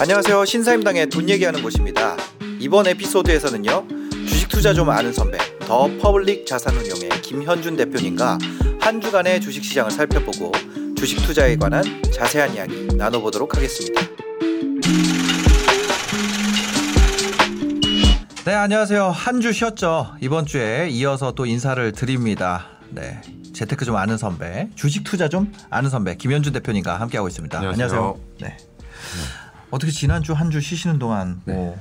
[0.00, 0.46] 안녕하세요.
[0.46, 2.16] 신사임당의 돈 얘기하는 곳입니다.
[2.58, 3.86] 이번 에피소드에서는요.
[4.26, 8.38] 주식 투자 좀 아는 선배, 더 퍼블릭 자산운용의 김현준 대표님과
[8.80, 10.52] 한 주간의 주식 시장을 살펴보고
[10.96, 14.07] 주식 투자에 관한 자세한 이야기 나눠보도록 하겠습니다.
[18.48, 19.08] 네, 안녕하세요.
[19.10, 20.14] 한 주 쉬었죠.
[20.22, 22.64] 이번 주에 이어서 또 인사를 드립니다.
[22.88, 23.20] 네.
[23.52, 27.58] 재테크 좀 아는 선배, 주식 투자 좀 아는 선배 김현준 대표님과 함께하고 있습니다.
[27.58, 28.18] 안녕하세요.
[28.40, 28.56] 네.
[29.70, 31.78] 어떻게 지난주 한 주 쉬시는 동안 뭐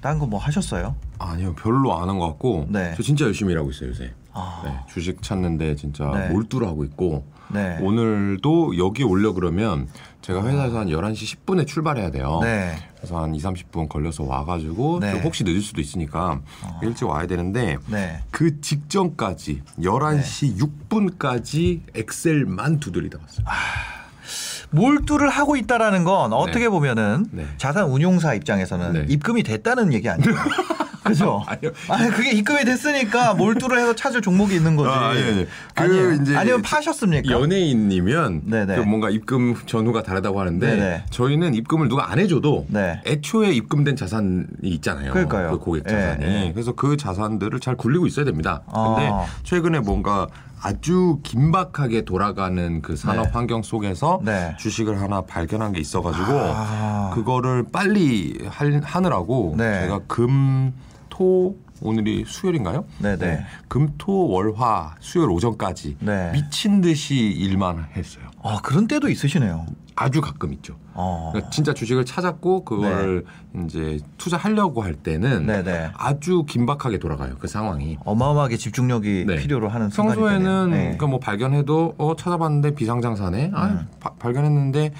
[0.00, 0.94] 다른 거 뭐 하셨어요?
[1.18, 2.94] 아니요 별로 안 한 것 같고 네.
[2.96, 6.28] 저 진짜 열심히 일하고 있어요 요새 아, 네, 주식 찾는데 진짜 네.
[6.28, 7.78] 몰두를 하고 있고 네.
[7.80, 9.88] 오늘도 여기 오려 그러면
[10.22, 12.76] 제가 회사에서 한 11시 10분에 출발해야 돼요 네.
[12.96, 15.12] 그래서 한 2, 30분 걸려서 와가지고 네.
[15.12, 16.40] 좀 혹시 늦을 수도 있으니까
[16.82, 18.20] 일찍 와야 되는데 네.
[18.30, 23.46] 그 직전까지 11시 6분까지 엑셀만 두드리다 왔어요
[24.70, 27.46] 몰두를 하고 있다라는 건 어떻게 보면은 네.
[27.58, 29.06] 자산 운용사 입장에서는 네.
[29.08, 30.34] 입금이 됐다는 얘기 아니에요?
[31.04, 31.42] 그죠?
[31.46, 31.70] 아니요.
[31.88, 34.88] 아니 그게 입금이 됐으니까 몰두를 해서 찾을 종목이 있는 거지.
[34.90, 35.46] 아, 아니.
[35.74, 36.18] 그.
[36.22, 37.30] 이제 아니면 파셨습니까?
[37.30, 38.42] 연예인이면.
[38.48, 41.04] 그 뭔가 입금 전후가 다르다고 하는데 네네.
[41.10, 43.00] 저희는 입금을 누가 안 해줘도 네.
[43.06, 45.12] 애초에 입금된 자산이 있잖아요.
[45.12, 45.50] 그러니까요.
[45.52, 46.24] 그 고객 예, 자산이.
[46.24, 46.50] 예.
[46.52, 48.62] 그래서 그 자산들을 잘 굴리고 있어야 됩니다.
[48.66, 49.24] 근데 아.
[49.42, 50.26] 최근에 뭔가
[50.62, 53.30] 아주 긴박하게 돌아가는 그 산업 네.
[53.34, 54.54] 환경 속에서 네.
[54.58, 57.10] 주식을 하나 발견한 게 있어가지고 아.
[57.14, 59.82] 그거를 빨리 할- 하느라고 네.
[59.82, 60.72] 제가 금,
[61.18, 62.84] 토, 오늘이 수요일인가요?
[62.98, 63.44] 네네.
[63.68, 66.32] 금, 토, 월, 화, 수요일 오전까지 네.
[66.32, 68.24] 미친 듯이 일만 했어요.
[68.42, 69.64] 아 그런 때도 있으시네요.
[69.94, 70.74] 아주 가끔 있죠.
[70.92, 71.30] 어.
[71.32, 73.24] 그러니까 진짜 주식을 찾았고 그걸
[73.64, 75.90] 이제 투자하려고 할 때는 네네.
[75.96, 77.36] 아주 긴박하게 돌아가요.
[77.38, 77.96] 그 상황이.
[78.04, 79.36] 어마어마하게 집중력이 네.
[79.36, 80.70] 필요로 하는 평소에는.
[80.70, 80.76] 네.
[80.82, 83.52] 그러니까 뭐 발견해도 어 찾아봤는데 비상장사네.
[83.54, 83.86] 아 음.
[84.00, 84.92] 바- 발견했는데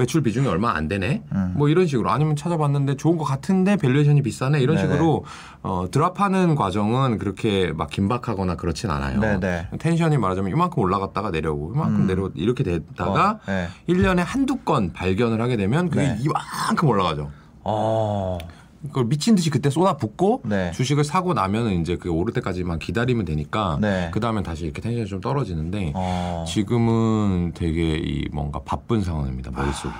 [0.00, 1.22] 매출 비중이 얼마 안 되네.
[1.32, 1.52] 음.
[1.56, 4.58] 뭐 이런 식으로 아니면 찾아봤는데 좋은 것 같은데 밸류에이션이 비싸네.
[4.60, 4.88] 이런 네네.
[4.88, 5.24] 식으로
[5.62, 9.20] 어 drop하는 과정은 그렇게 막 긴박하거나 그렇진 않아요.
[9.20, 9.68] 네네.
[9.78, 12.06] 텐션이 말하자면 이만큼 올라갔다가 내려오고 이만큼 음.
[12.06, 13.68] 내려 이렇게 되다가 어, 네.
[13.86, 16.18] 일 1년에 한두 건 발견을 하게 되면 그게 네.
[16.20, 17.30] 이만큼 올라가죠.
[17.64, 18.38] 어.
[18.88, 20.70] 그걸 미친 듯이 그때 쏟아붓고 네.
[20.72, 24.08] 주식을 사고 나면은 이제 그 오를 때까지만 기다리면 되니까 네.
[24.12, 26.44] 그 다음엔 다시 이렇게 텐션이 좀 떨어지는데 어.
[26.48, 29.92] 지금은 되게 이 뭔가 바쁜 상황입니다 머릿속이.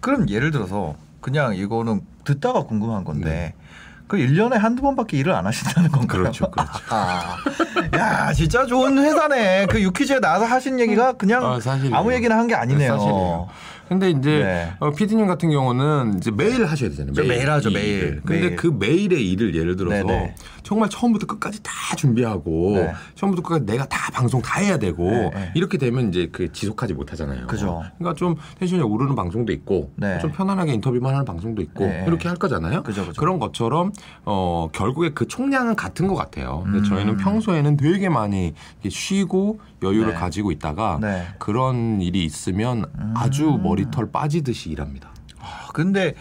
[0.00, 3.54] 그럼 예를 들어서 그냥 이거는 듣다가 궁금한 건데 네.
[4.08, 6.20] 그 1년에 한두 번밖에 일을 안 하신다는 건가요?
[6.22, 6.70] 그렇죠, 그렇죠.
[6.90, 7.36] 아,
[7.96, 9.66] 야, 진짜 좋은 회사네.
[9.66, 11.58] 그 유퀴즈에 나와서 하신 얘기가 그냥 아.
[11.92, 12.92] 아무 얘기나 한 게 아니네요.
[12.92, 13.48] 사실이에요.
[13.88, 14.72] 근데 이제 네.
[14.80, 17.12] 어, PD님 같은 경우는 이제 매일 하셔야 되잖아요.
[17.14, 17.98] 저 매일 하죠, 이 매일.
[17.98, 18.22] 일을.
[18.24, 18.56] 근데 매일.
[18.56, 20.34] 그 매일의 일을 예를 들어서 네네.
[20.66, 22.92] 정말 처음부터 끝까지 다 준비하고 네.
[23.14, 25.52] 처음부터 끝까지 내가 다 방송 다 해야 되고 네, 네.
[25.54, 27.46] 이렇게 되면 이제 그 지속하지 못하잖아요.
[27.46, 27.84] 그죠.
[27.96, 30.18] 그러니까 좀 텐션이 오르는 방송도 있고 네.
[30.18, 32.02] 좀 편안하게 인터뷰만 하는 방송도 있고 네.
[32.08, 32.82] 이렇게 할 거잖아요.
[32.82, 33.24] 그죠, 그죠.
[33.24, 33.92] 런 것처럼
[34.24, 36.62] 어 결국에 그 총량은 같은 것 같아요.
[36.64, 36.84] 근데 음.
[36.84, 38.52] 저희는 평소에는 되게 많이
[38.88, 40.14] 쉬고 여유를 네.
[40.14, 41.28] 가지고 있다가 네.
[41.38, 45.10] 그런 일이 있으면 아주 머리털 빠지듯이 일합니다.
[45.38, 46.14] 아, 근데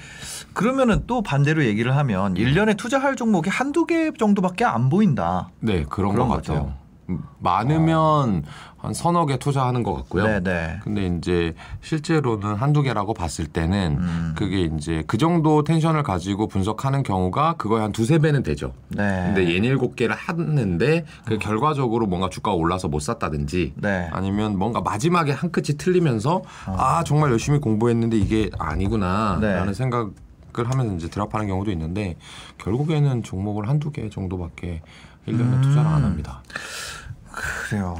[0.55, 2.43] 그러면은 또 반대로 얘기를 하면 네.
[2.43, 5.49] 1년에 투자할 종목이 한두 개 정도밖에 안 보인다.
[5.59, 6.37] 네, 그런, 그런 것.
[6.37, 6.73] 같아요.
[7.09, 8.43] 음, 많으면
[8.77, 10.23] 한 서너 개 투자하는 것 같고요.
[10.23, 10.79] 네네.
[10.83, 14.33] 근데 이제 실제로는 한두 개라고 봤을 때는 음.
[14.35, 18.73] 그게 이제 그 정도 텐션을 가지고 분석하는 경우가 그거의 한 두세 배는 되죠.
[18.89, 19.23] 네.
[19.25, 24.09] 근데 예닐곱 개를 하는데 그 결과적으로 뭔가 주가가 올라서 못 샀다든지 네.
[24.11, 29.53] 아니면 뭔가 마지막에 한 끗이 틀리면서 아 정말 열심히 공부했는데 이게 아니구나 네.
[29.53, 30.11] 라는 생각
[30.59, 32.15] 을 하면서 이제 드랍하는 경우도 있는데
[32.59, 34.81] 결국에는 종목을 한두 개 정도밖에
[35.27, 35.61] 1년에 음.
[35.61, 36.41] 투자를 안 합니다.
[37.31, 37.95] 그래요.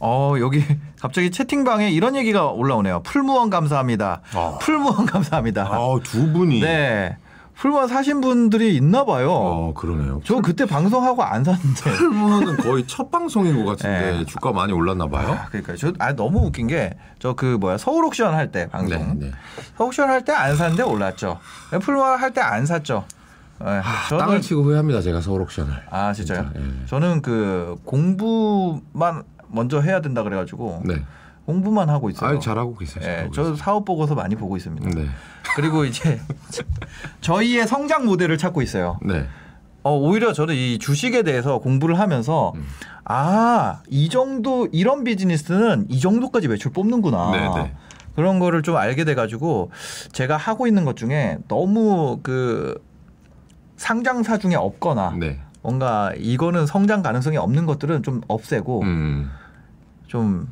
[0.00, 0.62] 어, 여기
[1.00, 3.02] 갑자기 채팅방에 이런 얘기가 올라오네요.
[3.02, 4.22] 풀무원 감사합니다.
[4.34, 4.58] 아.
[4.60, 5.66] 풀무원 감사합니다.
[5.66, 7.16] 아, 두 분이 네.
[7.58, 9.32] 풀무원 사신 분들이 있나 봐요.
[9.32, 10.20] 어, 그러네요.
[10.24, 11.90] 저 그때 방송하고 안 샀는데.
[11.90, 14.24] 풀무원은 거의 첫 방송인 것 같은데 네.
[14.26, 15.32] 주가 많이 올랐나 봐요.
[15.32, 19.18] 아, 그러니까 저 아, 너무 웃긴 게 저 그 뭐야 서울 옥션 할 때 방송
[19.18, 19.32] 네, 네.
[19.76, 21.40] 서울 옥션 할 때 안 샀는데 올랐죠.
[21.82, 23.04] 풀무원 할 때 안 샀죠.
[23.60, 25.00] 네, 저는 땅을 치고 후회합니다.
[25.00, 25.72] 제가 서울 옥션을.
[25.90, 26.50] 아 진짜요?
[26.52, 26.86] 진짜, 예.
[26.86, 30.94] 저는 그 공부만 먼저 해야 된다 그래가지고 네.
[31.48, 32.36] 공부만 하고 있어요.
[32.36, 33.02] 아, 잘하고 계세요.
[33.02, 33.56] 예, 잘하고 저.
[33.56, 34.90] 사업 보고서 많이 보고 있습니다.
[34.90, 35.06] 네.
[35.56, 36.20] 그리고 이제
[37.22, 38.98] 저희의 성장 모델을 찾고 있어요.
[39.02, 39.26] 네.
[39.82, 42.66] 어, 오히려 저는 이 주식에 대해서 공부를 하면서 음.
[43.06, 47.30] 아, 이 정도 이런 비즈니스는 이 정도까지 매출 뽑는구나.
[47.30, 47.74] 네, 네.
[48.14, 49.70] 그런 거를 좀 알게 돼 가지고
[50.12, 52.78] 제가 하고 있는 것 중에 너무 그
[53.78, 55.40] 상장사 중에 없거나 네.
[55.62, 59.30] 뭔가 이거는 성장 가능성이 없는 것들은 좀 없애고 음.
[60.08, 60.48] 좀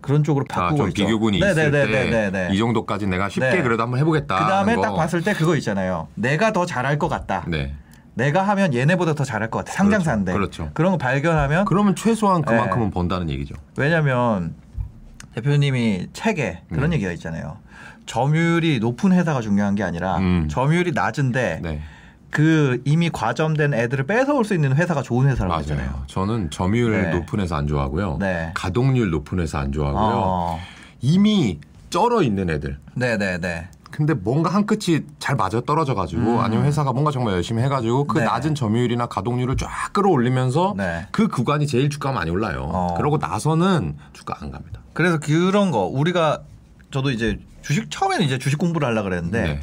[0.00, 1.04] 그런 쪽으로 아, 바꾸고 좀 있죠.
[1.04, 2.48] 비교군이 있을 네네네네네.
[2.48, 3.62] 때이 정도까지 내가 쉽게 네.
[3.62, 4.38] 그래도 한번 해보겠다.
[4.38, 4.94] 그 다음에 딱 거.
[4.96, 6.08] 봤을 때 그거 있잖아요.
[6.14, 7.44] 내가 더 잘할 것 같다.
[7.48, 7.74] 네.
[8.14, 9.72] 내가 하면 얘네보다 더 잘할 것 같아.
[9.72, 10.32] 상장사인데.
[10.32, 10.70] 그렇죠.
[10.74, 12.46] 그런 거 발견하면 그러면 최소한 네.
[12.50, 13.54] 그만큼은 번다는 얘기죠.
[13.76, 14.54] 왜냐면
[15.34, 16.92] 대표님이 책에 그런 음.
[16.94, 17.58] 얘기가 있잖아요.
[18.06, 20.48] 점유율이 높은 회사가 중요한 게 아니라 음.
[20.50, 21.80] 점유율이 낮은데 네.
[22.30, 25.62] 그 이미 과점된 애들을 뺏어올 수 있는 회사가 좋은 회사라고.
[25.62, 26.02] 맞아요.
[26.06, 27.10] 저는 점유율 네.
[27.14, 28.18] 높은 회사 안 좋아하고요.
[28.20, 28.50] 네.
[28.54, 30.12] 가동률 높은 회사 안 좋아하고요.
[30.14, 30.60] 어.
[31.00, 31.58] 이미
[31.90, 32.78] 쩔어 있는 애들.
[32.94, 33.68] 네네네.
[33.90, 38.18] 근데 뭔가 한 끝이 잘 맞아 떨어져 가지고 아니면 회사가 뭔가 정말 열심히 해가지고 그
[38.18, 38.20] 음.
[38.20, 38.24] 네.
[38.26, 41.06] 낮은 점유율이나 가동률을 쫙 끌어올리면서 네.
[41.10, 42.68] 그 구간이 제일 주가 많이 올라요.
[42.70, 42.94] 어.
[42.96, 44.80] 그러고 나서는 주가 안 갑니다.
[44.92, 46.42] 그래서 그런 거 우리가
[46.90, 49.60] 저도 이제 주식 처음에는 이제 주식 공부를 하려 그랬는데 네.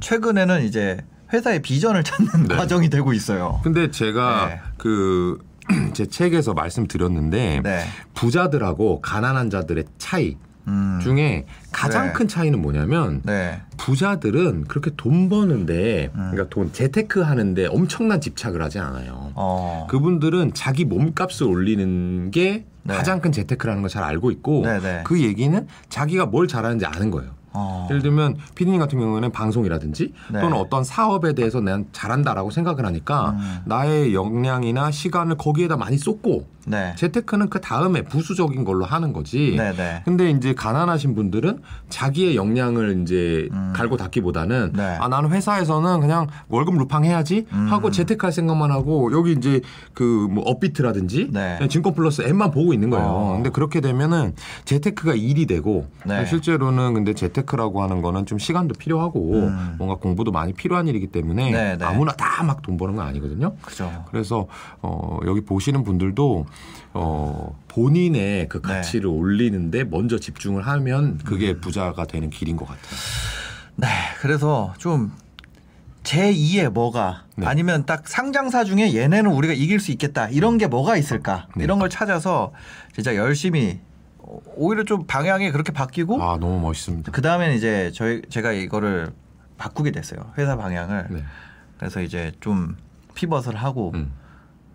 [0.00, 0.98] 최근에는 이제
[1.32, 2.56] 회사의 비전을 찾는 네.
[2.56, 3.60] 과정이 되고 있어요.
[3.62, 4.60] 근데 제가 네.
[4.76, 5.38] 그
[5.94, 7.84] 제 책에서 말씀드렸는데 네.
[8.14, 10.36] 부자들하고 가난한 자들의 차이
[10.68, 11.00] 음.
[11.02, 12.12] 중에 가장 네.
[12.12, 13.60] 큰 차이는 뭐냐면 네.
[13.78, 16.30] 부자들은 그렇게 돈 버는데 음.
[16.30, 19.32] 그러니까 돈 재테크 하는데 엄청난 집착을 하지 않아요.
[19.34, 19.86] 어.
[19.90, 22.94] 그분들은 자기 몸값을 올리는 게 네.
[22.94, 25.00] 가장 큰 재테크라는 걸 잘 알고 있고 네, 네.
[25.04, 27.30] 그 얘기는 자기가 뭘 잘하는지 아는 거예요.
[27.52, 27.86] 어.
[27.90, 30.40] 예를 들면 피디님 같은 경우에는 방송이라든지 네.
[30.40, 33.58] 또는 어떤 사업에 대해서 난 잘한다라고 생각을 하니까 음.
[33.66, 36.94] 나의 역량이나 시간을 거기에다 많이 쏟고 네.
[36.96, 39.54] 재테크는 그 다음에 부수적인 걸로 하는 거지.
[39.56, 40.02] 네네.
[40.04, 43.72] 근데 이제 가난하신 분들은 자기의 역량을 이제 음.
[43.74, 44.96] 갈고 닦기보다는 네.
[45.00, 47.66] 아 나는 회사에서는 그냥 월급 루팡 해야지 음.
[47.68, 49.60] 하고 재테크할 생각만 하고 여기 이제
[49.92, 51.58] 그 뭐 업비트라든지 네.
[51.68, 53.06] 증권 플러스 앱만 보고 있는 거예요.
[53.06, 53.32] 어.
[53.34, 54.34] 근데 그렇게 되면은
[54.64, 56.24] 재테크가 일이 되고 네.
[56.26, 59.74] 실제로는 근데 재테크 라고 하는 거는 좀 시간도 필요하고 음.
[59.78, 61.84] 뭔가 공부도 많이 필요한 일이기 때문에 네, 네.
[61.84, 63.54] 아무나 다 막 돈 버는 건 아니거든요.
[63.62, 64.04] 그죠.
[64.10, 64.46] 그래서
[64.80, 66.46] 어 여기 보시는 분들도
[66.94, 68.68] 어 본인의 그 네.
[68.74, 72.96] 가치를 올리는데 먼저 집중을 하면 그게 부자가 되는 길인 것 같아요.
[73.76, 73.86] 네.
[74.20, 75.12] 그래서 좀
[76.04, 77.46] 제2의 뭐가 네.
[77.46, 80.28] 아니면 딱 상장사 중에 얘네는 우리가 이길 수 있겠다.
[80.28, 81.46] 이런 게 뭐가 있을까?
[81.56, 81.64] 네.
[81.64, 82.52] 이런 걸 찾아서
[82.94, 83.91] 진짜 열심히 어,
[84.56, 87.12] 오히려 좀 방향이 그렇게 바뀌고 아 너무 멋있습니다.
[87.12, 89.12] 그 다음에는 이제 저희 제가 이거를
[89.58, 90.32] 바꾸게 됐어요.
[90.38, 91.06] 회사 방향을.
[91.10, 91.24] 네.
[91.78, 92.76] 그래서 이제 좀
[93.14, 94.12] 피벗을 하고 음.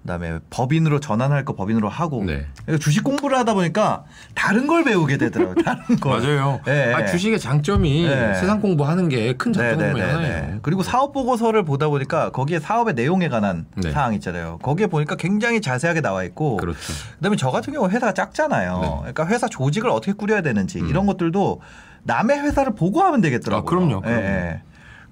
[0.08, 2.46] 그다음에 법인으로 전환할 거 법인으로 하고 네.
[2.64, 5.56] 그러니까 주식 공부를 하다 보니까 다른 걸 배우게 되더라고요.
[5.64, 6.22] 다른 걸.
[6.22, 6.62] 맞아요.
[6.68, 7.06] 예, 아, 예.
[7.06, 8.34] 주식의 장점이 네.
[8.36, 10.12] 세상 공부하는 게 큰 장점 중에 네네네네.
[10.14, 10.60] 하나예요.
[10.62, 13.92] 그리고 사업 보고서를 보다 보니까 거기에 사업의 내용에 관한 네.
[13.92, 14.58] 사항 있잖아요.
[14.64, 16.80] 거기에 보니까 굉장히 자세하게 나와 있고 그렇죠.
[17.18, 18.80] 그다음에 저 같은 경우 회사가 작잖아요.
[18.82, 18.90] 네.
[19.00, 20.88] 그러니까 회사 조직을 어떻게 꾸려야 되는지 음.
[20.88, 21.60] 이런 것들도
[22.04, 23.60] 남의 회사를 보고 하면 되겠더라고요.
[23.62, 24.60] 아, 그럼요, 그럼요.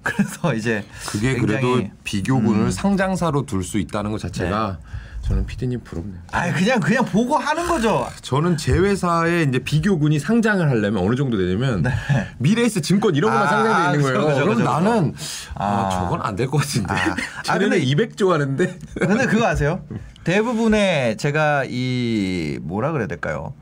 [0.06, 2.70] 그래서 이제 그게 그래도 비교군을 음.
[2.70, 4.78] 상장사로 둘 수 있다는 것 자체가
[5.22, 6.20] 저는 피디님 부럽네요.
[6.30, 8.06] 아 그냥 그냥 보고 하는 거죠.
[8.22, 11.82] 저는 제 회사에 이제 비교군이 상장을 하려면 어느 정도 되냐면
[12.38, 13.52] 미래에스 증권 이런 것만 네.
[13.52, 14.44] 아, 상장돼 있는 그죠, 거예요.
[14.44, 14.62] 그럼.
[14.64, 15.14] 나는
[15.56, 15.90] 아, 아.
[15.90, 16.94] 저건 안 될 것 같은데.
[16.94, 17.16] 아.
[17.48, 18.78] 아, 근데 200조 하는데.
[19.00, 19.84] 근데 그거 아세요?
[20.22, 23.54] 대부분의 제가 이 뭐라 그래야 될까요?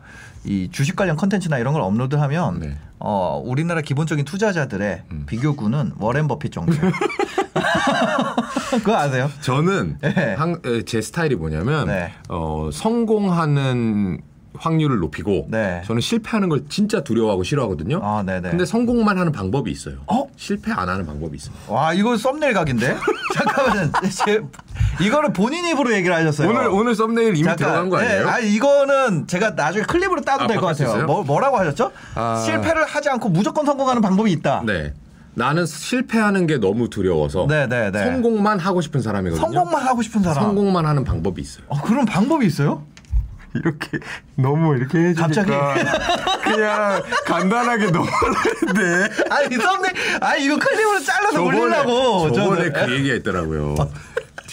[0.44, 2.76] 이 주식 관련 컨텐츠나 이런 걸 업로드하면 네.
[2.98, 5.24] 어 우리나라 기본적인 투자자들의 음.
[5.26, 6.72] 비교군은 워렌 버핏 정도.
[8.70, 9.30] 그거 아세요?
[9.40, 10.34] 저는 네.
[10.34, 12.12] 한- 에, 제 스타일이 뭐냐면 네.
[12.28, 14.20] 어, 성공하는
[14.58, 15.82] 확률을 높이고 네.
[15.84, 18.00] 저는 실패하는 걸 진짜 두려워하고 싫어하거든요.
[18.02, 18.50] 아, 네네.
[18.50, 19.96] 근데 성공만 하는 방법이 있어요.
[20.06, 20.26] 어?
[20.36, 21.54] 실패 안 하는 방법이 있어요.
[21.68, 22.96] 와 이거 썸네일 각인데?
[23.34, 23.92] 잠깐만,
[24.24, 24.40] 제,
[25.00, 26.48] 이거를 본인 입으로 얘기를 하셨어요.
[26.48, 28.24] 오늘 오늘 썸네일 이미 들어간 거 아니에요?
[28.26, 31.06] 네, 아 이거는 제가 나중에 클립으로 따도 아, 될것 바꿀 수 같아요.
[31.06, 31.90] 뭐, 뭐라고 하셨죠?
[32.14, 32.42] 아.
[32.44, 34.62] 실패를 하지 않고 무조건 성공하는 방법이 있다.
[34.66, 34.92] 네.
[35.36, 38.04] 나는 실패하는 게 너무 두려워서 네, 네, 네.
[38.04, 39.44] 성공만 하고 싶은 사람이거든요.
[39.44, 40.44] 성공만 하고 싶은 사람.
[40.44, 41.64] 성공만 하는 방법이 있어요.
[41.68, 42.86] 어, 그런 방법이 있어요?
[43.54, 43.98] 이렇게
[44.36, 45.50] 너무 이렇게 해주니까 갑자기?
[46.42, 52.32] 그냥 간단하게 넘어가는데 아니 썸네일, 아니 이거 클립으로 잘라서 올리려고.
[52.32, 52.86] 저번에 저는.
[52.86, 53.74] 그 얘기가 있더라고요.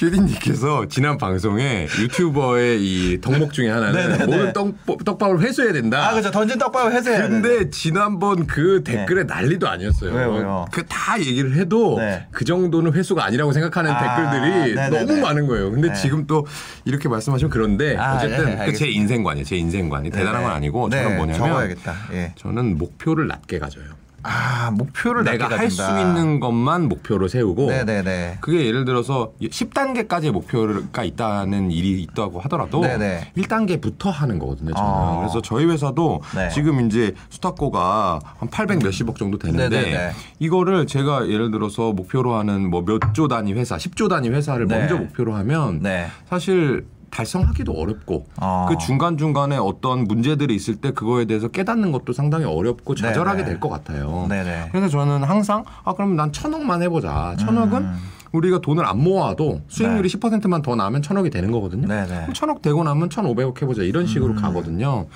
[0.01, 4.25] 튜디님께서 지난 방송에 유튜버의 이 덕목 중에 하나는.
[4.25, 6.09] 모든 떡, 떡밥을 회수해야 된다.
[6.09, 7.21] 아 그죠 던진 떡밥을 돼.
[7.27, 10.11] 근데 지난번 그 댓글에 난리도 아니었어요.
[10.13, 10.65] 왜요?
[10.71, 12.27] 그 다 얘기를 해도 네.
[12.31, 15.05] 그 정도는 회수가 아니라고 생각하는 아, 댓글들이 네네네.
[15.05, 15.71] 너무 많은 거예요.
[15.71, 15.93] 근데 네.
[15.93, 16.45] 지금 또
[16.85, 18.87] 이렇게 말씀하시면 그런데 아, 어쨌든 네, 그 제.
[18.89, 19.45] 인생관이에요.
[19.45, 21.75] 제 인생관이 대단한 건 아니고 네, 저는 뭐냐면.
[22.13, 22.33] 예.
[22.35, 23.85] 저는 목표를 낮게 가져요.
[24.23, 25.81] 아 목표를 내가 할 수.
[25.81, 28.37] 있는 것만 목표로 세우고 네네네.
[28.41, 33.31] 그게 예를 들어서 10단계까지의 목표가 있다는 일이 있다고 하더라도 네네.
[33.37, 34.73] 1단계부터 하는 거거든요.
[34.73, 34.89] 저는.
[34.89, 35.17] 어.
[35.19, 36.49] 그래서 저희 회사도 네.
[36.49, 40.11] 지금 이제 수탁고가 한 800 몇십억 정도 되는데 네네네.
[40.39, 44.79] 이거를 제가 예를 들어서 목표로 하는 뭐 몇 조 단위 회사, 10조 단위 회사를 네.
[44.79, 46.07] 먼저 목표로 하면 네.
[46.29, 48.65] 사실 달성하기도 어렵고 어.
[48.69, 53.49] 그 중간 중간에 어떤 문제들이 있을 때 그거에 대해서 깨닫는 것도 상당히 어렵고 좌절하게 네네.
[53.51, 54.25] 될것 같아요.
[54.29, 54.69] 네네.
[54.71, 57.35] 그래서 저는 항상 아 그럼 난 천억만 해보자.
[57.37, 57.97] 천억은 음.
[58.31, 60.17] 우리가 돈을 안 모아도 수익률이 네.
[60.17, 61.87] 10%만 더 나면 천억이 되는 거거든요.
[61.87, 62.07] 네네.
[62.07, 64.41] 그럼 천억 되고 나면 천오백억 해보자 이런 식으로 음.
[64.41, 65.07] 가거든요.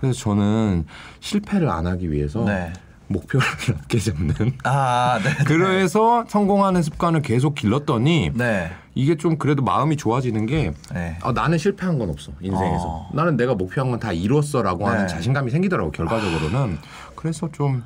[0.00, 0.86] 그래서 저는
[1.20, 2.72] 실패를 안 하기 위해서 네.
[3.12, 4.34] 목표를 낮게 잡는.
[4.64, 5.30] 아 네.
[5.44, 8.72] 그래서 성공하는 습관을 계속 길렀더니 네.
[8.94, 11.16] 이게 좀 그래도 마음이 좋아지는 게 네.
[11.22, 13.10] 아, 나는 실패한 건 없어 인생에서 어.
[13.14, 15.06] 나는 내가 목표한 건 다 이뤘어라고 하는 네.
[15.06, 16.78] 자신감이 생기더라고 결과적으로는
[17.14, 17.84] 그래서 좀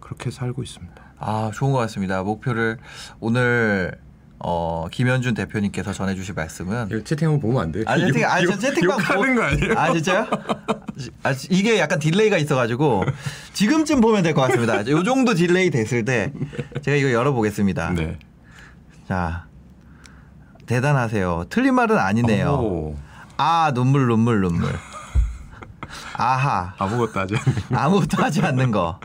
[0.00, 0.94] 그렇게 살고 있습니다.
[1.18, 2.22] 아 좋은 것 같습니다.
[2.22, 2.78] 목표를
[3.20, 3.98] 오늘
[4.38, 7.82] 어 김현준 대표님께서 전해주실 말씀은 이거 채팅 한번 보면 안 돼?
[7.86, 9.72] 아 채팅 아 욕- 저 채팅방 욕하는 거 아니에요?
[9.78, 10.26] 아 진짜요?
[11.22, 13.04] 아 이게 약간 delay가 있어가지고
[13.54, 14.86] 지금쯤 보면 될 것 같습니다.
[14.90, 16.32] 요 정도 delay 됐을 때
[16.82, 17.90] 제가 이거 열어보겠습니다.
[17.92, 18.18] 네.
[19.08, 19.46] 자
[20.66, 21.44] 대단하세요.
[21.48, 22.48] 틀린 말은 아니네요.
[22.50, 22.96] 오,
[23.38, 24.70] 아 눈물 눈물 눈물.
[26.18, 27.58] 아하 아무것도 하지 않는.
[27.78, 29.00] 아무것도 하지 않는 거.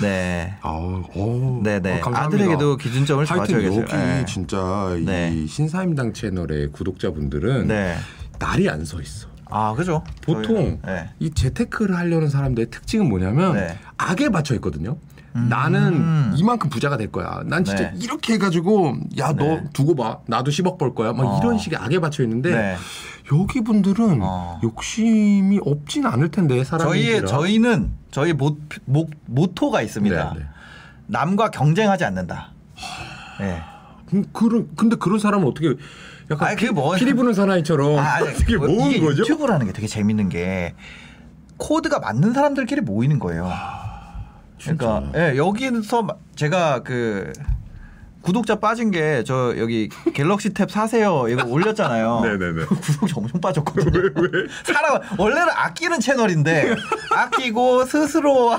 [0.00, 0.54] 네.
[0.60, 1.98] 아우, 오, 네네.
[1.98, 2.42] 어, 감사합니다.
[2.44, 3.80] 아들에게도 기준점을 맞춰야겠어요.
[3.82, 4.24] 여기 네.
[4.26, 5.32] 진짜 네.
[5.34, 7.96] 이 신사임당 채널의 구독자분들은 네.
[8.38, 9.28] 날이 안 서 있어.
[9.50, 10.02] 아 그죠.
[10.22, 11.10] 보통 저희는, 네.
[11.20, 13.78] 이 재테크를 하려는 사람들의 특징은 뭐냐면 네.
[13.98, 14.96] 악에 맞춰 있거든요.
[15.36, 15.46] 음.
[15.48, 17.42] 나는 이만큼 부자가 될 거야.
[17.46, 17.98] 난 진짜 네.
[18.00, 19.64] 이렇게 해가지고 야너 네.
[19.72, 20.18] 두고 봐.
[20.26, 21.12] 나도 10억 벌 거야.
[21.12, 21.38] 막 어.
[21.40, 22.76] 이런 식의 악에 맞춰 있는데 네.
[23.32, 24.60] 여기 분들은 어.
[24.62, 30.34] 욕심이 없진 않을 텐데 사람이 저희의 저희는 저희 모, 모, 모토가 있습니다.
[30.34, 30.46] 네, 네.
[31.06, 32.52] 남과 경쟁하지 않는다.
[33.40, 33.62] 네.
[34.06, 35.74] 그, 그런 근데 그런 사람은 어떻게
[36.30, 39.22] 약간 아니, 그게 뭐- 피리 부는 사나이처럼 아, 아니, 어떻게 뭐 모은 이게 거죠?
[39.22, 40.74] 유튜브라는 게 되게 재밌는 게
[41.56, 43.50] 코드가 맞는 사람들끼리 모이는 거예요.
[44.62, 47.32] 그러니까 예, 여기서 마- 제가 그
[48.24, 52.20] 구독자 빠진 게 저 여기 갤럭시 탭 사세요 이거 올렸잖아요.
[52.24, 52.64] 네네네.
[52.66, 53.92] 구독자 엄청 빠졌거든요.
[54.64, 56.74] 사람 원래는 아끼는 채널인데
[57.10, 58.56] 아끼고 스스로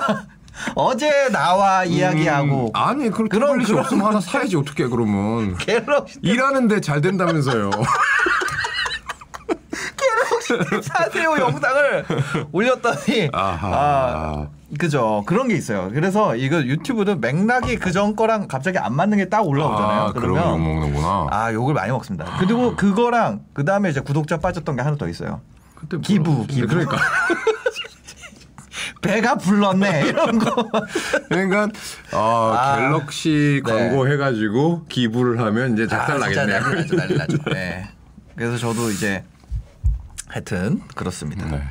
[0.76, 6.80] 어제 나와 이야기하고 음, 아니 그런 그런- 그런 없으면 하나 사야지 어떻게 그러면 갤럭시 일하는데
[6.82, 7.72] 잘 된다면서요.
[10.84, 12.06] 사세요 영상을
[12.52, 13.68] 올렸더니 아하.
[13.74, 15.90] 아 그죠 그런 게 있어요.
[15.94, 20.02] 그래서 이거 유튜브는 맥락이 그전 거랑 갑자기 안 맞는 게 딱 올라오잖아요.
[20.02, 21.28] 아, 그러면 욕 먹는구나.
[21.32, 22.26] 아 욕을 많이 먹습니다.
[22.40, 25.42] 그리고 그거랑 그 다음에 이제 구독자 빠졌던 게 하나 더 있어요.
[25.76, 26.68] 그때 기부, 기부.
[26.68, 26.98] 그러니까
[29.02, 30.70] 배가 불렀네 이런 거.
[31.30, 31.70] 그러니까
[32.14, 32.78] 어, 아.
[32.78, 33.72] 갤럭시 네.
[33.72, 36.60] 광고 해가지고 기부를 하면 이제 아, 작살 진짜 나겠네요.
[36.62, 37.38] 난리 나죠, 난리 나죠.
[37.54, 37.90] 네.
[38.36, 39.24] 그래서 저도 이제
[40.28, 41.46] 하여튼 그렇습니다.
[41.46, 41.62] 네.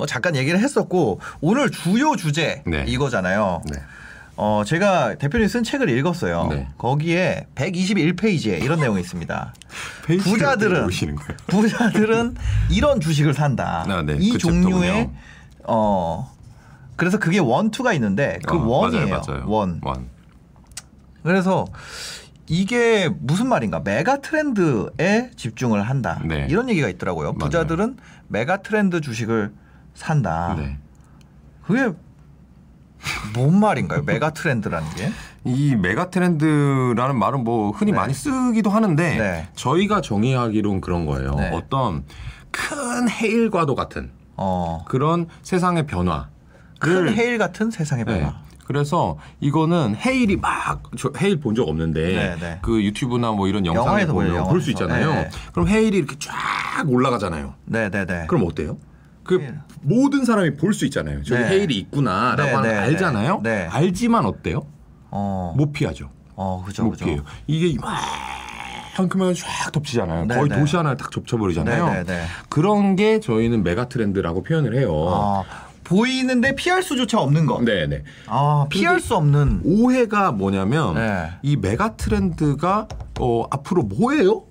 [0.00, 2.84] 뭐 잠깐 얘기를 했었고 오늘 주요 주제 네.
[2.88, 3.60] 이거잖아요.
[3.70, 3.78] 네.
[4.34, 6.46] 어 제가 대표님 쓴 책을 읽었어요.
[6.48, 6.68] 네.
[6.78, 9.52] 거기에 121페이지에 이런 내용이 있습니다.
[10.22, 10.88] 부자들은?
[11.48, 12.34] 부자들은
[12.70, 13.84] 이런 주식을 산다.
[13.86, 14.16] 아, 네.
[14.18, 15.10] 이 그 종류의.
[15.64, 16.34] 어
[16.96, 19.06] 그래서 그게 one two가 있는데 그 어, one이에요.
[19.08, 19.44] 맞아요, 맞아요.
[19.48, 19.80] One.
[19.84, 20.08] One.
[21.22, 21.66] 그래서
[22.46, 23.80] 이게 무슨 말인가?
[23.84, 26.22] 메가 트렌드에 집중을 한다.
[26.24, 26.46] 네.
[26.48, 27.34] 이런 얘기가 있더라고요.
[27.34, 29.52] 부자들은 메가 트렌드 주식을
[30.10, 30.54] 산다.
[30.58, 30.78] 네.
[31.66, 31.92] 그게
[33.34, 34.02] 뭔 말인가요?
[34.02, 35.10] 메가 트렌드라는 게?
[35.44, 37.98] 이 메가 트렌드라는 말은 뭐 흔히 네.
[37.98, 39.48] 많이 쓰기도 하는데 네.
[39.54, 41.34] 저희가 정의하기로는 그런 거예요.
[41.34, 41.50] 네.
[41.52, 42.04] 어떤
[42.50, 44.84] 큰 해일과도 같은 어.
[44.88, 46.28] 그런 세상의 변화.
[46.78, 48.18] 큰 헤일 같은 세상의 변화.
[48.18, 48.32] 네.
[48.64, 52.58] 그래서 이거는 헤일이 막저 헤일 본 적 없는데 네, 네.
[52.62, 53.66] 그 유튜브나 뭐 이런
[54.14, 54.70] 보여요, 보면 볼 수.
[54.70, 55.12] 있잖아요.
[55.12, 55.30] 네.
[55.52, 57.54] 그럼 헤일이 이렇게 쫙 올라가잖아요.
[57.66, 58.24] 네, 네, 네.
[58.28, 58.78] 그럼 어때요?
[59.30, 59.54] 그 네.
[59.82, 61.22] 모든 사람이 볼 수 있잖아요.
[61.22, 61.48] 저기 네.
[61.48, 63.40] 헤일이 있구나라고 네, 하는 네, 걸 알잖아요.
[63.42, 63.54] 네.
[63.62, 63.66] 네.
[63.70, 64.66] 알지만 어때요?
[65.10, 65.54] 어.
[65.56, 66.10] 못 피하죠.
[66.34, 67.04] 어, 그죠, 못 그죠.
[67.04, 67.22] 피해요.
[67.46, 67.66] 이게
[68.96, 70.26] 이만큼은 쫙 덮치잖아요.
[70.26, 70.58] 네, 거의 네.
[70.58, 72.04] 도시 하나를 딱 덮쳐버리잖아요.
[72.04, 72.24] 네.
[72.48, 74.92] 그런 게 저희는 메가 트렌드라고 표현을 해요.
[75.08, 75.44] 아,
[75.84, 77.60] 보이는데 피할 수조차 없는 거.
[77.62, 78.04] 네네.
[78.26, 79.62] 아, 피할 수 없는.
[79.64, 81.30] 오해가 뭐냐면 네.
[81.42, 82.86] 이 메가 트렌드가
[83.18, 84.44] 어, 앞으로 뭐예요?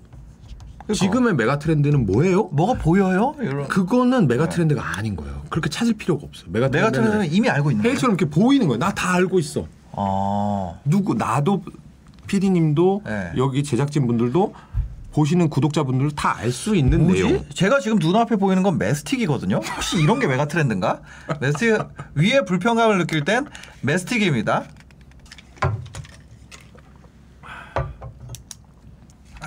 [0.94, 2.44] 지금의 메가 트렌드는 뭐예요?
[2.52, 3.34] 뭐가 보여요?
[3.40, 3.68] 이런.
[3.68, 5.42] 그거는 메가 트렌드가 아닌 거예요.
[5.50, 6.50] 그렇게 찾을 필요가 없어요.
[6.50, 7.92] 메가 메가 트렌드는 이미 알고 있는 거예요.
[7.92, 8.78] 해일처럼 이렇게 보이는 거예요.
[8.78, 9.66] 나 다 알고 있어.
[9.92, 10.74] 아.
[10.84, 11.62] 누구 나도
[12.26, 13.32] PD님도 네.
[13.36, 14.54] 여기 제작진 분들도
[15.12, 17.22] 보시는 구독자분들 다 알 수 있는 뭐지?
[17.24, 17.44] 내용.
[17.52, 19.56] 제가 지금 눈앞에 보이는 건 메스틱이거든요.
[19.56, 21.00] 혹시 이런 게 메가 트렌드인가?
[21.40, 21.78] 메스틱
[22.14, 23.46] 위에 불편감을 느낄 땐
[23.80, 24.64] 메스틱입니다.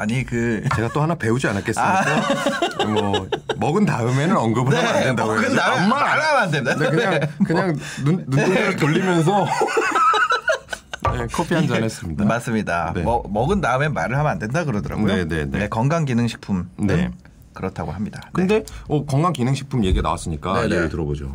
[0.04, 2.86] 아니 그 제가 또 하나 배우지 않았겠습니까?
[2.94, 6.76] 뭐 먹은 다음에는 언급을 하면 안 된다고 먹은 다음에 말안 하면 안 됩니다.
[6.78, 9.46] 네, 그냥 그냥 눈 눈동자를 돌리면서
[11.14, 12.26] 네, 커피 한 잔 했습니다.
[12.26, 12.92] 맞습니다.
[12.94, 13.04] 네.
[13.04, 15.08] 먹, 먹은 다음에 말을 하면 안 된다 그러더라고요.
[15.08, 15.70] 네, 네, 네.
[15.70, 17.12] 건강기능식품 네.
[17.54, 18.20] 그렇다고 합니다.
[18.26, 18.30] 네.
[18.34, 20.76] 근데 어, 건강기능식품 얘기가 나왔으니까 네네.
[20.76, 21.34] 예를 들어보죠.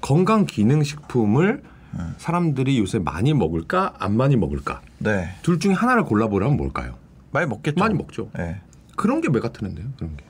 [0.00, 1.62] 건강기능식품을
[2.18, 5.34] 사람들이 요새 많이 먹을까 안 많이 먹을까 네.
[5.42, 6.94] 둘 중에 하나를 골라보라면 뭘까요?
[7.36, 7.78] 많이 먹겠죠.
[7.78, 8.30] 많이 먹죠.
[8.36, 8.60] 네.
[8.96, 9.88] 그런 게 메가트렌드예요.
[9.96, 10.24] 그런 게.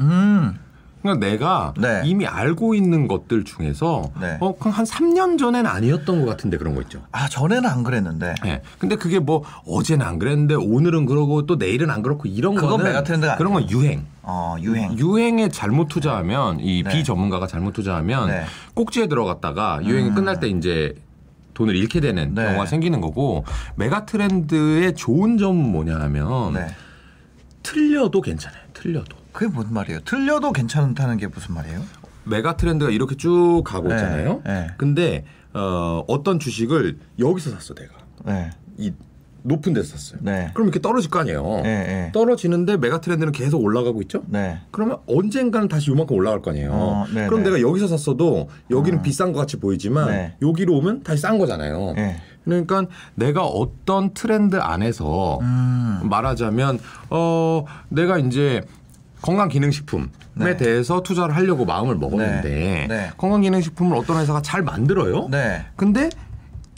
[0.00, 0.58] 음.
[1.02, 2.02] 그러니까 내가 네.
[2.04, 4.38] 이미 알고 있는 것들 중에서 네.
[4.40, 7.02] 어, 그냥 한 3년 전엔 아니었던 것 같은데 그런 거 있죠.
[7.10, 8.34] 아 전에는 안 그랬는데.
[8.46, 8.62] 예.
[8.78, 12.84] 근데 그게 뭐 어제는 안 그랬는데 오늘은 그러고 또 내일은 안 그렇고 이런 그건 거는
[12.84, 14.06] 메가트렌드가 그런 건 유행.
[14.22, 14.96] 어 유행.
[14.96, 16.90] 유행에 잘못 투자하면 이 네.
[16.90, 18.44] 비전문가가 잘못 투자하면 네.
[18.74, 20.14] 꼭지에 들어갔다가 유행이 음.
[20.14, 20.94] 끝날 때 이제
[21.54, 22.44] 돈을 잃게 되는 네.
[22.44, 23.44] 경우가 생기는 거고
[23.76, 26.66] 메가 트렌드의 좋은 점은 뭐냐 하면 네.
[27.62, 28.62] 틀려도 괜찮아요.
[28.72, 29.16] 틀려도.
[29.32, 30.00] 그게 뭔 말이에요?
[30.00, 31.82] 틀려도 괜찮다는 게 무슨 말이에요?
[32.24, 33.94] 메가 트렌드가 이렇게 쭉 가고 네.
[33.94, 34.42] 있잖아요.
[34.44, 34.68] 네.
[34.76, 37.94] 근데 어, 어떤 주식을 여기서 샀어 내가.
[38.24, 38.50] 네.
[38.78, 38.92] 이
[39.42, 40.20] 높은 데서 샀어요.
[40.22, 40.50] 네.
[40.54, 41.60] 그럼 이렇게 떨어질 거 아니에요.
[41.62, 41.84] 네.
[41.84, 42.10] 네.
[42.12, 44.22] 떨어지는데 메가 트렌드는 계속 올라가고 있죠.
[44.26, 44.60] 네.
[44.70, 46.70] 그러면 언젠가는 다시 요만큼 올라갈 거 아니에요.
[46.72, 47.26] 어, 네네.
[47.28, 50.36] 그럼 내가 여기서 샀어도 여기는 비싼 것 같이 보이지만 네.
[50.42, 51.94] 여기로 오면 다시 싼 거잖아요.
[51.96, 52.16] 네.
[52.44, 56.00] 그러니까 내가 어떤 트렌드 안에서 음.
[56.04, 56.80] 말하자면
[57.10, 58.62] 어 내가 이제
[59.22, 60.56] 건강기능식품에 네.
[60.56, 62.86] 대해서 투자를 하려고 마음을 먹었는데 네.
[62.88, 63.10] 네.
[63.16, 65.28] 건강기능식품을 어떤 회사가 잘 만들어요.
[65.30, 65.64] 네.
[65.76, 66.10] 근데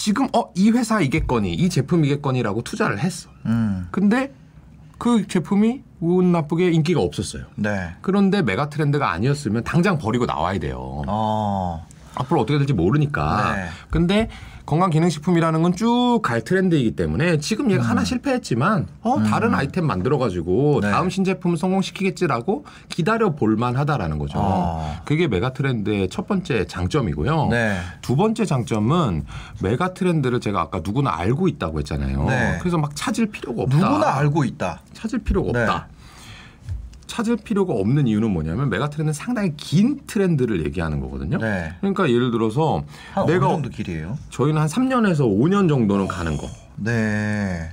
[0.04, 3.30] 지금 어 이 회사 이겠거니 이 제품 이겠거니라고 투자를 했어.
[3.46, 3.88] 음.
[3.90, 4.34] 근데
[4.98, 7.44] 그 제품이 운 나쁘게 인기가 없었어요.
[7.56, 7.94] 네.
[8.02, 11.00] 그런데 메가 트렌드가 아니었으면 당장 버리고 나와야 돼요.
[11.08, 11.86] 어.
[12.16, 13.54] 앞으로 어떻게 될지 모르니까.
[13.56, 13.68] 네.
[13.88, 14.28] 근데
[14.66, 20.76] 건강기능식품이라는 건 쭉 갈 트렌드이기 때문에 지금 얘가 하나 실패했지만 어 다른 아이템 만들어 가지고
[20.76, 20.80] 음.
[20.82, 20.90] 네.
[20.90, 24.38] 다음 신제품을 성공시키겠지라고 기다려 볼만 하다라는 거죠.
[24.38, 24.96] 어.
[25.04, 27.48] 그게 메가 트렌드의 첫 번째 장점이고요.
[27.50, 27.78] 네.
[28.02, 29.24] 두 번째 장점은
[29.60, 32.24] 메가 트렌드를 제가 아까 누구나 알고 있다고 했잖아요.
[32.26, 32.58] 네.
[32.60, 33.76] 그래서 막 찾을 필요가 없다.
[33.76, 34.80] 누구나 알고 있다.
[34.92, 35.60] 찾을 필요가 네.
[35.62, 35.88] 없다.
[37.06, 41.38] 찾을 필요가 없는 이유는 뭐냐면 메가 트렌드는 상당히 긴 트렌드를 얘기하는 거거든요.
[41.38, 41.72] 네.
[41.80, 44.18] 그러니까 예를 들어서 한 내가 어느 정도 길이에요?
[44.30, 46.48] 저희는 한 3년에서 5년 정도는 가는 거.
[46.76, 47.70] 네.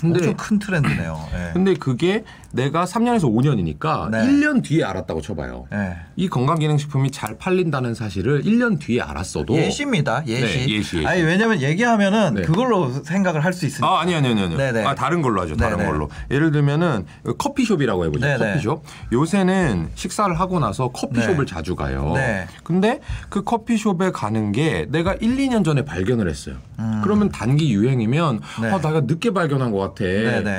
[0.00, 1.18] 근데 엄청 큰 트렌드네요.
[1.32, 1.50] 네.
[1.54, 4.18] 근데 그게 내가 3년에서 5년이니까 네.
[4.18, 5.66] 1년 뒤에 알았다고 쳐봐요.
[5.70, 5.96] 네.
[6.16, 10.22] 이 건강기능식품이 잘 팔린다는 사실을 1년 뒤에 알았어도 예시입니다.
[10.26, 10.42] 예시.
[10.42, 11.06] 네, 예시, 예시.
[11.06, 12.42] 아니 왜냐면 얘기하면은 네.
[12.42, 13.88] 그걸로 생각을 할 수 있으니까.
[13.88, 14.54] 아, 아니, 아니, 아니, 아니.
[14.54, 14.84] 네네.
[14.84, 15.56] 아, 다른 걸로 하죠.
[15.56, 15.88] 다른 네네.
[15.90, 16.10] 걸로.
[16.30, 17.06] 예를 들면은
[17.38, 18.26] 커피숍이라고 해보죠.
[18.26, 18.38] 네네.
[18.38, 18.82] 커피숍.
[19.12, 21.52] 요새는 식사를 하고 나서 커피숍을 네.
[21.54, 22.12] 자주 가요.
[22.14, 22.46] 네.
[22.62, 26.56] 근데 그 커피숍에 가는 게 내가 1, 2년 전에 발견을 했어요.
[27.02, 28.62] 그러면 단기 유행이면 음.
[28.62, 28.70] 네.
[28.70, 30.04] 아, 내가 늦게 발견한 것 같아.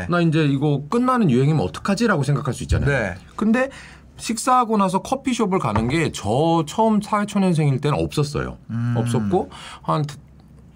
[0.09, 2.89] 나 이제 이거 끝나는 유행이면 어 떡하지라고 생각할 수 있잖아요.
[2.89, 3.15] 네.
[3.35, 3.69] 근데
[4.17, 8.57] 식사하고 나서 커피숍을 가는 게 저 처음 사회초년생일 때는 없었어요.
[8.71, 8.95] 음.
[8.97, 9.49] 없었고
[9.83, 10.03] 한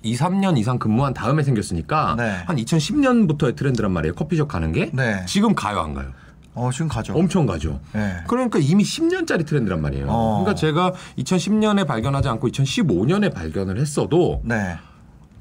[0.03, 2.43] 2, 3년 이상 근무한 다음에 생겼으니까 네.
[2.45, 4.13] 한 2010년부터의 트렌드란 말이에요.
[4.15, 4.89] 커피숍 가는 게.
[4.93, 5.23] 네.
[5.27, 6.09] 지금 가요, 안 가요?
[6.53, 7.13] 어 지금 가죠.
[7.13, 7.79] 엄청 가죠.
[7.93, 8.17] 네.
[8.27, 10.07] 그러니까 이미 10년짜리 트렌드란 말이에요.
[10.09, 10.39] 어.
[10.43, 14.77] 그러니까 제가 2010년에 발견하지 않고 2015년에 발견을 했어도 네.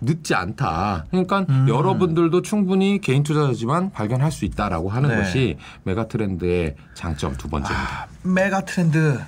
[0.01, 1.07] 늦지 않다.
[1.11, 1.67] 그러니까 음.
[1.69, 5.17] 여러분들도 충분히 개인 투자자지만 발견할 수 있다라고 하는 네.
[5.17, 8.09] 것이 메가 트렌드의 장점 두 번째입니다.
[8.23, 9.19] 메가 트렌드.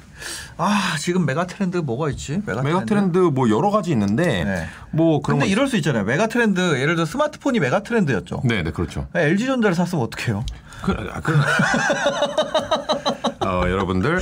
[0.56, 2.40] 아 지금 메가 트렌드 뭐가 있지?
[2.46, 4.66] 메가, 메가 트렌드 뭐 여러 가지 있는데 네.
[4.92, 6.04] 뭐 그런 근데 거 이럴 수 있잖아요.
[6.04, 8.42] 메가 트렌드 예를 들어 스마트폰이 메가 트렌드였죠.
[8.44, 9.08] 네, 네, 그렇죠.
[9.14, 10.44] LG 전자를 샀으면 어떡해요?
[10.82, 11.32] 그, 아, 그,
[13.46, 14.20] 어, 여러분들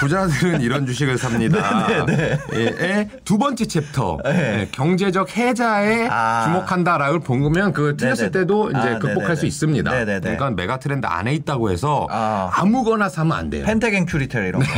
[0.00, 1.86] 부자들은 이런 주식을 삽니다.
[2.06, 4.30] 네, 예, 의두 번째 챕터 네.
[4.60, 6.44] 예, 경제적 해자에 아.
[6.44, 8.30] 주목한다라고 보면 그 틀렸을.
[8.30, 9.36] 때도 이제 아, 극복할.
[9.36, 9.90] 수 있습니다.
[9.90, 10.20] 네네네.
[10.20, 12.50] 그러니까 메가 트렌드 안에 있다고 해서 아.
[12.52, 13.64] 아무거나 사면 안 돼요.
[13.64, 14.68] 팬택앤큐리텔 이런 거.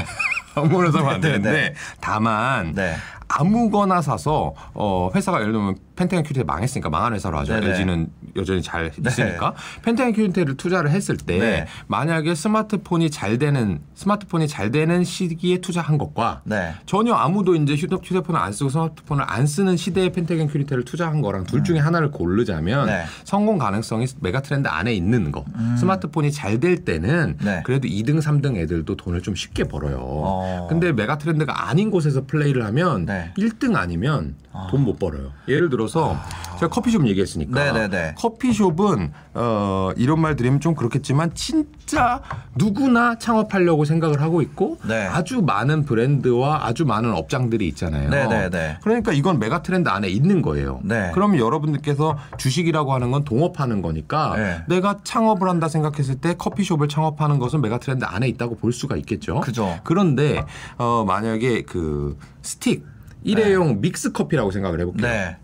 [0.61, 1.39] 아무거나 사면 안 네네.
[1.39, 2.95] 되는데 다만 네.
[3.29, 7.55] 아무거나 사서 어 회사가 예를 들면 팬택앤큐리텔 망했으니까 망한 회사로 하죠.
[7.55, 7.67] 네네.
[7.67, 11.67] LG는 여전히 잘 있으니까 팬택앤큐리텔을 투자를 했을 때 네.
[11.89, 16.73] 만약에 스마트폰이 잘 되는 스마트폰이 잘 되는 시기에 투자한 것과 네.
[16.87, 21.63] 전혀 아무도 이제 휴대, 휴대폰을 안 쓰고 스마트폰을 안 쓰는 시대에 팬택앤큐리텔을 투자한 거랑 둘
[21.65, 22.87] 중에 하나를 고르자면 음.
[22.87, 23.05] 네.
[23.25, 25.45] 성공 가능성이 메가 트렌드 안에 있는 거.
[25.79, 27.45] 스마트폰이 잘 될 때는 음.
[27.45, 27.63] 네.
[27.65, 29.97] 그래도 2등, 3등 애들도 돈을 좀 쉽게 벌어요.
[30.01, 30.67] 어.
[30.69, 33.33] 근데 메가 트렌드가 아닌 곳에서 플레이를 하면 네.
[33.39, 34.37] 1등 아니면
[34.71, 35.31] 돈 못 벌어요.
[35.49, 36.17] 예를 들어서
[36.59, 38.15] 제가 커피숍 얘기했으니까 네네네.
[38.19, 42.21] 커피숍은 어, 이런 말 드리면 좀 그렇겠지만 진짜
[42.57, 45.07] 누구나 창업하려고 생각을 하고 있고 네.
[45.07, 48.11] 아주 많은 브랜드와 아주 많은 업장들이 있잖아요.
[48.11, 48.79] 네네네.
[48.83, 50.81] 그러니까 이건 메가 트렌드 안에 있는 거예요.
[50.83, 51.11] 네.
[51.15, 54.63] 그러면 여러분들께서 주식이라고 하는 건 동업하는 거니까 네.
[54.69, 59.41] 내가 창업을 한다 생각했을 때 커피숍을 창업하는 것은 메가 트렌드 안에 있다고 볼 수가 있겠죠.
[59.41, 59.79] 그죠.
[59.85, 60.45] 그런데
[60.77, 62.85] 어, 만약에 그 스틱
[63.25, 65.07] 일회용 믹스 커피라고 생각을 해볼게요.
[65.07, 65.37] 네.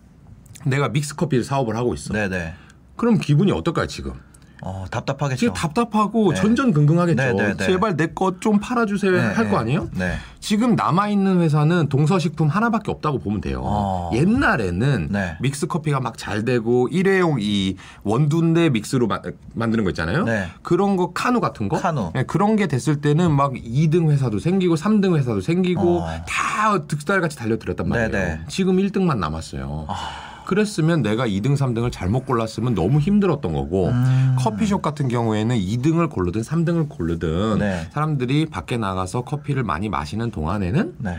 [0.66, 2.12] 내가 믹스 커피를 사업을 하고 있어.
[2.12, 2.54] 네네.
[2.96, 4.12] 그럼 기분이 어떨까요 지금?
[4.62, 5.38] 어, 답답하겠죠.
[5.38, 6.40] 지금 답답하고 네.
[6.40, 7.22] 전전긍긍하겠죠.
[7.22, 7.66] 네, 네, 네.
[7.66, 9.56] 제발 내 것 좀 팔아주세요 네, 할거 네.
[9.56, 9.88] 아니에요?
[9.94, 10.14] 네.
[10.40, 13.60] 지금 남아 있는 회사는 동서식품 하나밖에 없다고 보면 돼요.
[13.62, 14.10] 어.
[14.14, 15.36] 옛날에는 네.
[15.40, 19.20] 믹스 커피가 막 잘 되고 일회용 이 원두인데 믹스로 마-
[19.54, 20.24] 만드는 거 있잖아요.
[20.24, 20.46] 네.
[20.62, 21.78] 그런 거 카누 같은 거.
[21.80, 22.10] 카누.
[22.14, 26.08] 네, 그런 게 됐을 때는 막 2등 회사도 생기고 3등 회사도 생기고 어.
[26.26, 28.10] 다 득달같이 달려들었단 말이에요.
[28.10, 28.40] 네, 네.
[28.48, 29.86] 지금 1등만 남았어요.
[30.48, 34.36] 그랬으면 내가 2등, 3등을 잘못 골랐으면 너무 힘들었던 거고 음.
[34.38, 37.86] 커피숍 같은 경우에는 2등을 고르든 3등을 고르든 네.
[37.90, 41.18] 사람들이 밖에 나가서 커피를 많이 마시는 동안에는 네.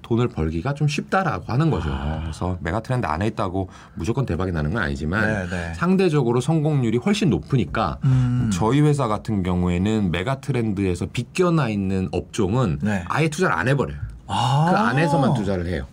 [0.00, 1.90] 돈을 벌기가 좀 쉽다라고 하는 거죠.
[2.22, 5.74] 그래서 메가 트렌드 안에 있다고 무조건 대박이 나는 건 아니지만 네, 네.
[5.74, 8.50] 상대적으로 성공률이 훨씬 높으니까 음.
[8.50, 13.04] 저희 회사 같은 경우에는 메가 트렌드에서 비껴나 있는 업종은 네.
[13.08, 13.98] 아예 투자를 안 해버려요.
[14.26, 14.68] 아.
[14.70, 15.86] 그 안에서만 투자를 해요.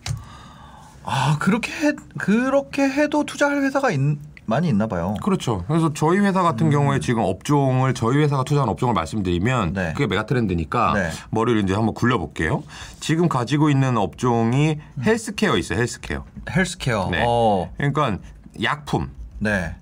[1.10, 3.98] 아, 그렇게 해, 그렇게 해도 투자할 회사가 있,
[4.44, 5.14] 많이 있나 봐요.
[5.22, 5.64] 그렇죠.
[5.66, 9.72] 그래서 저희 회사 같은 경우에 지금 업종을 저희 회사가 투자한 업종을 말씀드리면 음.
[9.72, 9.92] 네.
[9.94, 11.10] 그게 메가 트렌드니까 네.
[11.30, 12.62] 머리를 이제 한번 굴려 볼게요.
[13.00, 15.78] 지금 가지고 있는 업종이 헬스케어 있어요.
[15.78, 16.24] 헬스케어.
[16.50, 17.08] 헬스케어.
[17.10, 17.24] 네.
[17.26, 17.70] 어.
[17.76, 18.18] 그러니까
[18.62, 19.10] 약품.
[19.38, 19.74] 네.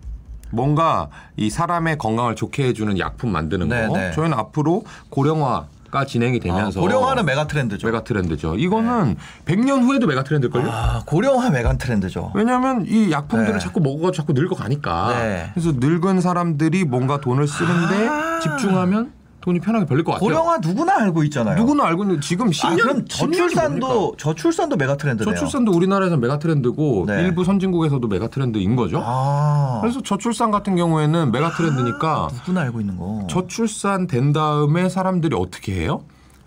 [0.51, 3.99] 뭔가 이 사람의 건강을 좋게 해주는 약품 만드는 네, 거.
[3.99, 4.13] 네.
[4.13, 7.87] 저희는 앞으로 고령화 가 진행이 아, 되면서 고령화는 메가 트렌드죠.
[7.87, 8.57] 메가 트렌드죠.
[8.57, 10.71] 이거는 100년 후에도 메가 트렌드일걸요?
[10.71, 12.33] 아, 고령화 메가 트렌드죠.
[12.35, 13.59] 왜냐하면 이 약품들을 네.
[13.59, 15.09] 자꾸 먹어가지고 자꾸 늙어가니까.
[15.19, 15.51] 네.
[15.55, 18.41] 그래서 늙은 사람들이 뭔가 돈을 쓰는데 아.
[18.41, 19.16] 집중하면
[19.47, 20.27] 돈이 편하게 벌릴 것 같아요.
[20.27, 21.57] 고령화 누구나 알고 있잖아요.
[21.57, 24.17] 누구나 알고 있는데 지금 10년, 아, 그럼 10년이 저출산도?
[24.19, 25.35] 저출산도 메가 트렌드네요.
[25.37, 27.23] 저출산도 우리나라에서 메가 트렌드고 네.
[27.23, 29.01] 일부 선진국에서도 메가 트렌드인 거죠.
[29.05, 29.79] 아.
[29.83, 33.25] 그래서 저출산 같은 경우에는 메가 트렌드니까 누구나 알고 있는 거.
[33.31, 36.03] 저출산 된 다음에 사람들이 어떻게 해요?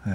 [0.06, 0.14] 네.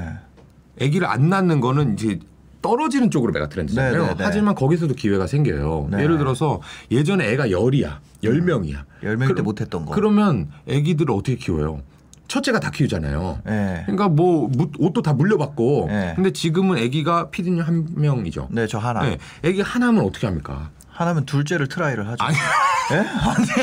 [0.83, 2.19] 아기를 안 낳는 거는 이제
[2.61, 3.93] 떨어지는 쪽으로 메가 트렌드잖아요.
[3.93, 4.25] 네, 네, 네.
[4.25, 5.89] 하지만 거기서도 기회가 생겨요.
[5.91, 6.03] 네.
[6.03, 8.85] 예를 들어서 예전에 애가 열이야, 열 명이야.
[9.05, 9.95] 열 명일 때 못했던 거.
[9.95, 11.81] 그러면 아기들을 어떻게 키워요?
[12.29, 13.41] 첫째가 다 키우잖아요.
[13.45, 13.83] 네.
[13.87, 15.87] 그러니까 뭐 무- 옷도 다 물려받고.
[15.89, 16.13] 네.
[16.17, 18.49] 근데 지금은 아기가 피디님 한 명이죠.
[18.51, 19.03] 네, 저 하나.
[19.03, 19.19] 네.
[19.45, 20.71] 아기 하나면 어떻게 합니까?
[20.91, 22.25] 하나면 둘째를 try를 하죠.
[22.25, 22.37] 아니.
[22.93, 22.97] 예?
[22.97, 23.47] 아니.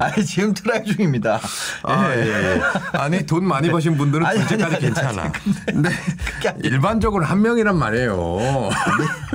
[0.00, 1.40] 아니 지금 try 중입니다.
[1.82, 2.60] 아, 예, 예.
[2.92, 5.32] 아니 돈 많이 버신 분들은 아니, 둘째까지 아니, 괜찮아.
[5.66, 5.90] 근데
[6.62, 8.38] 일반적으로 한 명이란 말이에요.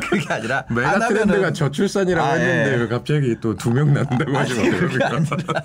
[0.10, 2.76] 그게 아니라 mega trend가 저출산이라고 아, 했는데 예.
[2.78, 5.64] 왜 갑자기 또 두 명 낳는다고 하시면 어떡합니까?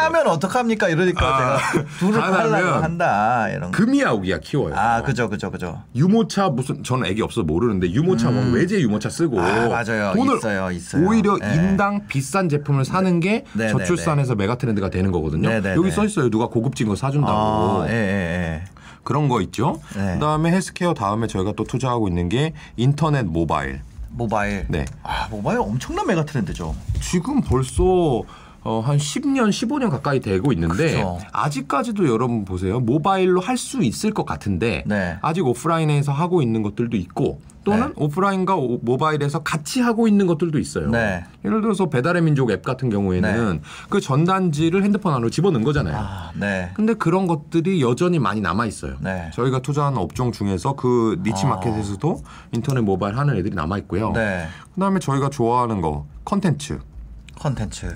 [0.00, 3.70] 하나면 어떡합니까 이러니까 아, 제가 둘을 하려고 한다 이런 거.
[3.70, 4.74] 금이야우기야 키워요.
[4.76, 5.82] 아 그죠 그죠 그죠.
[5.94, 9.42] 유모차 무슨 저는 애기 없어서 모르는데 유모차 뭐 외제 유모차 쓰고 음.
[9.42, 10.12] 아, 맞아요.
[10.14, 11.06] 돈을 있어요, 있어요.
[11.06, 11.54] 오히려 네.
[11.54, 15.48] 인당 비싼 제품을 사는 게 네, 네, 저출산에서 mega trend가 되는 거거든요.
[15.48, 15.94] 네, 네, 여기 네.
[15.94, 16.30] 써 있어요.
[16.30, 17.82] 누가 고급진 거 사준다고.
[17.82, 18.64] 아, 예, 예,
[19.04, 19.80] 그런 거 있죠.
[19.96, 20.14] 네.
[20.14, 23.80] 그다음에 헬스케어 다음에 저희가 또 투자하고 있는 게 인터넷 모바일.
[24.10, 24.66] 모바일.
[24.68, 24.84] 네.
[25.02, 26.74] 아 모바일 엄청난 메가 트렌드죠.
[27.00, 28.22] 지금 벌써
[28.62, 31.18] 어, 한 10년, 15년 가까이 되고 있는데 그쵸.
[31.32, 32.78] 아직까지도 여러분 보세요.
[32.80, 35.18] 모바일로 할 수 있을 것 같은데 네.
[35.20, 37.92] 아직 오프라인에서 하고 있는 것들도 있고 또는 네.
[37.96, 40.88] 오프라인과 오- 모바일에서 같이 하고 있는 것들도 있어요.
[40.88, 41.24] 네.
[41.44, 45.94] 예를 들어서 배달의 민족 앱 같은 경우에는 그 전단지를 핸드폰 안으로 집어넣은 거잖아요.
[45.98, 46.70] 아 네.
[46.72, 48.96] 근데 그런 것들이 여전히 많이 남아 있어요.
[49.00, 49.30] 네.
[49.34, 51.50] 저희가 투자한 업종 중에서 그 니치 아.
[51.50, 54.12] 마켓에서도 인터넷 모바일 하는 애들이 남아 있고요.
[54.12, 54.46] 네.
[54.74, 56.78] 그다음에 저희가 좋아하는 거 컨텐츠.
[57.38, 57.92] 컨텐츠.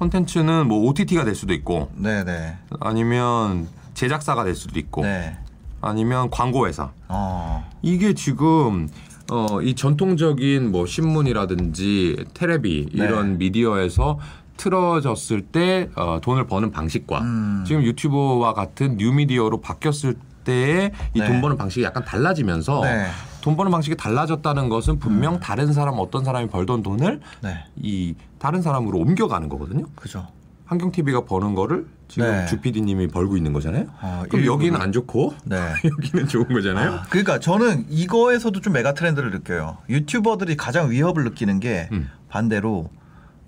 [0.00, 2.56] 컨텐츠는 뭐 OTT가 될 수도 있고 네네.
[2.80, 5.36] 아니면 제작사가 될 수도 있고 네.
[5.82, 6.90] 아니면 광고 회사.
[7.08, 7.70] 어.
[7.82, 8.88] 이게 지금
[9.30, 13.04] 어, 이 전통적인 뭐 신문이라든지 테레비 네.
[13.04, 14.18] 이런 미디어에서
[14.56, 17.64] 틀어졌을 때 어, 돈을 버는 방식과 음.
[17.66, 21.26] 지금 유튜브와 같은 뉴미디어로 바뀌었을 때의 이 네.
[21.26, 23.06] 돈 버는 방식이 약간 달라지면서 네.
[23.42, 27.64] 돈 버는 방식이 달라졌다는 것은 분명 다른 사람 어떤 사람이 벌던 돈을 네.
[27.76, 29.86] 이 다른 사람으로 옮겨가는 거거든요.
[29.94, 30.26] 그죠.
[30.66, 32.46] 환경 TV가 버는 거를 지금 네.
[32.46, 33.86] 주 PD님이 벌고 있는 거잖아요.
[34.00, 34.46] 아, 그럼.
[34.46, 35.56] 여기는 안 좋고 네.
[35.84, 36.92] 여기는 좋은 거잖아요.
[36.92, 39.78] 아, 그러니까 저는 이거에서도 좀 메가 트렌드를 느껴요.
[39.88, 42.08] 유튜버들이 가장 위협을 느끼는 게 음.
[42.28, 42.90] 반대로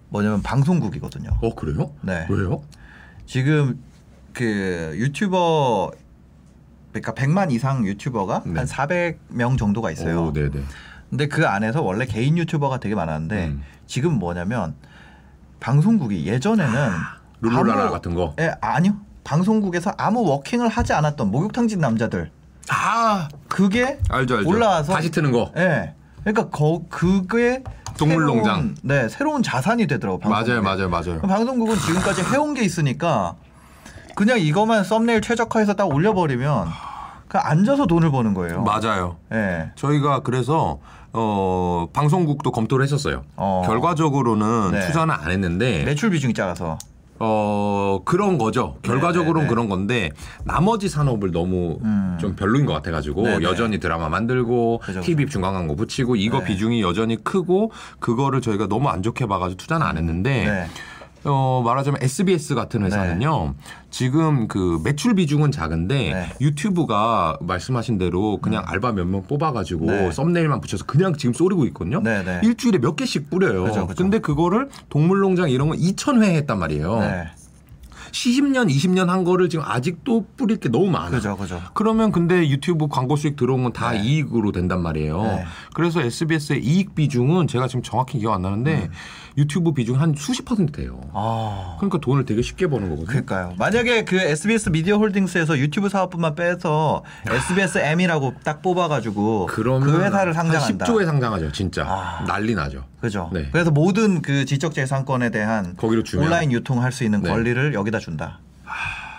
[0.08, 1.30] 뭐냐면 방송국이거든요.
[1.40, 1.92] 어 그래요?
[2.02, 2.26] 네.
[2.28, 2.62] 왜요?
[3.26, 3.80] 지금
[4.32, 5.92] 그 유튜버
[6.92, 8.52] 그러니까 100만 이상 유튜버가 네.
[8.60, 10.26] 한 400명 정도가 있어요.
[10.26, 10.50] 오, 네네.
[11.10, 13.62] 근데 그 안에서 원래 개인 유튜버가 되게 많았는데 음.
[13.86, 14.74] 지금 뭐냐면
[15.60, 16.90] 방송국이 예전에는
[17.40, 18.34] 룰루랄라 아무- 같은 거.
[18.40, 18.96] 예, 아니요.
[19.24, 22.30] 방송국에서 아무 워킹을 하지 않았던 목욕탕 진 남자들
[22.68, 24.48] 아 그게 알죠 알죠.
[24.48, 25.52] 올라와서 다시 트는 거.
[25.56, 25.94] 예.
[26.24, 27.62] 그러니까 거, 그게
[27.98, 28.44] 동물농장.
[28.44, 30.18] 새로운, 네, 새로운 자산이 되더라고.
[30.18, 30.60] 방송국에.
[30.60, 31.20] 맞아요 맞아요 맞아요.
[31.20, 33.36] 방송국은 지금까지 해온 게 있으니까
[34.14, 36.68] 그냥 이것만 썸네일 최적화해서 딱 올려버리면
[37.28, 38.62] 그냥 앉아서 돈을 버는 거예요.
[38.62, 39.16] 맞아요.
[39.32, 39.70] 예.
[39.74, 40.78] 저희가 그래서
[41.12, 43.22] 어 방송국도 검토를 했었어요.
[43.36, 43.62] 어.
[43.66, 44.80] 결과적으로는 네.
[44.86, 46.78] 투자는 안 했는데 매출 비중이 작아서.
[47.24, 48.78] 어 그런 거죠.
[48.82, 49.48] 결과적으로는 네, 네.
[49.48, 50.10] 그런 건데
[50.44, 52.18] 나머지 산업을 너무 음.
[52.20, 53.44] 좀 별로인 것 같아가지고 네, 네.
[53.44, 56.46] 여전히 드라마 만들고 그죠, TV 중간 광고 붙이고 이거 네.
[56.46, 57.70] 비중이 여전히 크고
[58.00, 60.66] 그거를 저희가 너무 안 좋게 봐가지고 투자는 안 했는데 네.
[61.24, 63.54] 어, 말하자면 SBS 같은 회사는요,
[63.90, 66.26] 지금 그 매출 비중은 작은데 네.
[66.40, 70.10] 유튜브가 말씀하신 대로 그냥 알바 몇 명 뽑아가지고 네.
[70.10, 72.00] 썸네일만 붙여서 그냥 지금 쏘리고 있거든요.
[72.02, 72.40] 네, 네.
[72.42, 73.64] 일주일에 몇 개씩 뿌려요.
[73.64, 74.02] 그죠, 그죠.
[74.02, 76.98] 근데 그거를 동물농장 이런 거 2,000회 했단 말이에요.
[77.00, 77.24] 네.
[78.12, 81.08] 10년, 20년 한 거를 지금 아직도 뿌릴 게 너무 많아.
[81.08, 81.62] 그죠, 그죠.
[81.72, 84.02] 그러면 근데 유튜브 광고 수익 들어온 건다 네.
[84.02, 85.22] 이익으로 된단 말이에요.
[85.22, 85.44] 네.
[85.72, 88.90] 그래서 SBS의 이익 비중은 제가 지금 정확히 기억 안 나는데
[89.36, 91.00] 유튜브 비중 한 수십 퍼센트예요.
[91.02, 91.10] 음.
[91.12, 91.76] 아.
[91.78, 93.06] 그러니까 돈을 되게 쉽게 버는 거거든요.
[93.06, 93.54] 그러니까요.
[93.58, 100.84] 만약에 그 SBS 미디어 홀딩스에서 유튜브 사업부만 빼서 SBS M이라고 딱 뽑아가지고 그 회사를 상장한다.
[100.84, 101.84] 한 10조에 상장하죠, 진짜.
[101.86, 102.24] 아.
[102.26, 102.84] 난리 나죠.
[103.00, 103.30] 그죠.
[103.32, 103.48] 네.
[103.50, 107.30] 그래서 모든 그 지적재산권에 대한 거기로 주면 온라인 유통할 수 있는 네.
[107.30, 108.38] 권리를 여기다 준다.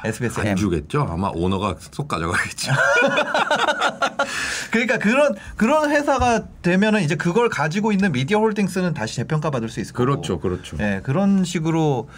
[0.05, 0.55] SBS 안 M.
[0.55, 1.07] 주겠죠?
[1.09, 2.71] 아마 오너가 쏙 가져가겠죠.
[4.71, 9.79] 그러니까 그런 그런 회사가 되면은 이제 그걸 가지고 있는 미디어 홀딩스는 다시 재평가 받을 수
[9.79, 10.05] 있을 거고.
[10.05, 10.77] 그렇죠, 그렇죠.
[10.79, 12.09] 예, 그런 식으로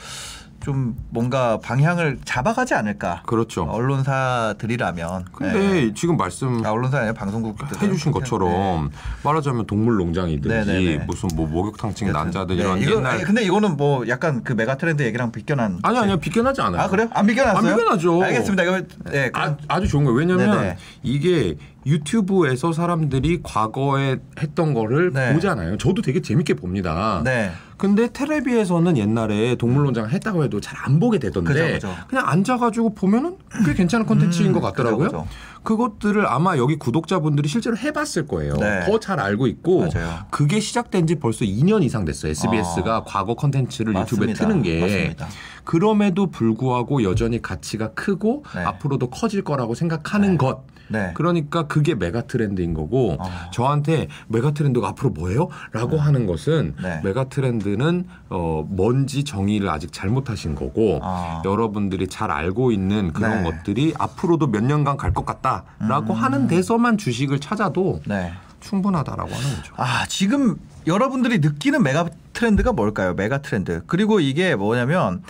[0.66, 3.22] 좀 뭔가 방향을 잡아가지 않을까.
[3.28, 3.66] 그렇죠.
[3.66, 5.26] 언론사들이라면.
[5.32, 5.94] 근데 예.
[5.94, 8.90] 지금 말씀 아, 언론사 아니라 방송국 해주신 것처럼
[9.24, 11.06] 말하자면 동물농장이든지 네, 네, 네.
[11.06, 15.04] 무슨 뭐 목욕탕 찍는 남자들 이런 이거, 옛날 아니, 근데 이거는 뭐 약간 그 메가트렌드
[15.04, 15.78] 얘기랑 비껴난.
[15.84, 16.82] 아니 아니요 비껴나지 않아요.
[16.82, 17.10] 아 그래요?
[17.14, 17.72] 안 비껴났어요?
[17.72, 18.24] 안 비껴나죠.
[18.24, 18.64] 알겠습니다.
[18.64, 20.18] 이거 네, 아, 아주 좋은 거예요.
[20.18, 20.78] 왜냐면 네네.
[21.04, 25.32] 이게 유튜브에서 사람들이 과거에 했던 거를 네.
[25.32, 25.78] 보잖아요.
[25.78, 27.22] 저도 되게 재밌게 봅니다.
[27.24, 27.52] 네.
[27.78, 31.96] 근데 텔레비에서는 옛날에 동물농장 했다고 해도 잘 안 보게 되던데 그죠, 그죠.
[32.08, 35.08] 그냥 앉아가지고 보면은 꽤 괜찮은 콘텐츠인 음, 것 같더라고요.
[35.08, 35.28] 그죠,
[35.64, 38.56] 그것들을 아마 여기 구독자분들이 실제로 해봤을 거예요.
[38.58, 38.86] 네.
[38.86, 40.20] 더잘 알고 있고 맞아요.
[40.30, 42.32] 그게 시작된 지 벌써 2년 이상 됐어요.
[42.32, 44.34] SBS가 과거 콘텐츠를 유튜브에.
[44.34, 45.28] 트는 게 맞습니다.
[45.64, 48.62] 그럼에도 불구하고 여전히 가치가 크고 네.
[48.62, 50.64] 앞으로도 커질 거라고 생각하는 것.
[50.88, 51.12] 네.
[51.16, 53.26] 그러니까 그게 메가 트렌드인 거고 어.
[53.52, 55.48] 저한테 메가 트렌드가 앞으로 뭐예요?
[55.72, 57.02] 라고 하는 것은 네.
[57.04, 61.42] 메가 트렌드는 어 뭔지 정의를 아직 잘못하신 거고 아.
[61.46, 63.50] 여러분들이 잘 알고 있는 그런 네.
[63.52, 66.20] 것들이 앞으로도 몇 년간 갈 것 같다라고 음.
[66.20, 68.34] 하는 데서만 주식을 찾아도 네.
[68.60, 69.74] 충분하다라고 하는 거죠.
[69.78, 73.14] 아, 지금 여러분들이 느끼는 메가 트렌드가 뭘까요?
[73.14, 73.82] 메가 트렌드.
[73.88, 75.24] 그리고 이게 뭐냐면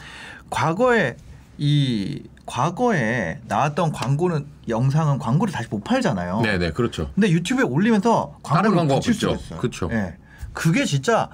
[0.49, 1.17] 과거에
[1.59, 6.41] 이 과거에 나왔던 광고는 영상은 광고를 다시 못 팔잖아요.
[6.41, 7.11] 네 네 그렇죠.
[7.15, 9.31] 근데 유튜브에 올리면서 다른 광고를 광고가 붙일 붙죠.
[9.31, 9.59] 있어요.
[9.59, 9.89] 그쵸.
[9.91, 10.15] 예.
[10.53, 11.29] 그게 진짜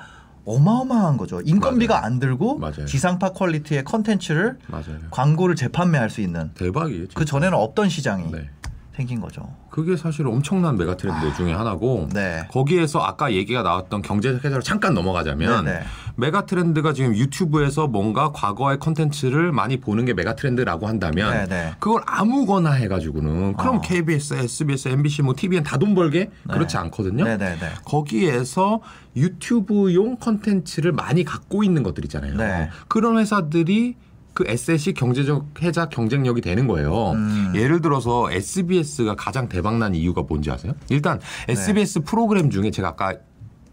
[0.45, 1.41] 어마어마한 거죠.
[1.41, 2.85] 인건비가 안 들고 맞아요.
[2.85, 4.97] 지상파 quality의 컨텐츠를 맞아요.
[5.11, 7.05] 광고를 재판매할 수 있는 대박이에요.
[7.13, 8.49] 그 전에는 없던 시장이 네.
[8.95, 9.53] 생긴 거죠.
[9.71, 12.47] 그게 사실 엄청난 mega trend 중에 하나고 네.
[12.51, 15.83] 거기에서 아까 얘기가 나왔던 경제적 해설을 잠깐 넘어가자면 네, 네.
[16.17, 21.73] mega trend가 지금 유튜브에서 뭔가 과거의 컨텐츠를 많이 보는 게 mega trend라고 한다면 네, 네.
[21.79, 23.81] 그걸 아무거나 해가지고는 그럼 어.
[23.81, 27.23] KBS, SBS, MBC, 뭐 TVN 다 돈 벌게 그렇지 않거든요.
[27.23, 27.69] 네, 네, 네.
[27.85, 28.81] 거기에서
[29.15, 32.35] 유튜브용 컨텐츠를 많이 갖고 있는 것들 있잖아요.
[32.35, 32.69] 네.
[32.87, 33.95] 그런 회사들이
[34.33, 37.11] 그 에셋이 경제적 해자 경쟁력이 되는 거예요.
[37.11, 37.53] 음.
[37.55, 40.73] 예를 들어서 SBS가 가장 대박난 이유가 뭔지 아세요?
[40.89, 43.13] 일단 SBS 프로그램 중에 제가 아까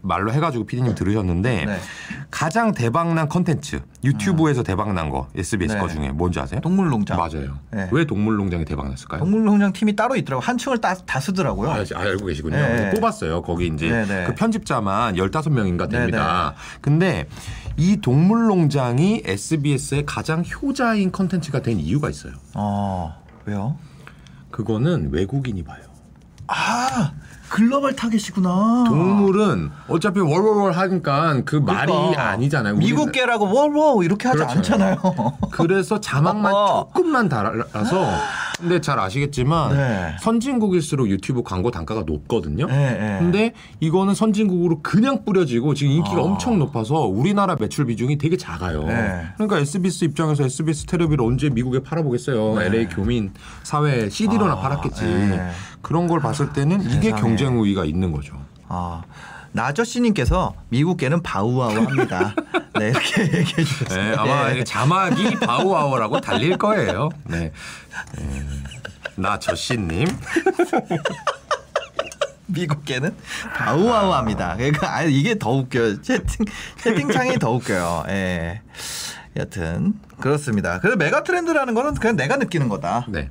[0.01, 1.79] 말로 해가지고 피디님 들으셨는데 네.
[2.31, 5.79] 가장 대박난 컨텐츠 유튜브에서 대박난 거 SBS 네.
[5.79, 6.61] 거 중에 뭔지 아세요?
[6.61, 7.17] 동물농장.
[7.17, 7.59] 맞아요.
[7.71, 7.89] 네.
[7.91, 9.19] 왜 동물농장이 대박났을까요?
[9.19, 10.41] 동물농장 팀이 따로 있더라고.
[10.41, 11.69] 한 층을 다, 다 쓰더라고요.
[11.71, 12.55] 아, 알고 계시군요.
[12.55, 12.67] 네.
[12.67, 13.41] 그래서 뽑았어요.
[13.41, 14.25] 거기 이제 네, 네.
[14.25, 16.53] 그 편집자만 15명인가 네, 됩니다.
[16.81, 17.27] 근데
[17.77, 22.33] 이 동물농장이 SBS의 가장 효자인 컨텐츠가 된 이유가 있어요.
[22.55, 23.77] 어, 왜요?
[24.51, 25.89] 그거는 외국인이 봐요.
[27.49, 28.85] 아, 글로벌 타겟이구나.
[28.87, 32.29] 동물은 어차피 월월월 하니까 그 말이 그러니까.
[32.29, 32.75] 아니잖아요.
[32.75, 34.91] 미국계라고 워워 이렇게 하지 그렇잖아요.
[34.93, 35.37] 않잖아요.
[35.51, 36.87] 그래서 자막만 어.
[36.93, 38.05] 조금만 달아서
[38.59, 40.15] 근데 잘 아시겠지만 네.
[40.19, 42.67] 선진국일수록 유튜브 광고 단가가 높거든요.
[42.69, 43.19] 예, 예.
[43.19, 46.23] 근데 이거는 선진국으로 그냥 뿌려지고 지금 인기가 아.
[46.23, 48.83] 엄청 높아서 우리나라 매출 비중이 되게 작아요.
[48.83, 49.27] 네.
[49.35, 52.61] 그러니까 SBS 입장에서 SBS 테레비를 언제 미국에 팔아보겠어요.
[52.61, 53.31] LA 교민
[53.63, 54.59] 사회 CD로나 네.
[54.59, 55.03] 아, 팔았겠지.
[55.05, 55.49] 네.
[55.81, 57.21] 그런 걸 봤을 때는 이게 세상에.
[57.21, 58.35] 경쟁 우위가 있는 거죠.
[58.67, 59.01] 아,
[59.51, 62.35] 나저씨님께서 미국계는 바우와우합니다.
[62.79, 64.11] 네 이렇게 얘기해 주셨어요.
[64.11, 64.53] 네, 아마 예.
[64.53, 67.09] 이게 자막이 바우아워라고 달릴 거예요.
[67.25, 67.51] 네.
[68.17, 68.43] 네.
[69.15, 70.07] 나 저씨님.
[72.47, 73.15] 미국계는
[73.55, 74.55] 바우와우합니다.
[74.57, 76.01] 그러니까 아, 이게 더 웃겨요.
[76.01, 76.45] 채팅
[76.77, 78.05] 채팅창이 더 웃겨요.
[78.09, 78.61] 예.
[79.37, 80.79] 여튼 그렇습니다.
[80.79, 83.05] 그래서 메가 트렌드라는 거는 그냥 내가 느끼는 거다.
[83.09, 83.29] 네.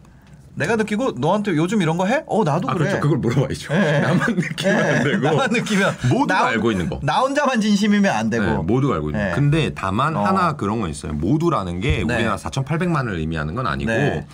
[0.59, 2.25] 내가 느끼고 너한테 요즘 이런 거 해?
[2.27, 2.87] 어 나도 아, 그래.
[2.87, 3.01] 그렇죠.
[3.01, 3.75] 그걸 물어봐야죠.
[3.75, 4.01] 예.
[4.03, 5.17] 나만 느끼면 예, 안 되고.
[5.23, 6.99] 나만 느끼면 모두가 나- 알고 있는 거.
[7.03, 8.45] 나 혼자만 진심이면 안 되고.
[8.45, 9.31] 네, 모두가 알고 있는 네.
[9.31, 9.37] 거.
[9.37, 10.25] 근데 다만 어.
[10.25, 11.13] 하나 그런 건 있어요.
[11.13, 12.15] 모두라는 게 네.
[12.15, 14.27] 우리나라 4,800만을 의미하는 건 아니고 네.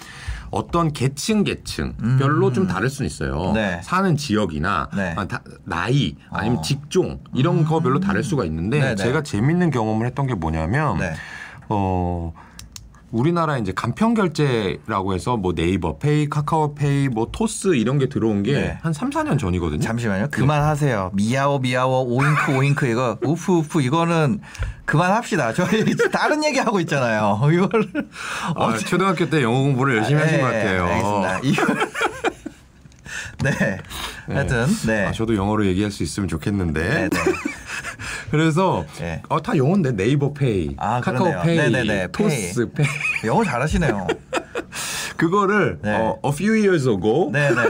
[0.50, 3.52] 어떤 계층 계층별로 좀 다를 수는 있어요.
[3.52, 3.80] 네.
[3.84, 5.12] 사는 지역이나 네.
[5.16, 6.62] 아, 다- 나이 아니면 어.
[6.62, 8.94] 직종 이런 거 별로 다를 수가 있는데 네, 네.
[8.94, 11.12] 제가 재밌는 경험을 했던 게 뭐냐면 네.
[11.68, 12.32] 어
[13.18, 18.42] 우리나라 이제 간편 결제라고 해서 뭐 네이버 페이, 카카오 페이, 뭐 토스 이런 게 들어온
[18.42, 18.79] 게 네.
[18.83, 19.81] 한 3, 4년 전이거든요.
[19.81, 20.29] 잠시만요.
[20.33, 21.12] 그만하세요.
[21.14, 24.40] meow meow oink oink 이거 woof woof 이거는
[24.85, 25.53] 그만합시다.
[25.53, 27.40] 저희 다른 얘기 하고 있잖아요.
[27.53, 27.88] 이걸
[28.57, 30.85] 아, 초등학교 때 영어 공부를 열심히 하신 것 네, 같아요.
[30.85, 31.38] 알겠습니다.
[31.44, 31.88] 이걸
[33.42, 33.78] 네.
[34.26, 35.06] 하여튼 네.
[35.06, 36.82] 아, 저도 영어로 얘기할 수 있으면 좋겠는데.
[36.82, 37.18] 네, 네.
[38.30, 39.22] 그래서 네.
[39.28, 41.42] 어, 다 영어인데 네이버 페이, 아, 카카오.
[41.42, 42.86] 페이, 네네네, 토스 페이.
[43.26, 44.06] 영어 잘하시네요.
[45.16, 45.94] 그거를 네.
[45.96, 47.62] 어, a few years ago 네, 네.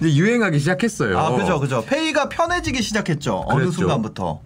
[0.00, 1.18] 이제 유행하기 시작했어요.
[1.18, 1.84] 아, 그죠, 그죠.
[1.84, 3.44] 페이가 편해지기 시작했죠.
[3.46, 3.72] 어느 그랬죠.
[3.80, 4.40] 순간부터.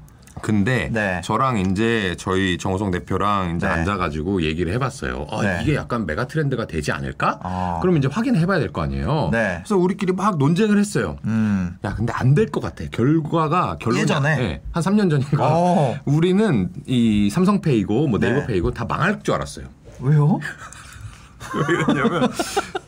[0.45, 1.23] 근데 네.
[1.25, 3.73] 저랑 이제 저희 정호성 대표랑 이제 네.
[3.73, 5.27] 앉아가지고 얘기를 해봤어요.
[5.31, 5.61] 아, 네.
[5.63, 7.41] 이게 약간 메가 트렌드가 되지 않을까?
[7.43, 7.79] 아.
[7.81, 9.31] 그럼 이제 확인해봐야 될 거 아니에요.
[9.33, 9.61] 네.
[9.65, 11.17] 그래서 우리끼리 막 논쟁을 했어요.
[11.25, 11.79] 음.
[11.83, 12.85] 야, 근데 안 될 것 같아.
[12.91, 14.37] 결과가 결론이 예전에?
[14.37, 15.39] 네, 한 3년 전인가.
[15.51, 15.97] 어.
[16.05, 18.31] 우리는 이 삼성페이고 뭐 네.
[18.31, 19.65] 네이버페이고 다 망할 줄 알았어요.
[20.01, 20.41] 왜요?
[21.55, 22.29] 왜 그러냐면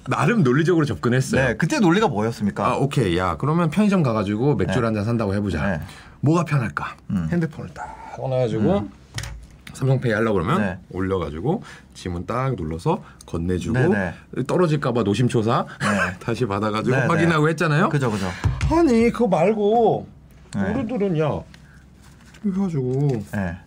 [0.09, 1.41] 나름 논리적으로 접근했어요.
[1.49, 2.67] 네, 그때 논리가 뭐였습니까?
[2.67, 3.17] 아, 오케이.
[3.17, 5.65] 야, 그러면 편의점 가가지고 맥주를 한잔 산다고 해보자.
[5.67, 5.81] 네.
[6.27, 6.97] 뭐가 편할까?
[7.31, 8.89] 핸드폰을 딱 꺼내가지고
[9.73, 10.79] 삼성페이 하려고 그러면 네.
[10.91, 11.63] 올려가지고
[11.95, 14.15] 지문 딱 눌러서 건네주고 네,
[14.47, 16.19] 떨어질까봐 노심초사 네.
[16.19, 17.07] 다시 받아가지고 네, 네.
[17.07, 17.89] 확인하고 했잖아요.
[17.91, 18.27] 그죠, 그죠.
[18.71, 20.09] 아니 그거 말고
[20.55, 20.73] 네.
[20.73, 21.41] 우리들은 야
[22.45, 23.59] 해가지고 네.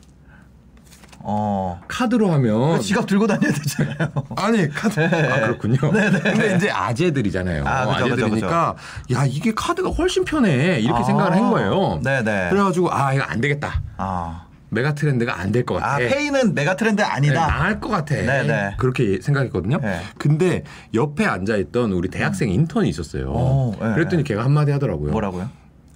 [1.21, 1.79] 어.
[1.87, 4.09] 카드로 하면 지갑 들고 다녀야 되잖아요.
[4.37, 5.29] 아니 카드 네.
[5.31, 5.77] 아 그렇군요.
[5.79, 7.63] 근데 이제 아재들이잖아요.
[7.67, 8.75] 아, 그죠, 아재들이니까
[9.13, 11.99] 야 이게 카드가 훨씬 편해 이렇게 생각을 한 거예요.
[12.03, 12.49] 네네.
[12.49, 13.81] 그래가지고 아 이거 안 되겠다.
[13.97, 14.45] 아.
[14.71, 15.95] 메가 트렌드가 안 될 것 같아.
[15.95, 17.47] 아, 페이는 메가 트렌드 네, 아니다.
[17.47, 18.13] 망할 것 같아.
[18.13, 18.75] 네네.
[18.77, 19.79] 그렇게 생각했거든요.
[19.81, 20.01] 네.
[20.19, 23.31] 근데 옆에 앉아 있던 우리 대학생 인턴이 있었어요.
[23.31, 25.11] 오, 네, 그랬더니 걔가 한마디 하더라고요.
[25.11, 25.49] 뭐라고요?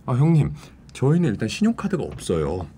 [0.07, 0.53] 아 형님
[0.93, 2.65] 저희는 일단 신용카드가 없어요.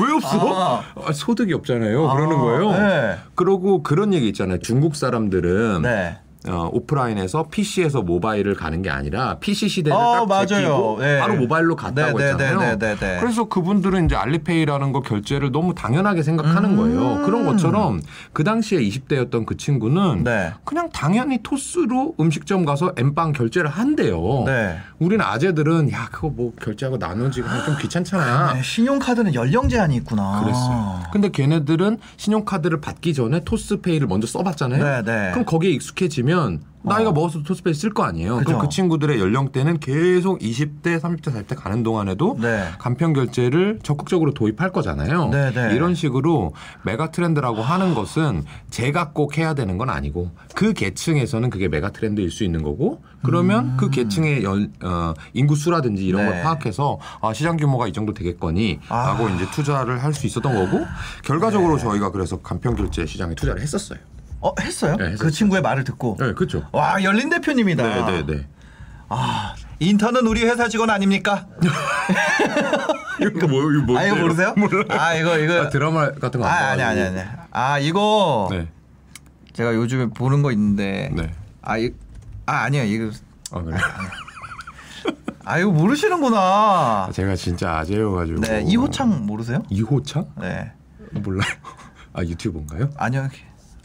[0.00, 0.82] 왜 없어?
[0.94, 2.08] 아, 소득이 없잖아요.
[2.10, 2.72] 그러는 아, 거예요.
[2.72, 3.16] 네.
[3.34, 4.58] 그러고 그런 얘기 있잖아요.
[4.58, 6.18] 중국 사람들은 네.
[6.48, 10.96] 어, 오프라인에서 PC에서 모바일을 가는 게 아니라 PC 시대를 어, 딱 맞아요.
[10.98, 11.18] 네.
[11.18, 12.58] 바로 모바일로 갔다고 네, 네, 했잖아요.
[12.60, 13.18] 네, 네, 네.
[13.20, 16.76] 그래서 그분들은 이제 알리페이라는 거 결제를 너무 당연하게 생각하는 음.
[16.76, 17.22] 거예요.
[17.24, 18.00] 그런 것처럼
[18.32, 20.52] 그 당시에 20대였던 그 친구는 네.
[20.64, 24.44] 그냥 당연히 토스로 음식점 가서 엠빵 결제를 한대요.
[24.46, 24.78] 네.
[24.98, 28.54] 우리는 아재들은 야 그거 뭐 결제하고 나눠지고 좀 귀찮잖아.
[28.54, 30.40] 네, 신용카드는 연령 제한이 있구나.
[30.42, 31.00] 그랬어요.
[31.12, 34.82] 근데 걔네들은 신용카드를 받기 전에 토스페이를 먼저 써봤잖아요.
[34.82, 35.30] 네, 네.
[35.32, 36.35] 그럼 거기에 익숙해지면
[36.82, 38.36] 나이가 먹어서 토스페이 쓸거 아니에요.
[38.36, 38.46] 그죠.
[38.46, 42.64] 그럼 그 친구들의 연령대는 계속 20대, 30대, 40대 가는 동안에도 네.
[42.78, 45.30] 간편 결제를 적극적으로 도입할 거잖아요.
[45.30, 45.74] 네, 네.
[45.74, 46.52] 이런 식으로
[46.84, 52.30] 메가 트렌드라고 하는 것은 제가 꼭 해야 되는 건 아니고 그 계층에서는 그게 메가 트렌드일
[52.30, 56.26] 수 있는 거고 그러면 그 계층의 연, 어, 인구 수라든지 이런 음.
[56.26, 56.32] 네.
[56.34, 59.06] 걸 파악해서 아, 시장 규모가 이 정도 되겠거니 아.
[59.08, 60.86] 라고 이제 투자를 할 수 있었던 거고
[61.24, 63.98] 결과적으로 저희가 그래서 간편 결제 시장에 투자를 했었어요.
[64.40, 64.96] 어, 했어요?
[64.96, 65.14] 네.
[65.18, 66.16] 그 친구의 말을 듣고.
[66.20, 66.66] 네, 그렇죠.
[66.72, 67.82] 와, 열린 대표님이다.
[67.82, 68.46] 네, 네, 네.
[69.08, 71.46] 아, 인턴은 우리 회사 직원 아닙니까?
[73.20, 74.54] 이거 뭐 이거 뭐 아, 이거 모르세요?
[74.90, 77.00] 아, 이거 이거 아, 드라마 같은 거 아, 안 아니 아니.
[77.00, 77.20] 아니.
[77.50, 78.68] 아, 이거 네.
[79.52, 81.10] 제가 요즘에 보는 거 있는데.
[81.14, 81.32] 네.
[81.62, 81.92] 아, 이
[82.46, 82.82] 아, 아니요.
[82.84, 83.10] 이거
[83.52, 83.76] 아, 그래.
[85.44, 87.10] 아, 이거 모르시는구나.
[87.12, 88.40] 제가 진짜 아재여 가지고.
[88.40, 89.62] 네, 이호창 모르세요?
[89.70, 90.26] 이호창?
[90.40, 90.72] 네.
[91.12, 91.48] 몰라요.
[92.12, 92.90] 아, 유튜버인가요?
[92.96, 93.28] 아니요.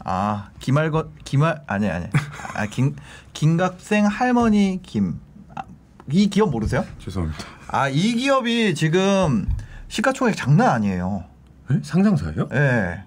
[0.04, 2.06] 아, 김알거 김알 아니 아니.
[2.54, 2.96] 아, 김
[3.32, 5.20] 김갑생 할머니 김.
[5.54, 5.62] 아,
[6.10, 6.84] 이 기업 모르세요?
[6.98, 7.44] 죄송합니다.
[7.68, 9.48] 아, 이 기업이 지금
[9.88, 11.24] 시가총액 장난 아니에요.
[11.70, 11.80] 에?
[11.82, 12.48] 상장사예요?
[12.52, 13.04] 예.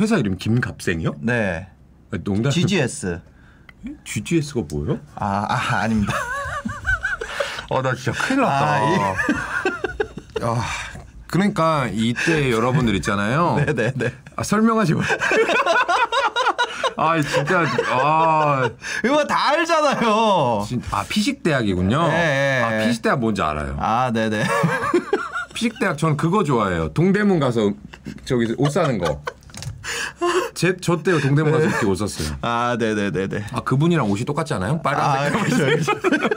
[0.00, 1.16] 회사 이름 김갑생이요?
[1.20, 1.68] 네.
[2.12, 2.50] 아, 농담.
[2.50, 3.20] GGS.
[4.04, 5.00] GGS가 뭐예요?
[5.14, 6.14] 아, 아 아닙니다.
[7.70, 8.76] 아, 나 진짜 큰일 났다.
[8.76, 9.14] 아,
[10.42, 10.64] 아,
[11.26, 13.56] 그러니까 이때 여러분들 있잖아요.
[13.56, 14.14] 네네네.
[14.36, 15.02] 아, 설명하지 마.
[16.98, 18.68] 아, 진짜 아,
[19.04, 20.64] 이거 다 알잖아요.
[20.66, 22.08] 진, 아 피식 대학이군요.
[22.08, 22.86] 네, 네, 아, 네.
[22.88, 23.76] 피식 대학 뭔지 알아요.
[23.78, 24.44] 아, 네네.
[25.54, 26.92] 피식 대학 저는 그거 좋아해요.
[26.94, 27.72] 동대문 가서
[28.24, 29.22] 저기 옷 사는 거.
[30.54, 32.36] 제저 때요 동대문 가서 그렇게 옷 샀어요.
[32.42, 33.46] 아, 네네네네.
[33.52, 34.74] 아 그분이랑 옷이 똑같지 않아요?
[34.74, 35.32] 아, 빨간색.
[35.44, 36.00] 그렇죠.
[36.00, 36.28] 그렇죠.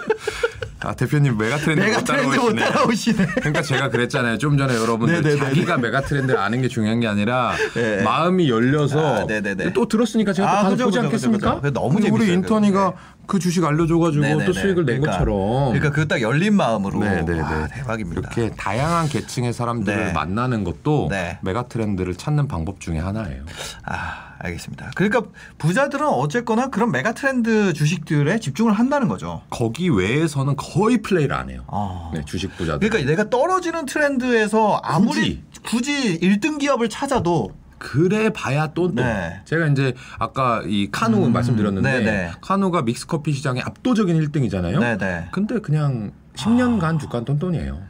[0.84, 3.26] 아 대표님 mega trend mega 못 트렌드 못 따라오시네.
[3.36, 4.38] 그러니까 제가 그랬잖아요.
[4.40, 5.40] 좀 전에 여러분들 네네네네.
[5.40, 8.02] 자기가 mega trend를 아는 게 중요한 게 아니라 네.
[8.02, 9.28] 마음이 열려서 아.
[9.74, 11.50] 또 들었으니까 제가 아, 또 가서 그죠, 보지 그죠, 않겠습니까?
[11.50, 11.74] 그죠, 그죠.
[11.74, 12.94] 너무 우리 재밌어요, 인턴이가
[13.32, 14.52] 그 주식 알려줘가지고 또 네네네.
[14.52, 15.72] 수익을 낸 그러니까, 것처럼.
[15.72, 17.00] 그러니까 그 딱 열린 마음으로.
[17.00, 17.40] 네네네.
[17.40, 18.20] 와, 대박입니다.
[18.20, 20.12] 이렇게 다양한 계층의 사람들을 네.
[20.12, 21.40] 만나는 것도 네.
[21.42, 23.46] mega trend를 찾는 방법 중에 하나예요.
[23.86, 24.92] 아, 알겠습니다.
[24.96, 25.22] 그러니까
[25.60, 29.44] 부자들은 어쨌거나 그런 mega trend 주식들에 집중을 한다는 거죠.
[29.50, 31.64] 거기 외에서는 거의 플레이를 안 해요.
[31.68, 32.12] 아.
[32.14, 32.90] 네, 주식 부자들.
[32.90, 37.52] 그러니까 내가 떨어지는 trend에서 아무리 굳이 1등 기업을 찾아도
[37.82, 38.94] 그래 봐야 똔똔.
[38.94, 39.42] 네.
[39.46, 42.32] 제가 이제 아까 이 카누 말씀드렸는데 네네.
[42.40, 44.80] 카누가 믹스커피 시장의 압도적인 1등이잖아요.
[44.80, 45.30] 네네.
[45.32, 47.82] 근데 그냥 10년간 주가는 똔똔이에요.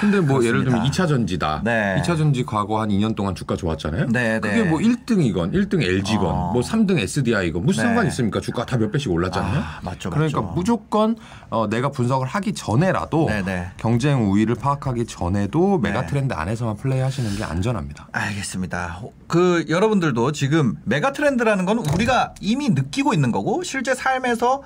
[0.00, 1.04] 근데 뭐 예를 들면 그렇습니다.
[1.04, 1.60] 2차 전지다.
[1.64, 1.96] 네.
[2.02, 4.06] 2차 전지 과거 한 2년 동안 주가 좋았잖아요.
[4.10, 4.64] 네, 그게 네.
[4.64, 6.50] 뭐 1등이건 1등 LG건 어.
[6.52, 7.86] 뭐 3등 SDI건 무슨 네.
[7.88, 8.40] 상관 있습니까?
[8.40, 9.58] 주가 다 몇 배씩 올랐잖아요.
[9.60, 10.52] 아, 맞죠, 그러니까 맞죠.
[10.54, 11.16] 무조건
[11.48, 13.70] 어, 내가 분석을 하기 전에라도 네, 네.
[13.76, 16.06] 경쟁 우위를 파악하기 전에도 메가 네.
[16.08, 18.08] 트렌드 안에서만 플레이하시는 게 안전합니다.
[18.12, 19.00] 알겠습니다.
[19.28, 24.62] 그 여러분들도 지금 메가 트렌드라는 건 우리가 이미 느끼고 있는 거고 실제 삶에서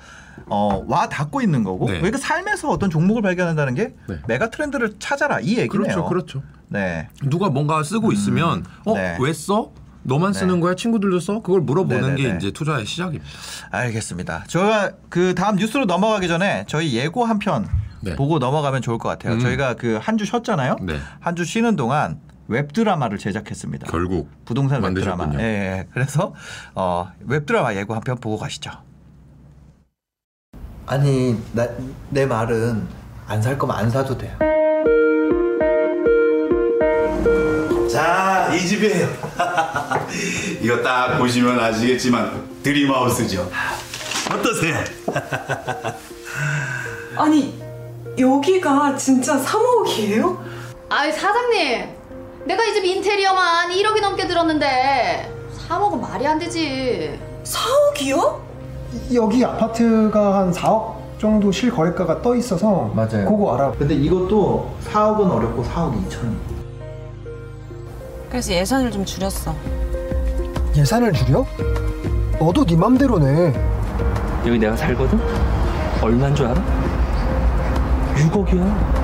[0.47, 1.97] 어, 와 닿고 있는 거고 네.
[1.97, 4.17] 그러니까 삶에서 어떤 종목을 발견한다는 게 네.
[4.27, 5.69] 메가 트렌드를 찾아라 이 얘기네요.
[5.69, 6.43] 그렇죠, 그렇죠.
[6.67, 7.09] 네.
[7.23, 9.17] 누가 뭔가 쓰고 있으면 어 네.
[9.19, 9.71] 왜 써?
[10.03, 10.61] 너만 쓰는 네.
[10.61, 10.75] 거야?
[10.75, 11.41] 친구들도 써?
[11.41, 12.37] 그걸 물어보는 게 네네네.
[12.37, 13.25] 이제 투자의 시작입니다.
[13.71, 14.45] 알겠습니다.
[14.47, 17.67] 저희가 그 다음 뉴스로 넘어가기 전에 저희 예고 한편
[18.01, 18.15] 네.
[18.15, 19.33] 보고 넘어가면 좋을 것 같아요.
[19.33, 19.39] 음.
[19.39, 20.77] 저희가 그 한 주 쉬었잖아요.
[20.81, 20.97] 네.
[21.19, 23.87] 한주 쉬는 동안 웹 드라마를 제작했습니다.
[23.91, 25.25] 결국 부동산 웹 드라마.
[25.25, 25.43] 만드셨군요.
[25.43, 25.87] 예, 예.
[25.93, 26.33] 그래서
[26.73, 28.71] 어, 웹 드라마 예고 한 편 보고 가시죠.
[30.89, 31.67] 아니 나,
[32.09, 32.87] 내 말은
[33.27, 34.31] 안 살 거면 안 사도 돼요
[37.91, 39.07] 자, 이 집이에요.
[40.61, 43.49] 이거 딱 보시면 아시겠지만 dream house죠.
[44.31, 44.77] 어떠세요?
[47.17, 47.59] 아니
[48.17, 50.37] 여기가 진짜 3억이에요?
[50.89, 51.89] 아이 사장님
[52.45, 55.31] 내가 이 집 인테리어만 1억이 넘게 들었는데
[55.67, 58.39] 3억은 말이 안 되지 4억이요?
[59.13, 63.25] 여기 아파트가 한 4억 정도 실거래가가 떠 있어서 맞아요.
[63.29, 63.71] 그거 알아.
[63.77, 66.33] 근데 이것도 4억은 어렵고 4억 2천
[68.29, 69.53] 그래서 예산을 좀 줄였어.
[70.75, 71.45] 예산을 줄여?
[72.39, 73.53] 너도 네 맘대로네.
[74.45, 75.19] 여기 내가 살거든?
[76.01, 76.61] 얼마인 줄 알아?
[78.15, 78.99] 6억이야.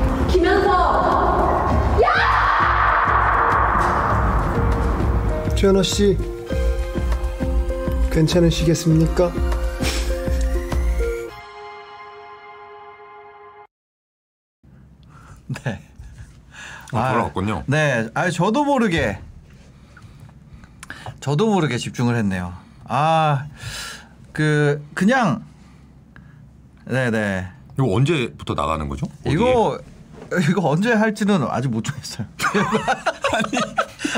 [5.55, 6.17] 최현아 씨
[8.11, 9.31] 괜찮으시겠습니까?
[17.35, 17.63] 어, 돌아왔군요.
[17.67, 18.07] 네.
[18.13, 19.19] 아, 저도 모르게
[21.19, 22.53] 저도 모르게 집중을 했네요.
[22.85, 23.45] 아,
[24.31, 25.43] 그 그냥
[26.85, 27.47] 네, 네.
[27.77, 29.07] 이거 언제부터 나가는 거죠?
[29.21, 29.33] 어디에?
[29.33, 29.79] 이거
[30.49, 32.27] 이거 언제 할지는 아직 못 정했어요.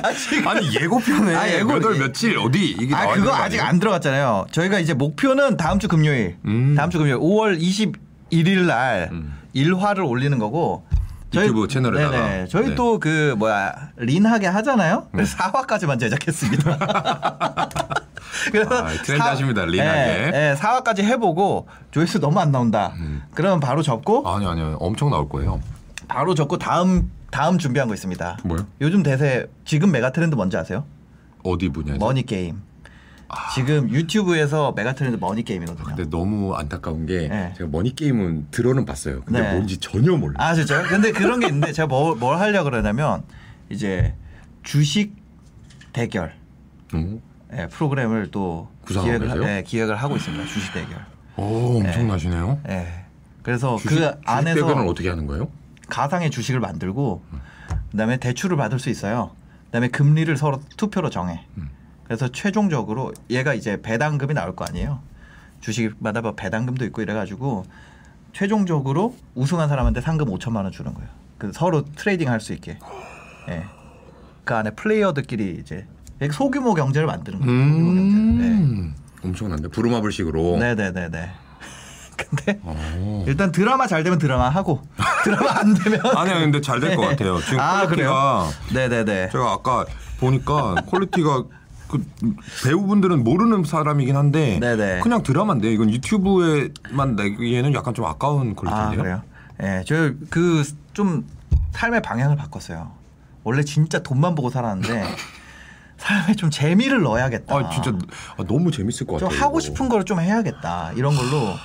[0.03, 3.59] 아니, 아니 예고편에 아, 예고- 몇월 며칠 어디 이게 아 그거 아직?
[3.59, 4.45] 안 들어갔잖아요.
[4.51, 6.75] 저희가 이제 목표는 다음 주 금요일, 음.
[6.75, 9.33] 다음 주 금요일 5월 21일 날 음.
[9.53, 10.85] 일화를 올리는 거고.
[11.43, 12.11] 유튜브 채널에다가.
[12.11, 12.47] 네네.
[12.47, 12.75] 저희 네.
[12.75, 15.07] 또그 뭐야 린하게 하잖아요.
[15.13, 16.77] 그래서 4화까지만 제작했습니다.
[18.51, 19.99] 그래서 아, 트렌드 하십니다, lean하게.
[19.99, 22.93] 네, 네, 4화까지 해보고 조회수 너무 안 나온다.
[23.33, 25.59] 그러면 바로 접고 아니 아니요 엄청 나올 거예요.
[26.07, 28.37] 바로 접고 다음 다음 준비한 거 있습니다.
[28.43, 28.65] 뭐요?
[28.81, 30.85] 요즘 대세 지금 mega trend 뭔지 아세요?
[31.43, 31.99] 어디 분야에서?
[31.99, 32.61] 머니 게임.
[33.53, 35.83] 지금 유튜브에서 mega trend 머니 게임이거든요.
[35.83, 37.53] 근데 너무 안타까운 게 네.
[37.57, 39.21] 제가 머니 게임은 들어는 봤어요.
[39.25, 39.51] 근데 네.
[39.53, 40.35] 뭔지 전혀 몰라.
[40.39, 40.87] 요 아 진짜요?
[40.87, 43.23] 근데 그런 게 있는데 제가 뭘, 뭘 하려고 그러냐면
[43.69, 44.13] 이제
[44.63, 45.13] 주식
[45.93, 46.33] 대결
[46.93, 47.19] 어?
[47.53, 49.43] 예, 프로그램을 또 기획을?
[49.43, 50.45] 예, 기획을 하고 있습니다.
[50.45, 51.05] 주식 대결.
[51.37, 52.59] 오 엄청나시네요.
[52.69, 53.05] 예.
[53.43, 55.49] 그래서 주식, 그 주식 안에서 대결은 어떻게 하는 거예요?
[55.89, 57.23] 가상의 주식을 만들고
[57.91, 59.31] 그다음에 대출을 받을 수 있어요.
[59.65, 61.41] 그다음에 금리를 서로 투표로 정해.
[61.57, 61.69] 음.
[62.07, 64.99] 그래서 최종적으로 얘가 이제 배당금이 나올 거 아니에요.
[65.59, 67.65] 주식마다 뭐 배당금도 있고 이래가지고
[68.33, 71.09] 최종적으로 우승한 사람한테 상금 5천만 원 주는 거예요.
[71.37, 72.79] 그 서로 trading 할 수 있게.
[73.49, 73.63] 예.
[74.45, 75.85] 그 안에 플레이어들끼리 이제
[76.31, 77.51] 소규모 경제를 만드는 거죠.
[77.51, 78.43] 소규모 경제.
[78.43, 78.49] 네.
[78.57, 78.95] 음.
[79.23, 80.57] 엄청난데 부루마블식으로.
[80.57, 81.31] 네네네네.
[82.17, 83.25] 근데 어.
[83.27, 84.81] 일단 드라마 잘 되면 드라마 하고
[85.25, 87.07] 드라마 안 되면 아니 야 근데 잘 될것 네.
[87.09, 87.39] 같아요.
[87.41, 89.29] 지금 아, quality가 네네네.
[89.31, 89.85] 제가 아까
[90.19, 91.43] 보니까 quality가
[91.87, 92.03] 그
[92.63, 94.99] 배우분들은 모르는 사람이긴 한데 네네.
[95.01, 99.01] 그냥 드라마인데 이건 유튜브에만 내기에는 약간 좀 아까운 아 quality인데요.
[99.01, 99.21] 그래요?
[99.63, 100.63] 예, 저그
[100.93, 101.25] 좀
[101.71, 102.91] 삶의 방향을 바꿨어요.
[103.43, 105.03] 원래 진짜 돈만 보고 살았는데
[105.97, 107.55] 삶에 좀 재미를 넣어야겠다.
[107.55, 107.91] 아 진짜
[108.37, 109.43] 아, 너무 재밌을 것좀 같아요.
[109.43, 109.61] 하고 이거.
[109.61, 110.91] 싶은 걸 좀 해야겠다.
[110.93, 111.55] 이런 걸로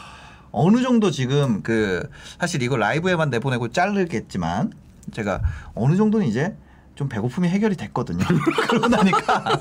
[0.53, 2.09] 어느 정도 지금 그
[2.39, 4.73] 사실 이거 라이브에만 내보내고 자르겠지만
[5.13, 5.41] 제가
[5.75, 6.57] 어느 정도는 이제
[6.95, 8.25] 좀 배고픔이 해결이 됐거든요.
[8.69, 9.45] 그러고 나니까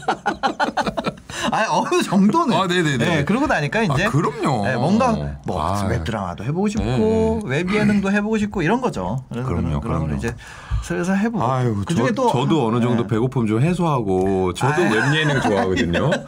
[1.52, 2.98] 아 어느 정도는 아, 네네네.
[2.98, 4.66] 네, 그러고 나니까 이제 아, 그럼요.
[4.66, 5.86] 네, 뭔가 뭐 아.
[5.86, 9.24] 웹드라마도 해보고 싶고 웹 예능도 해보고 싶고 이런 거죠.
[9.30, 10.16] 그래서 그럼요, 그런 그럼요.
[10.18, 10.36] 이제
[10.84, 13.08] 슬슬 해보고 아유, 그중에 저, 또 저도 어느 정도 네.
[13.08, 14.94] 배고픔 좀 해소하고 저도 아유.
[14.96, 16.12] 웹 예능 좋아하거든요.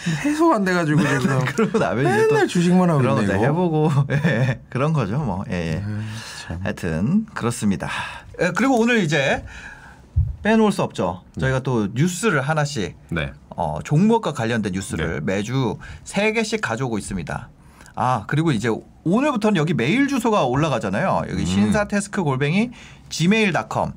[0.00, 3.32] 하, 해소 안 돼가지고 지금 그러고 나면 맨날 주식만 하고 그런 이거.
[3.34, 5.84] 해보고 예, 그런 거죠 뭐 예, 예.
[6.62, 7.88] 하여튼 그렇습니다.
[8.40, 9.44] 예, 그리고 오늘 이제
[10.42, 11.22] 빼놓을 수 없죠.
[11.38, 13.32] 저희가 또 뉴스를 하나씩 네.
[13.50, 17.48] 어, 종목과 관련된 뉴스를 매주 세 개씩 가져오고 있습니다.
[17.94, 18.70] 아 그리고 이제
[19.04, 21.24] 오늘부터는 여기 메일 주소가 올라가잖아요.
[21.24, 21.30] 음.
[21.30, 22.70] 여기 신사테스크 골뱅이
[23.08, 23.92] gmail.com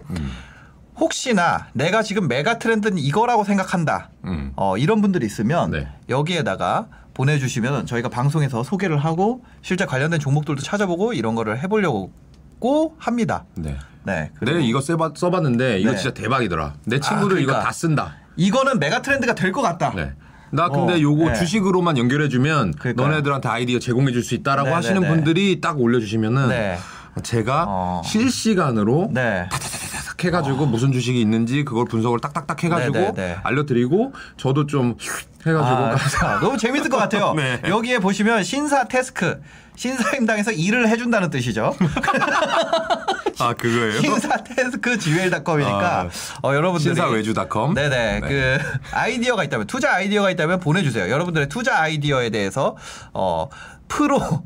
[0.99, 4.09] 혹시나 내가 지금 메가 트렌드는 이거라고 생각한다.
[4.25, 4.51] 음.
[4.55, 5.87] 어, 이런 분들이 있으면 네.
[6.09, 12.11] 여기에다가 보내주시면 저희가 방송에서 소개를 하고 실제 관련된 종목들도 찾아보고 이런 거를 해보려고
[12.97, 13.45] 합니다.
[13.55, 13.77] 네.
[14.05, 14.31] 네.
[14.41, 15.97] 내가 이거 써봤, 써봤는데 이거 네.
[15.97, 16.73] 진짜 대박이더라.
[16.85, 17.65] 내 친구들 아, 이거 그러니까.
[17.67, 18.15] 다 쓴다.
[18.35, 19.93] 이거는 메가 트렌드가 될 것 같다.
[19.95, 20.13] 네.
[20.51, 21.33] 나 근데 어, 요거 네.
[21.33, 23.07] 주식으로만 연결해주면 그러니까요.
[23.07, 25.13] 너네들한테 아이디어 제공해 줄 수 있다라고 네, 하시는 네, 네.
[25.15, 26.77] 분들이 딱 올려주시면은 네.
[27.23, 28.01] 제가 어.
[28.05, 29.47] 실시간으로 네.
[30.13, 33.37] 탁 해가지고 무슨 주식이 있는지 그걸 분석을 딱딱딱 해가지고 네, 네, 네.
[33.43, 34.95] 알려드리고 저도 좀
[35.45, 37.33] 해가지고 아, 자, 너무 재밌을 것 같아요.
[37.35, 37.61] 네.
[37.67, 39.41] 여기에 보시면 신사 테스크
[39.75, 41.75] 신사임당에서 일을 해준다는 뜻이죠.
[43.39, 43.99] 아 그거예요?
[43.99, 46.09] 신사 테스크 gmail.com이니까 아,
[46.43, 47.73] 어, 여러분들이 신사 외주닷컴.
[47.73, 48.27] 네네 네.
[48.27, 48.57] 그
[48.91, 51.09] 아이디어가 있다면 투자 아이디어가 있다면 보내주세요.
[51.09, 52.77] 여러분들의 투자 아이디어에 대해서
[53.13, 53.49] 어
[53.87, 54.43] 프로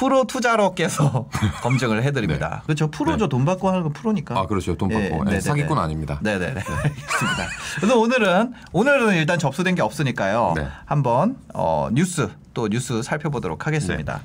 [0.00, 1.28] 프로 투자로께서
[1.60, 2.62] 검증을 해드립니다.
[2.64, 2.90] 그렇죠.
[2.90, 3.28] 프로죠.
[3.28, 4.38] 돈 받고 하는 건 프로니까.
[4.38, 5.40] 아 그렇죠 돈 받고 예, 네네네.
[5.40, 6.18] 사기꾼 아닙니다.
[6.22, 6.54] 네네네.
[6.58, 7.48] 알겠습니다.
[7.76, 10.54] 그래서 오늘은 오늘은 일단 접수된 게 없으니까요.
[10.56, 10.66] 네.
[10.86, 14.14] 한번 어, 뉴스 또 뉴스 살펴보도록 하겠습니다.
[14.14, 14.22] 네.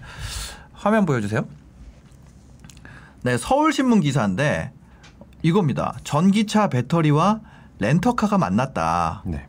[0.71, 1.45] 화면 보여주세요.
[3.23, 4.71] 네, 서울신문 기사인데
[5.41, 5.97] 이겁니다.
[6.05, 7.41] 전기차 배터리와
[7.79, 9.23] 렌터카가 만났다.
[9.25, 9.45] 네.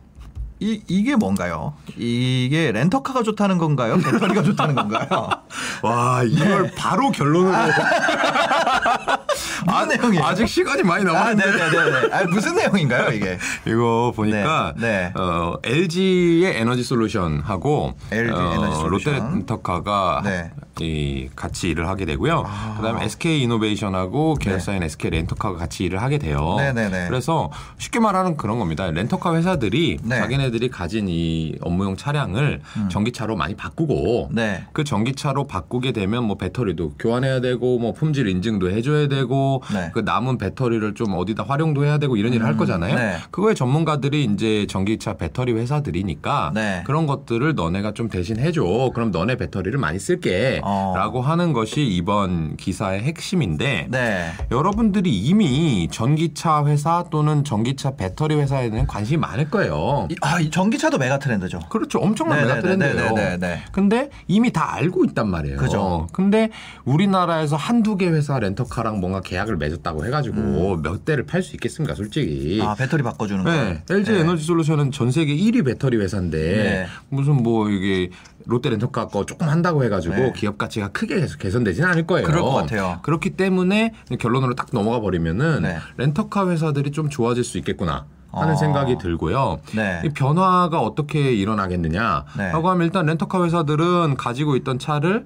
[0.59, 1.75] 이 이게 뭔가요?
[1.97, 3.99] 이게 렌터카가 좋다는 건가요?
[3.99, 5.29] 배터리가 좋다는 건가요?
[5.83, 7.53] 와 이걸 바로 결론으로
[9.67, 10.25] 무슨 내용이에요?
[10.25, 12.15] 아직 시간이 많이 아, 남았는데 네네네.
[12.15, 13.39] 아, 무슨 내용인가요, 이게?
[13.67, 15.21] 이거 보니까 네, 네.
[15.21, 19.15] 어, LG의 에너지 솔루션하고 LG 에너지 솔루션.
[19.15, 20.51] 롯데렌터카가 네.
[20.81, 22.45] 이 같이 일을 하게 되고요.
[22.77, 26.57] 그다음에 SK 이노베이션하고 계열사인 SK 렌터카가 같이 일을 하게 돼요.
[26.59, 27.07] 네, 네, 네.
[27.09, 28.91] 그래서 쉽게 말하는 그런 겁니다.
[28.91, 30.17] 렌터카 회사들이 네.
[30.17, 32.61] 자기네들이 가진 이 업무용 차량을
[32.91, 34.35] 전기차로 많이 바꾸고 음.
[34.35, 34.65] 네.
[34.73, 39.91] 그 전기차로 바꾸게 되면 뭐 배터리도 교환해야 되고 뭐 품질 인증도 해줘야 되고 네.
[39.95, 42.95] 그 남은 배터리를 좀 어디다 활용도 해야 되고 이런 일을 할 거잖아요.
[42.95, 43.17] 네.
[43.31, 46.83] 그거에 전문가들이 이제 전기차 배터리 회사들이니까 네.
[46.87, 48.91] 그런 것들을 너네가 좀 대신 해줘.
[48.95, 50.61] 그럼 너네 배터리를 많이 쓸게.
[50.67, 50.93] 어.
[50.97, 54.33] 라고 하는 것이 이번 기사의 핵심인데 네.
[54.51, 60.09] 여러분들이 이미 전기차 회사 또는 전기차 배터리 회사에 대한 관심이 많을 거예요.
[60.11, 61.61] 이- 아, 이 전기차도 메가 트렌드죠.
[61.69, 62.01] 그렇죠.
[62.01, 63.13] 엄청난 네네네, 메가 트렌드예요.
[63.13, 63.63] 네네네.
[63.71, 65.57] 근데 이미 다 알고 있단 말이에요.
[65.59, 66.09] 그죠.
[66.13, 66.51] 근데
[66.85, 71.95] 우리나라에서 한두 개 회사 렌터카랑 뭔가 계약을 맺었다고 해 가지고 몇 대를 팔 수 있겠습니까,
[71.95, 72.61] 솔직히.
[72.61, 72.67] 음.
[72.67, 73.51] 아, 배터리 바꿔 주는 거.
[73.53, 74.21] 네, LG 네.
[74.21, 76.87] 에너지 솔루션은 전 세계 1위 배터리 회사인데 네.
[77.09, 78.11] 무슨 뭐 이게
[78.47, 80.33] 롯데 렌터카 거 조금 한다고 해 가지고 네.
[80.35, 82.27] 기업 가치가 크게 개선- 개선되지는 않을 거예요.
[82.27, 82.99] 그럴 것 같아요.
[83.03, 85.77] 그렇기 때문에 결론으로 딱 넘어가 버리면은 네.
[85.97, 88.07] 렌터카 회사들이 좀 좋아질 수 있겠구나.
[88.33, 88.57] 하는 어.
[88.57, 89.61] 생각이 들고요.
[89.75, 90.03] 네.
[90.05, 92.51] 이 변화가 어떻게 일어나겠느냐 네.
[92.51, 95.25] 하고 하면 일단 렌터카 회사들은 가지고 있던 차를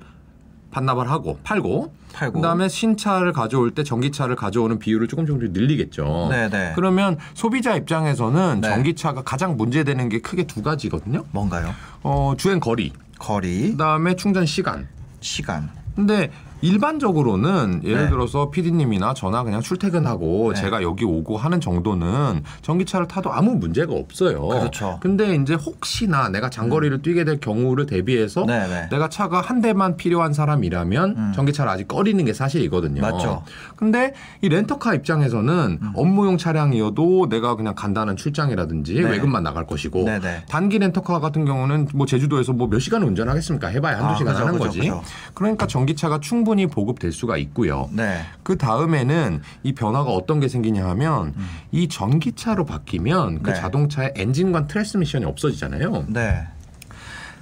[0.70, 2.34] 반납을 하고 팔고, 팔고.
[2.40, 6.28] 그다음에 신차를 가져올 때 전기차를 가져오는 비율을 조금 조금씩 늘리겠죠.
[6.30, 6.74] 네네.
[6.76, 8.68] 그러면 소비자 입장에서는 네.
[8.68, 11.24] 전기차가 가장 문제되는 게 크게 두 가지거든요.
[11.32, 11.74] 뭔가요?
[12.04, 14.86] 어, 주행 거리, 거리, 그다음에 충전 시간.
[15.20, 15.70] 시간.
[15.94, 16.30] 근데
[16.62, 18.08] 일반적으로는 예를 네.
[18.10, 20.60] 들어서 PD님이나 저나 그냥 출퇴근하고 네.
[20.60, 24.46] 제가 여기 오고 하는 정도는 전기차를 타도 아무 문제가 없어요.
[24.48, 24.98] 그렇죠.
[25.00, 28.88] 근데 이제 혹시나 내가 장거리를 뛰게 될 경우를 대비해서 네, 네.
[28.90, 31.32] 내가 차가 한 대만 필요한 사람이라면 음.
[31.34, 33.02] 전기차를 아직 꺼리는 게 사실이거든요.
[33.02, 33.42] 맞죠.
[33.76, 39.02] 근데 이 렌터카 입장에서는 업무용 차량이어도 내가 그냥 간단한 출장이라든지 네.
[39.02, 40.44] 외근만 나갈 것이고 네, 네.
[40.48, 43.66] 단기 렌터카 같은 경우는 뭐 제주도에서 뭐 몇 시간을 운전하겠습니까?
[43.66, 44.78] 해봐야 한두 아, 시간 그죠, 하는 그죠, 거지.
[44.78, 45.02] 그죠.
[45.34, 47.88] 그러니까 전기차가 충분히 보급될 수가 있고요.
[47.92, 48.20] 네.
[48.42, 51.34] 그 다음에는 이 변화가 어떤 게 생기냐 하면
[51.72, 53.54] 이 전기차로 바뀌면 그 음.
[53.54, 53.60] 네.
[53.60, 56.06] 자동차의 엔진관 트랜스미션이 없어지잖아요.
[56.08, 56.46] 네.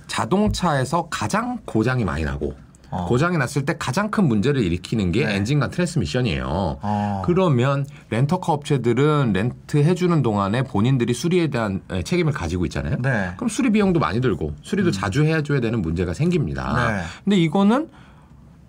[0.06, 2.54] 자동차에서 가장 고장이 많이 나고
[2.90, 3.04] 어.
[3.06, 5.36] 고장이 났을 때 가장 큰 문제를 일으키는 게 네.
[5.36, 6.78] 엔진관 트랜스미션이에요.
[6.80, 7.22] 어.
[7.24, 12.96] 그러면 렌터카 업체들은 렌트 해주는 동안에 본인들이 수리에 대한 에, 책임을 가지고 있잖아요.
[13.00, 13.32] 네.
[13.36, 16.90] 그럼 수리 비용도 많이 들고 수리도 자주 해줘야 되는 문제가 생깁니다.
[16.90, 17.02] 네.
[17.24, 17.88] 근데 이거는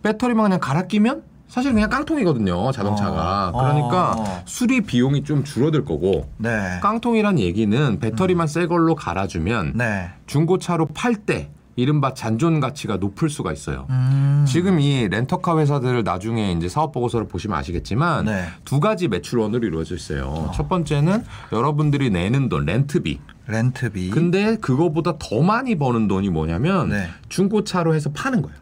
[0.03, 3.57] 배터리만 그냥 갈아 끼면 사실 그냥 깡통이거든요 자동차가 어.
[3.57, 4.41] 그러니까 어.
[4.45, 6.79] 수리 비용이 좀 줄어들 거고 네.
[6.81, 10.09] 깡통이란 얘기는 배터리만 새 걸로 갈아주면 네.
[10.27, 13.87] 중고차로 팔 때 이른바 잔존 가치가 높을 수가 있어요.
[13.89, 14.43] 음.
[14.45, 18.45] 지금 이 렌터카 회사들을 나중에 이제 사업 보고서를 보시면 아시겠지만 네.
[18.65, 20.51] 두 가지 매출원으로 이루어져 있어요.
[20.53, 21.23] 첫 번째는
[21.53, 23.19] 여러분들이 내는 돈 렌트비.
[23.47, 24.09] 렌트비.
[24.09, 27.07] 근데 그거보다 더 많이 버는 돈이 뭐냐면 네.
[27.29, 28.57] 중고차로 해서 파는 거예요.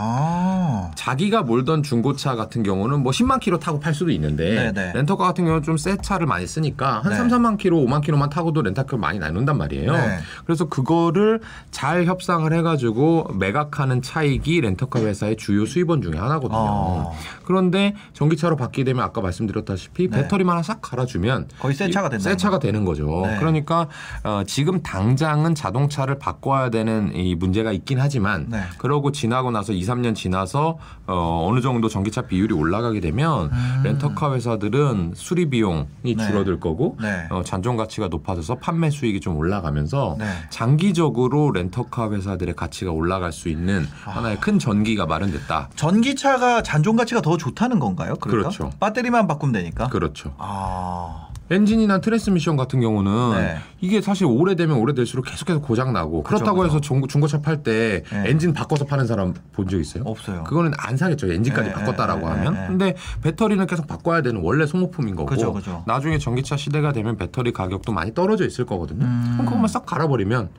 [0.00, 0.90] 아.
[0.94, 4.92] 자기가 몰던 중고차 같은 경우는 뭐 10만 킬로 타고 팔 수도 있는데 네네.
[4.94, 7.16] 렌터카 같은 경우는 좀 새 차를 많이 쓰니까 한 네.
[7.16, 9.92] 3, 4만 킬로, 5만 킬로만 타고도 렌터카를 많이 나눈단 말이에요.
[9.92, 10.18] 네.
[10.44, 11.40] 그래서 그거를
[11.70, 16.58] 잘 협상을 해가지고 매각하는 차익이 렌터카 회사의 주요 수입원 중에 하나거든요.
[16.58, 17.16] 어.
[17.44, 20.22] 그런데 전기차로 바뀌게 되면 아까 말씀드렸다시피 네.
[20.22, 23.22] 배터리만 하나 싹 갈아주면 거의 새 차가 된다는 새 차가 되는 거죠.
[23.26, 23.38] 네.
[23.38, 23.88] 그러니까
[24.22, 28.60] 어, 지금 당장은 자동차를 바꿔야 되는 이 문제가 있긴 하지만 네.
[28.78, 33.50] 그러고 지나고 나서 2, 3년 지나서 어, 어느 정도 전기차 비율이 올라가게 되면
[33.84, 36.16] 렌터카 회사들은 수리 비용이 음.
[36.16, 36.26] 네.
[36.26, 37.26] 줄어들 거고 네.
[37.30, 40.26] 어, 잔존 가치가 높아져서 판매 수익이 좀 올라가면서 네.
[40.50, 44.10] 장기적으로 렌터카 회사들의 가치가 올라갈 수 있는 아.
[44.10, 45.70] 하나의 큰 전기가 마련됐다.
[45.74, 48.14] 전기차가 잔존 가치가 더 좋다는 건가요?
[48.20, 48.50] 그러니까?
[48.50, 48.70] 그렇죠.
[48.80, 49.88] 배터리만 바꾸면 되니까.
[49.88, 50.34] 그렇죠.
[50.38, 51.29] 아.
[51.50, 53.56] 엔진이나 transmission 같은 경우는 네.
[53.80, 56.68] 이게 사실 오래되면 오래될수록 계속해서 고장 나고 그죠, 그렇다고 그죠.
[56.68, 58.30] 해서 중고, 중고차 팔때 네.
[58.30, 60.04] 엔진 바꿔서 파는 사람 본 적 있어요?
[60.06, 60.44] 없어요.
[60.44, 61.32] 그거는 안 사겠죠.
[61.32, 62.66] 엔진까지 네, 바꿨다라고 네, 하면.
[62.68, 65.26] 근데 배터리는 계속 바꿔야 되는 원래 소모품인 거고.
[65.26, 65.82] 그죠, 그죠.
[65.86, 69.04] 나중에 전기차 시대가 되면 배터리 가격도 많이 떨어져 있을 거거든요.
[69.04, 69.30] 음.
[69.34, 70.50] 그럼 그것만 싹 갈아버리면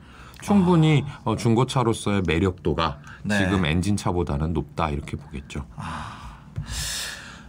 [0.42, 3.38] 충분히 어, 중고차로서의 매력도가 네.
[3.38, 5.64] 지금 엔진차보다는 높다 이렇게 보겠죠.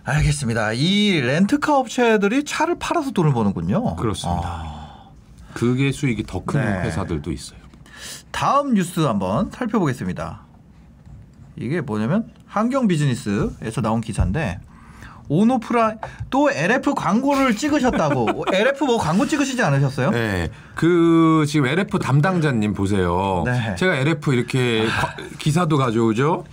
[0.05, 0.73] 알겠습니다.
[0.73, 3.95] 이 렌트카 업체들이 차를 팔아서 돈을 버는군요.
[3.95, 4.41] 그렇습니다.
[4.45, 5.09] 아.
[5.53, 6.81] 그게 수익이 더큰 네.
[6.87, 7.59] 회사들도 있어요.
[8.31, 10.41] 다음 뉴스 한번 살펴보겠습니다.
[11.55, 14.59] 이게 뭐냐면 환경 비즈니스에서 나온 기사인데
[15.29, 15.95] 온오프라
[16.29, 18.45] 또 LF 광고를 찍으셨다고.
[18.51, 20.09] LF 뭐 광고 찍으시지 않으셨어요?
[20.11, 20.49] 네.
[20.75, 23.43] 그 지금 LF 담당자님 보세요.
[23.45, 23.75] 네.
[23.75, 26.43] 제가 LF 이렇게 거- 기사도 가져오죠.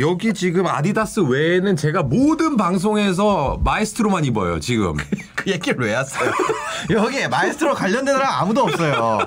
[0.00, 4.94] 여기 지금 아디다스 외에는 제가 모든 방송에서 마에스트로만 입어요, 지금.
[5.34, 6.30] 그 얘기를 왜 했어요?
[6.90, 9.18] 여기 마에스트로 관련된 사람 아무도 없어요.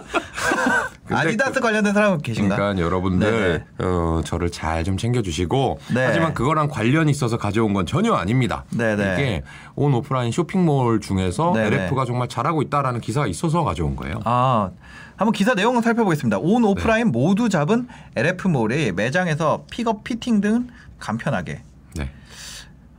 [1.11, 2.55] 아디다스 관련된 사람은 계신가?
[2.55, 3.89] 그러니까 여러분들 네네.
[3.89, 6.05] 어, 저를 잘 좀 챙겨주시고 네.
[6.05, 8.63] 하지만 그거랑 관련이 있어서 가져온 건 전혀 아닙니다.
[8.69, 9.13] 네네.
[9.13, 9.43] 이게
[9.75, 11.75] 온 오프라인 쇼핑몰 중에서 네네.
[11.75, 14.21] LF가 정말 잘하고 있다라는 기사가 있어서 가져온 거예요.
[14.23, 14.69] 아,
[15.19, 16.37] 한번 기사 내용을 살펴보겠습니다.
[16.39, 17.11] 온 오프라인 네.
[17.11, 20.67] 모두 잡은 LF몰이 매장에서 픽업, 피팅 등
[20.97, 21.61] 간편하게
[21.95, 22.09] 네.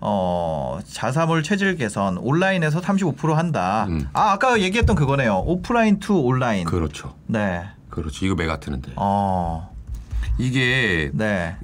[0.02, 3.86] 어, 자사몰 체질 개선 온라인에서 35% 한다.
[3.88, 4.06] 음.
[4.12, 5.44] 아, 아까 얘기했던 그거네요.
[5.46, 6.66] offline to online.
[6.66, 7.14] 그렇죠.
[7.26, 7.64] 네.
[7.88, 8.26] 그렇죠.
[8.26, 8.92] 이거 mega trend인데.
[8.96, 9.74] 어.
[10.36, 11.56] 이게 네.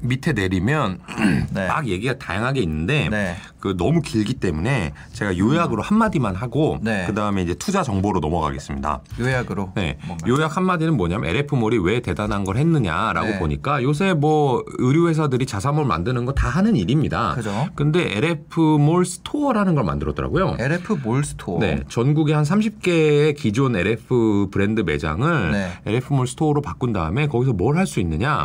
[0.00, 0.98] 밑에 내리면
[1.52, 1.68] 네.
[1.68, 3.36] 막 얘기가 다양하게 있는데 네.
[3.60, 7.04] 그 너무 길기 때문에 제가 요약으로 한 마디만 하고 네.
[7.06, 9.00] 그 다음에 이제 투자 정보로 넘어가겠습니다.
[9.20, 9.72] 요약으로.
[9.74, 9.98] 네.
[10.06, 10.26] 뭔가.
[10.28, 13.38] 요약 한 마디는 뭐냐면 LF몰이 왜 대단한 걸 했느냐라고 네.
[13.38, 17.34] 보니까 요새 뭐 의류회사들이 자사몰 만드는 거 다 하는 일입니다.
[17.34, 17.68] 그죠.
[17.74, 20.56] 근데 LF몰 스토어라는 걸 만들었더라고요.
[20.58, 21.58] LF 몰 스토어.
[21.58, 25.70] 네, 전국에 한 30개의 기존 LF 브랜드 매장을 네.
[25.84, 28.44] LF몰 스토어로 바꾼 다음에 거기서 뭘 할 수 있느냐?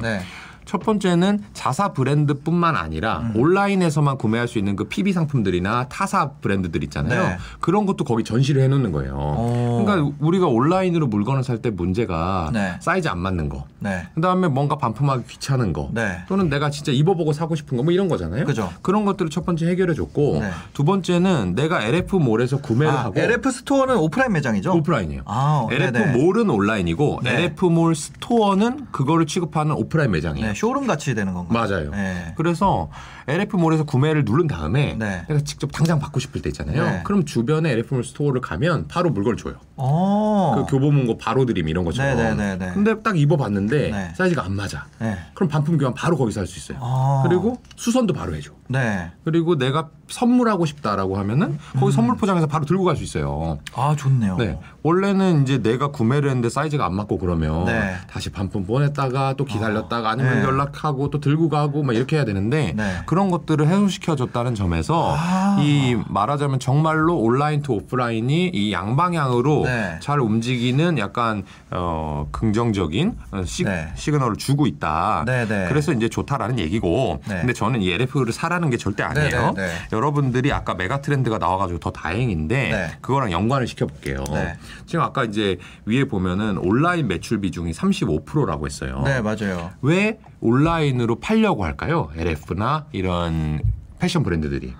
[0.75, 0.79] 네.
[0.79, 3.33] 첫 번째는 자사 브랜드뿐만 아니라 음.
[3.37, 7.23] 온라인에서만 구매할 수 있는 그 PB 상품들이나 타사 브랜드들 있잖아요.
[7.23, 7.37] 네.
[7.61, 9.13] 그런 것도 거기 전시를 해놓는 거예요.
[9.15, 9.83] 오.
[9.85, 12.73] 그러니까 우리가 온라인으로 물건을 살 때 문제가 네.
[12.81, 13.63] 사이즈 안 맞는 거.
[13.79, 14.05] 네.
[14.15, 16.17] 그다음에 뭔가 반품하기 귀찮은 거 네.
[16.27, 18.43] 또는 내가 진짜 입어보고 사고 싶은 거 뭐 이런 거잖아요.
[18.45, 18.69] 그죠.
[18.83, 20.49] 그런 것들을 첫 번째 해결해 줬고 네.
[20.73, 24.73] 두 번째는 내가 LF몰에서 구매를 아, 하고 LF 스토어는 오프라인 매장이죠?
[24.73, 25.21] 오프라인이에요.
[25.25, 25.85] 아, 네네.
[25.99, 27.43] LF몰은 온라인이고 네.
[27.43, 30.47] LF몰 스토어는 그거를 취급하는 오프라인 매장이에요.
[30.65, 31.53] 네, 쇼룸 같이 되는 건가요?
[31.53, 31.91] 맞아요.
[31.91, 32.33] 네.
[32.35, 32.89] 그래서
[33.27, 35.25] LF몰에서 구매를 누른 다음에 네.
[35.27, 36.83] 내가 직접 당장 받고 싶을 때 있잖아요.
[36.83, 37.01] 네.
[37.03, 39.55] 그럼 주변에 LF몰 스토어를 가면 바로 물건을 줘요.
[39.77, 40.53] 어.
[40.55, 42.15] 그 교보문고 바로 드림 이런 것처럼.
[42.17, 42.71] 네네네네.
[42.73, 44.13] 근데 딱 입어봤는데 네.
[44.15, 44.85] 사이즈가 안 맞아.
[44.99, 45.17] 네.
[45.33, 46.77] 그럼 반품 교환 바로 거기서 할 수 있어요.
[46.81, 47.23] 아.
[47.27, 48.51] 그리고 수선도 바로 해줘.
[48.67, 49.11] 네.
[49.23, 53.57] 그리고 내가 선물하고 싶다라고 하면은 거기 선물 포장해서 바로 들고 갈 수 있어요.
[53.75, 54.37] 아 좋네요.
[54.37, 54.57] 네.
[54.83, 57.95] 원래는 이제 내가 구매를 했는데 사이즈가 안 맞고 그러면 네.
[58.09, 60.43] 다시 반품 보냈다가 또 기다렸다가 아니면 네.
[60.43, 62.97] 연락하고 또 들고 가고 막 이렇게 해야 되는데 네.
[63.07, 65.57] 그런 것들을 해소시켜 줬다는 점에서 아.
[65.59, 69.97] 이 말하자면 정말로 온라인 to 오프라인이 이 양방향으로 네.
[70.01, 73.91] 잘 움직이는 약간 어 긍정적인 어, 시, 네.
[73.95, 75.23] 시그널을 주고 있다.
[75.25, 75.65] 네, 네.
[75.67, 77.39] 그래서 이제 좋다라는 얘기고 네.
[77.39, 79.53] 근데 저는 이 LF를 사라는 게 절대 아니에요.
[79.55, 79.73] 네, 네, 네.
[79.91, 82.97] 여러분들이 아까 메가 트렌드가 나와가지고 더 다행인데 네.
[83.01, 84.23] 그거랑 연관을 시켜볼게요.
[84.31, 84.55] 네.
[84.85, 89.01] 지금 아까 이제 위에 보면은 온라인 매출 비중이 35%라고 했어요.
[89.05, 89.71] 네 맞아요.
[89.81, 92.09] 왜 온라인으로 팔려고 할까요?
[92.15, 93.61] LF나 이런
[93.99, 94.73] 패션 브랜드들이.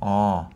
[0.00, 0.48] 어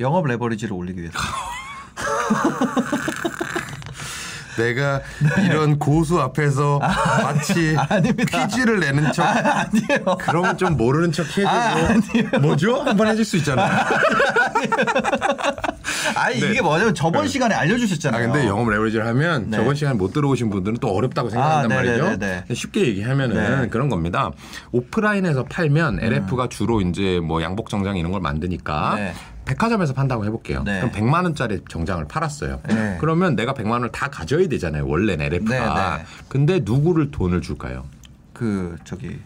[0.00, 1.18] 영업 레버리지를 올리기 위해서.
[4.56, 5.00] 내가
[5.44, 8.46] 이런 고수 앞에서 마치 아닙니다.
[8.46, 10.16] 퀴즈를 내는 척 아 니에요.
[10.20, 12.82] 그러면 좀 모르는 척 해주고 뭐죠?
[12.82, 13.72] 한번 해줄 수 있잖아요.
[16.16, 16.50] 아니 네.
[16.50, 17.28] 이게 뭐냐면 저번 네.
[17.28, 18.30] 시간에 아 알려주셨잖아요.
[18.30, 19.56] 근데 영업 레버리지를 하면 네.
[19.56, 22.04] 저번 시간 못 들어오신 분들은 또 어렵다고 생각한단 아, 말이죠.
[22.04, 22.44] 네네네네.
[22.54, 23.68] 쉽게 얘기하면은 네.
[23.68, 24.30] 그런 겁니다.
[24.70, 29.14] 오프라인에서 팔면 LF가 주로 이제 뭐 양복 정장 이런 걸 만드니까 네.
[29.44, 30.62] 백화점에서 판다고 해볼게요.
[30.64, 30.80] 네.
[30.80, 32.60] 그럼 100만 원짜리 정장을 팔았어요.
[32.68, 32.96] 네.
[33.00, 34.86] 그러면 내가 100만 원을 다 가져야 되잖아요.
[34.86, 35.96] 원래는 LF가.
[35.96, 36.06] 네, 네.
[36.28, 37.84] 근데 누구를 돈을 줄까요?
[38.32, 39.18] 그 저기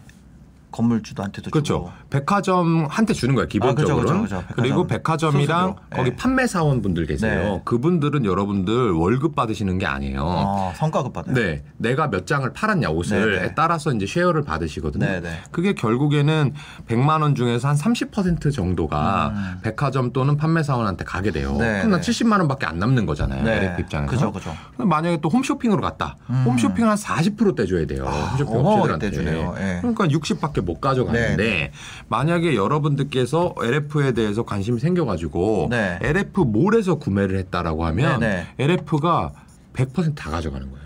[0.79, 1.91] 건물주도한테도 그렇죠.
[2.09, 3.99] 백화점한테 주는 거예요, 기본적으로.
[3.99, 4.37] 아, 그죠, 그죠, 그죠.
[4.47, 5.75] 백화점 그리고 백화점이랑 소수로.
[5.91, 6.15] 거기 네.
[6.15, 7.41] 판매 사원분들 계세요.
[7.55, 7.61] 네.
[7.65, 10.21] 그분들은 여러분들 월급 받으시는 게 아니에요.
[10.23, 11.35] 어, 성과급 받아요.
[11.35, 13.53] 네, 내가 몇 장을 팔았냐 옷을 네, 네.
[13.55, 15.05] 따라서 이제 쉐어를 받으시거든요.
[15.05, 15.39] 네, 네.
[15.51, 16.53] 그게 결국에는
[16.87, 21.53] 100만 원 중에서 한 30% 정도가 백화점 또는 판매 사원한테 가게 돼요.
[21.53, 21.57] 음.
[21.59, 22.11] 네, 그럼 난 네.
[22.11, 23.43] 70만 원밖에 안 남는 거잖아요.
[23.43, 23.57] 네.
[23.57, 24.11] LF 입장에서.
[24.11, 24.55] 그죠, 그죠.
[24.75, 26.15] 근데 만약에 또 홈쇼핑으로 갔다.
[26.45, 28.05] 홈쇼핑 한 40% 떼줘야 돼요.
[28.05, 29.09] 홈쇼핑 아, 어마어마하게 업체들한테.
[29.09, 29.55] 떼주네요.
[29.59, 29.77] 예.
[29.81, 31.71] 그러니까 60밖에 못 가져가는데 네,
[32.07, 35.99] 만약에 여러분들께서 LF에 대해서 관심이 생겨가지고 네.
[36.01, 39.31] LF 몰에서 구매를 했다라고 하면 네, LF가
[39.73, 40.85] 100%다 가져가는 거예요.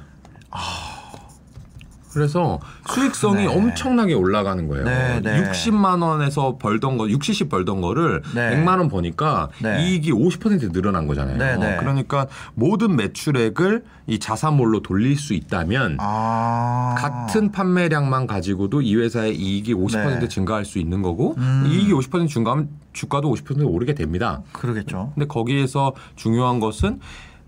[2.13, 3.47] 그래서 수익성이 네.
[3.47, 4.85] 엄청나게 올라가는 거예요.
[4.85, 5.43] 네, 네.
[5.43, 8.51] 60만 원에서 벌던 거, 60, 70 벌던 거를 네.
[8.51, 9.83] 100만 원 버니까 네.
[9.83, 11.37] 이익이 50% 늘어난 거잖아요.
[11.37, 11.77] 네, 네.
[11.79, 16.95] 그러니까 모든 매출액을 이 자산몰로 돌릴 수 있다면 아.
[16.97, 20.27] 같은 판매량만 가지고도 이 회사의 이익이 50% 네.
[20.27, 21.63] 증가할 수 있는 거고 음.
[21.67, 24.41] 이익이 50% 증가하면 주가도 50% 오르게 됩니다.
[24.51, 25.11] 그러겠죠.
[25.15, 26.99] 근데 거기에서 중요한 것은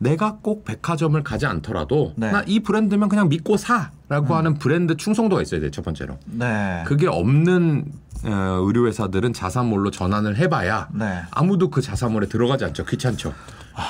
[0.06, 2.28] 내가 꼭 백화점을 가지 않더라도 네.
[2.28, 2.32] 음.
[2.32, 5.72] 나이 브랜드면 그냥 믿고 사라고 하는 브랜드 충성도가 있어야 돼요.
[5.72, 6.18] 첫 번째로.
[6.26, 6.84] 네.
[6.86, 7.86] 그게 없는
[8.24, 8.30] 어,
[8.66, 11.22] 의료회사들은 자산몰로 전환을 해봐야 네.
[11.32, 12.86] 아무도 그 자산몰에 들어가지 않죠.
[12.86, 13.34] 귀찮죠.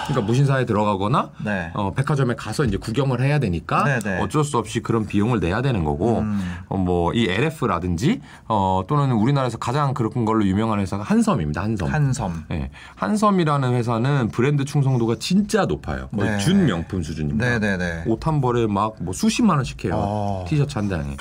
[0.08, 1.72] 그러니까 무신사에 들어가거나 네.
[1.74, 4.20] 어, 백화점에 가서 이제 구경을 해야 되니까 네, 네.
[4.22, 6.56] 어쩔 수 없이 그런 비용을 내야 되는 거고 음.
[6.70, 11.62] 어, 뭐이 LF라든지 어, 또는 우리나라에서 가장 그런 걸로 유명한 회사가 한섬입니다.
[11.62, 11.88] 한섬.
[11.90, 12.44] 한섬.
[12.52, 16.10] 예, 한섬이라는 회사는 브랜드 충성도가 진짜 높아요.
[16.16, 16.38] 거의 네.
[16.40, 17.60] 준 명품 수준입니다.
[17.60, 18.04] 네네네.
[18.08, 19.94] 옷 한 벌에 막 뭐 수십만 원씩 해요.
[19.98, 20.46] 어.
[20.48, 21.16] 티셔츠 한 장에.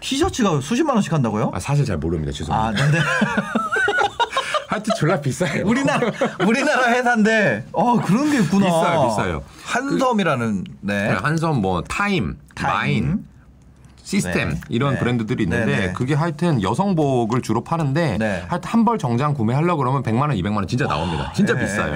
[0.00, 1.50] 티셔츠가 수십만 원씩 한다고요?
[1.54, 2.32] 아, 사실 잘 모릅니다.
[2.32, 2.82] 죄송합니다.
[2.84, 2.98] 아, 네네.
[4.70, 5.66] 하여튼 졸라 비싸요.
[5.66, 6.08] 우리나라
[6.46, 8.66] 우리나라 회사인데 어 그런 게 있구나.
[8.66, 9.42] 비싸요, 비싸요.
[9.64, 11.08] 한섬이라는 네.
[11.08, 13.04] 네, 한섬 뭐 타임, 타임.
[13.04, 13.24] 마인,
[14.10, 14.60] 시스템 네.
[14.68, 14.98] 이런 네.
[14.98, 15.92] 브랜드들이 있는데 네, 네.
[15.92, 18.42] 그게 하여튼 여성복을 주로 파는데 네.
[18.48, 21.32] 하여튼 한 벌 정장 구매하려고 그러면 100만 원, 200만 원 진짜 나옵니다.
[21.36, 21.94] 진짜 예, 비싸요.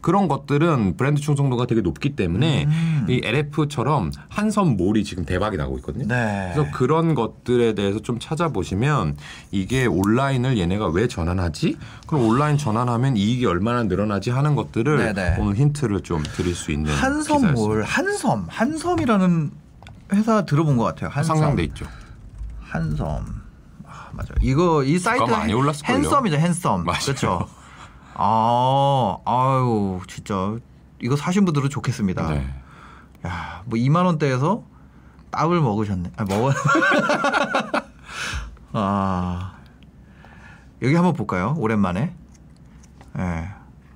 [0.00, 3.06] 그런 것들은 브랜드 충성도가 되게 높기 때문에 음.
[3.08, 6.06] 이 LF처럼 한섬몰이 지금 대박이 나고 있거든요.
[6.08, 6.50] 네.
[6.52, 9.16] 그래서 그런 것들에 대해서 좀 찾아보시면
[9.52, 11.76] 이게 온라인을 얘네가 왜 전환하지?
[12.08, 15.36] 그럼 온라인 전환하면 이익이 얼마나 늘어나지 하는 것들을 네, 네.
[15.38, 17.84] 오늘 힌트를 좀 드릴 수 있는 한섬몰.
[17.84, 19.50] 한섬 한섬이라는
[20.12, 21.10] 회사 들어본 것 같아요.
[21.10, 21.36] 한섬.
[21.36, 21.86] 상상돼 있죠.
[22.60, 23.42] 한섬.
[23.86, 24.34] 아, 맞아.
[24.40, 25.96] 이거 이 사이트 많이 올랐을걸요?
[25.98, 26.84] 핸섬이죠, 핸섬.
[26.84, 27.00] 맞아요.
[27.00, 27.48] 그렇죠.
[28.14, 30.56] 아, 아유, 진짜
[31.00, 32.28] 이거 사신 분들은 좋겠습니다.
[32.30, 32.54] 네.
[33.26, 34.62] 야, 뭐 2만 원대에서
[35.30, 36.12] 따블 먹으셨네.
[36.16, 36.52] 아, 먹어.
[38.72, 39.52] 아.
[40.82, 41.54] 여기 한번 볼까요?
[41.58, 42.14] 오랜만에.
[43.18, 43.48] 예.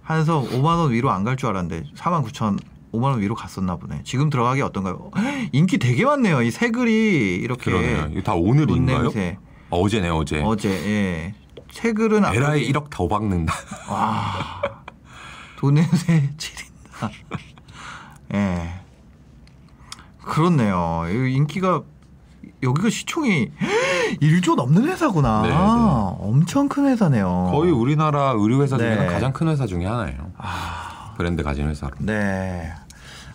[0.03, 2.59] 한섬 5만 원 위로 안 갈 줄 알았는데 4만 9천
[2.93, 4.01] 5만 원 위로 갔었나 보네.
[4.05, 5.11] 지금 들어가기 어떤가요?
[5.53, 6.43] 인기 되게 많네요.
[6.43, 8.09] 이 새 글이 이렇게 그러네요.
[8.13, 9.03] 이거 다돈 오늘인가요?
[9.03, 9.39] 냄새.
[9.71, 10.43] 어제네 어제.
[10.45, 11.35] 어제 예.
[11.71, 13.55] 새 글은 에라이 1억 더 박는다.
[13.89, 14.63] 와.
[15.57, 17.11] 돈 냄새 지린다.
[18.35, 18.75] 예.
[20.25, 21.05] 그렇네요.
[21.09, 21.83] 이 인기가
[22.63, 23.51] 여기가 시총이
[24.21, 25.43] 1조 넘는 회사구나.
[25.43, 25.55] 네, 네.
[25.55, 27.51] 엄청 큰 회사네요.
[27.53, 29.09] 거의 우리나라 의류 회사 중에는 네.
[29.09, 29.13] 아.
[29.13, 30.30] 가장 큰 회사 중에 하나예요.
[31.21, 31.93] 브랜드 가진 회사로.
[31.99, 32.73] 네.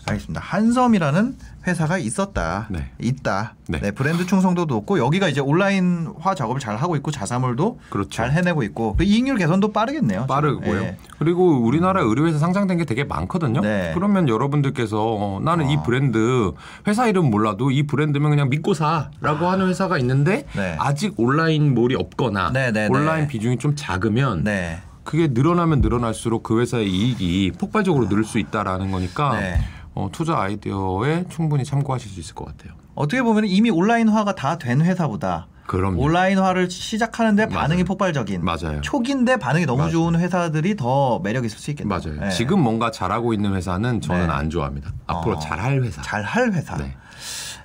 [0.08, 0.42] 알겠습니다.
[0.42, 1.36] 한섬이라는
[1.68, 2.66] 회사가 있었다.
[2.70, 2.90] 네.
[3.00, 3.54] 있다.
[3.68, 3.80] 네.
[3.80, 3.92] 네.
[3.92, 8.10] 브랜드 충성도도 높고 여기가 이제 온라인화 작업을 잘 하고 있고 자사몰도 그렇죠.
[8.10, 10.26] 잘 해내고 있고 그 이익률 개선도 빠르겠네요.
[10.26, 10.82] 빠르고요.
[10.82, 10.98] 예.
[11.20, 13.62] 그리고 우리나라 의류회사 상장된 게 되게 많거든요.
[13.62, 13.92] 네.
[13.94, 16.52] 그러면 여러분들께서 어, 나는 이 브랜드
[16.88, 20.76] 회사 이름 몰라도 이 브랜드면 그냥 믿고 사라고 하는 회사가 있는데 네.
[20.80, 23.28] 아직 온라인 몰이 없거나 네, 네, 온라인 네.
[23.28, 24.82] 비중이 좀 작으면 네.
[25.06, 29.60] 그게 늘어나면 늘어날수록 그 회사의 이익이 폭발적으로 늘 수 있다라는 거니까 네.
[29.94, 32.74] 어, 투자 아이디어에 충분히 참고하실 수 있을 것 같아요.
[32.96, 36.02] 어떻게 보면 이미 온라인화가 다 된 회사보다 그럼요.
[36.02, 37.60] 온라인화를 시작하는데 맞아요.
[37.60, 38.82] 반응이 폭발적인 맞아요.
[38.82, 39.92] 초기인데 반응이 너무 맞아요.
[39.92, 42.00] 좋은 회사들이 더 매력 있을 수 있겠네요.
[42.04, 42.20] 맞아요.
[42.20, 42.30] 네.
[42.30, 44.34] 지금 뭔가 잘하고 있는 회사는 저는 네.
[44.34, 44.92] 안 좋아합니다.
[45.08, 45.40] 앞으로 어.
[45.40, 46.02] 잘할 회사.
[46.02, 46.78] 잘할 회사.
[46.78, 46.96] 네.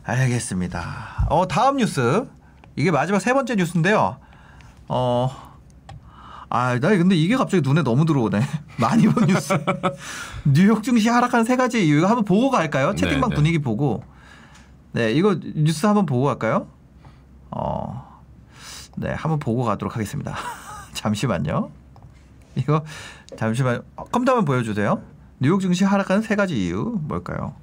[0.04, 1.26] 알겠습니다.
[1.30, 2.26] 어 다음 뉴스
[2.76, 4.16] 이게 마지막 세 번째 뉴스인데요.
[4.88, 5.49] 어.
[6.50, 8.40] 아, 나 근데 이게 갑자기 눈에 너무 들어오네.
[8.76, 9.54] 많이 본 뉴스.
[10.44, 11.98] 뉴욕 증시 하락한 세 가지 이유.
[11.98, 12.94] 이거 한번 보고 갈까요?
[12.94, 13.34] 채팅방 네, 네.
[13.36, 14.02] 분위기 보고.
[14.92, 16.66] 네, 이거 뉴스 한번 보고 갈까요?
[17.52, 18.20] 어.
[18.96, 20.36] 네, 한번 보고 가도록 하겠습니다.
[20.92, 21.70] 잠시만요.
[22.56, 22.84] 이거
[23.36, 25.00] 잠시만 어, 컴퓨터 한번 보여주세요.
[25.38, 27.54] 뉴욕 증시 하락한 세 가지 이유 뭘까요?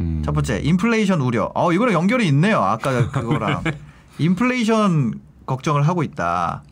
[0.00, 0.22] 음.
[0.22, 1.50] 첫 번째 인플레이션 우려.
[1.54, 2.58] 어 이거랑 연결이 있네요.
[2.58, 3.64] 아까 그거랑
[4.18, 6.62] 인플레이션 걱정을 하고 있다.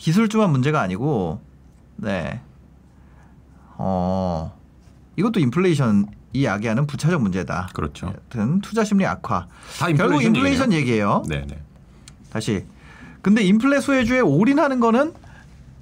[0.00, 1.40] 기술주만 문제가 아니고
[1.96, 2.40] 네.
[3.76, 4.56] 어
[5.16, 7.68] 이것도 인플레이션 이 야기하는 부차적 문제다.
[7.74, 8.06] 그렇죠.
[8.06, 9.46] 여튼 투자 심리 악화.
[9.78, 11.22] 다 결국 인플레이션 인플레이션 얘기예요.
[11.28, 11.58] 네, 네.
[12.32, 12.64] 다시.
[13.20, 15.12] 근데 인플레 소외주에 올인하는 거는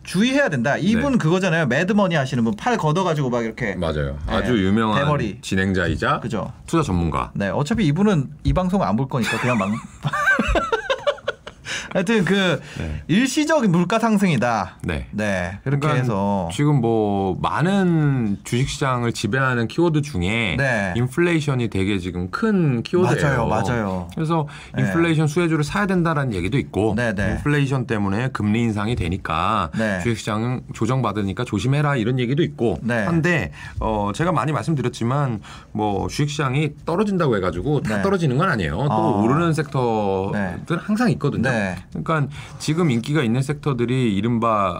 [0.02, 0.76] 주의해야 된다.
[0.78, 1.18] 이분 네.
[1.18, 1.66] 그거잖아요.
[1.66, 3.76] 매드머니 하시는 분 팔 걷어가지고 막 이렇게.
[3.76, 4.18] 맞아요.
[4.26, 4.32] 네.
[4.34, 5.38] 아주 유명한 대머리.
[5.42, 6.52] 진행자이자 그죠.
[6.66, 7.30] 투자 전문가.
[7.34, 9.68] 네, 어차피 이분은 이 방송 안 볼 거니까 그냥 막.
[11.92, 13.02] 하여튼 그 네.
[13.08, 14.78] 일시적인 물가 상승이다.
[14.82, 15.06] 네.
[15.10, 20.94] 네, 그렇게 그러니까 해서 지금 뭐 많은 주식 시장을 지배하는 키워드 중에 네.
[20.96, 23.46] 인플레이션이 되게 지금 큰 키워드예요.
[23.46, 24.08] 맞아요, 맞아요.
[24.14, 24.82] 그래서 네.
[24.82, 27.32] 인플레이션 수혜주를 사야 된다라는 얘기도 있고 네, 네.
[27.32, 30.00] 인플레이션 때문에 금리 인상이 되니까 네.
[30.02, 33.04] 주식 시장은 조정 받으니까 조심해라 이런 얘기도 있고 네.
[33.04, 35.40] 한데 어 제가 많이 말씀드렸지만
[35.72, 38.02] 뭐 주식 시장이 떨어진다고 해 가지고 다 네.
[38.02, 38.76] 떨어지는 건 아니에요.
[38.76, 39.22] 또 어.
[39.22, 41.48] 오르는 섹터들 항상 있거든요.
[41.48, 41.76] 네.
[41.90, 42.26] 그러니까
[42.58, 44.70] 지금 인기가 있는 섹터들이 이른바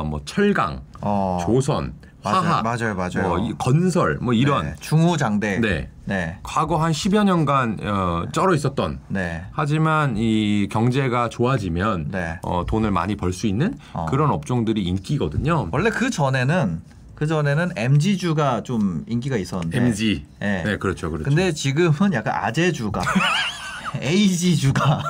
[0.00, 3.28] 어, 뭐 철강, 어, 조선, 화학, 맞아요, 맞아요.
[3.28, 5.60] 뭐 이- 건설, 뭐 이런 네, 중후장대.
[5.60, 5.88] 네.
[6.04, 6.38] 네.
[6.42, 9.44] 과거 한 10여 년간 어, 쩔어 있었던 네.
[9.52, 12.38] 하지만 이 경제가 좋아지면 네.
[12.42, 14.06] 어, 돈을 많이 벌 수 있는 어.
[14.10, 15.68] 그런 업종들이 인기거든요.
[15.70, 16.80] 원래 그 전에는
[17.14, 19.76] 그 전에는 MG주가 좀 인기가 있었는데.
[19.78, 20.24] MG.
[20.40, 20.62] 네.
[20.64, 21.24] 네, 그렇죠, 그렇죠.
[21.28, 23.00] 근데 지금은 약간 아재주가
[24.02, 25.02] AG주가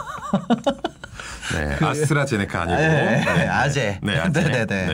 [1.54, 3.98] 네, 아스트라제네카 아니고 네, 네, 아재.
[4.02, 4.42] 네, 아재.
[4.42, 4.86] 네네네.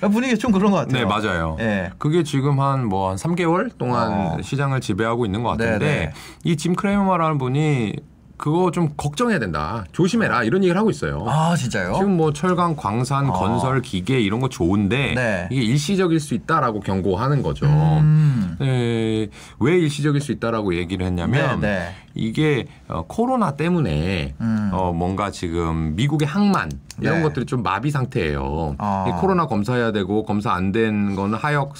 [0.00, 0.08] 네.
[0.08, 0.98] 분위기가 좀 그런 것 같아요.
[0.98, 1.56] 네, 맞아요.
[1.58, 1.90] 네.
[1.98, 4.36] 그게 지금 한 뭐한 3개월 동안 어.
[4.42, 6.12] 시장을 지배하고 있는 것 같은데 네네.
[6.44, 7.96] 이 짐 크레머라는 분이
[8.42, 9.84] 그거 좀 걱정해야 된다.
[9.92, 10.42] 조심해라.
[10.42, 11.24] 이런 얘기를 하고 있어요.
[11.28, 11.92] 아 진짜요?
[11.92, 13.32] 지금 뭐 철강, 광산, 어.
[13.32, 15.48] 건설, 기계 이런 거 좋은데 네.
[15.48, 17.66] 이게 일시적일 수 있다라고 경고하는 거죠.
[17.66, 18.56] 음.
[18.58, 19.28] 네,
[19.60, 21.94] 왜 일시적일 수 있다라고 얘기를 했냐면 네, 네.
[22.16, 24.70] 이게 어, 코로나 때문에 음.
[24.72, 27.22] 어, 뭔가 지금 미국의 항만 이런 네.
[27.22, 28.74] 것들이 좀 마비 상태예요.
[28.78, 29.06] 아.
[29.08, 31.76] 이 코로나 검사해야 되고 검사 안된 거는 하역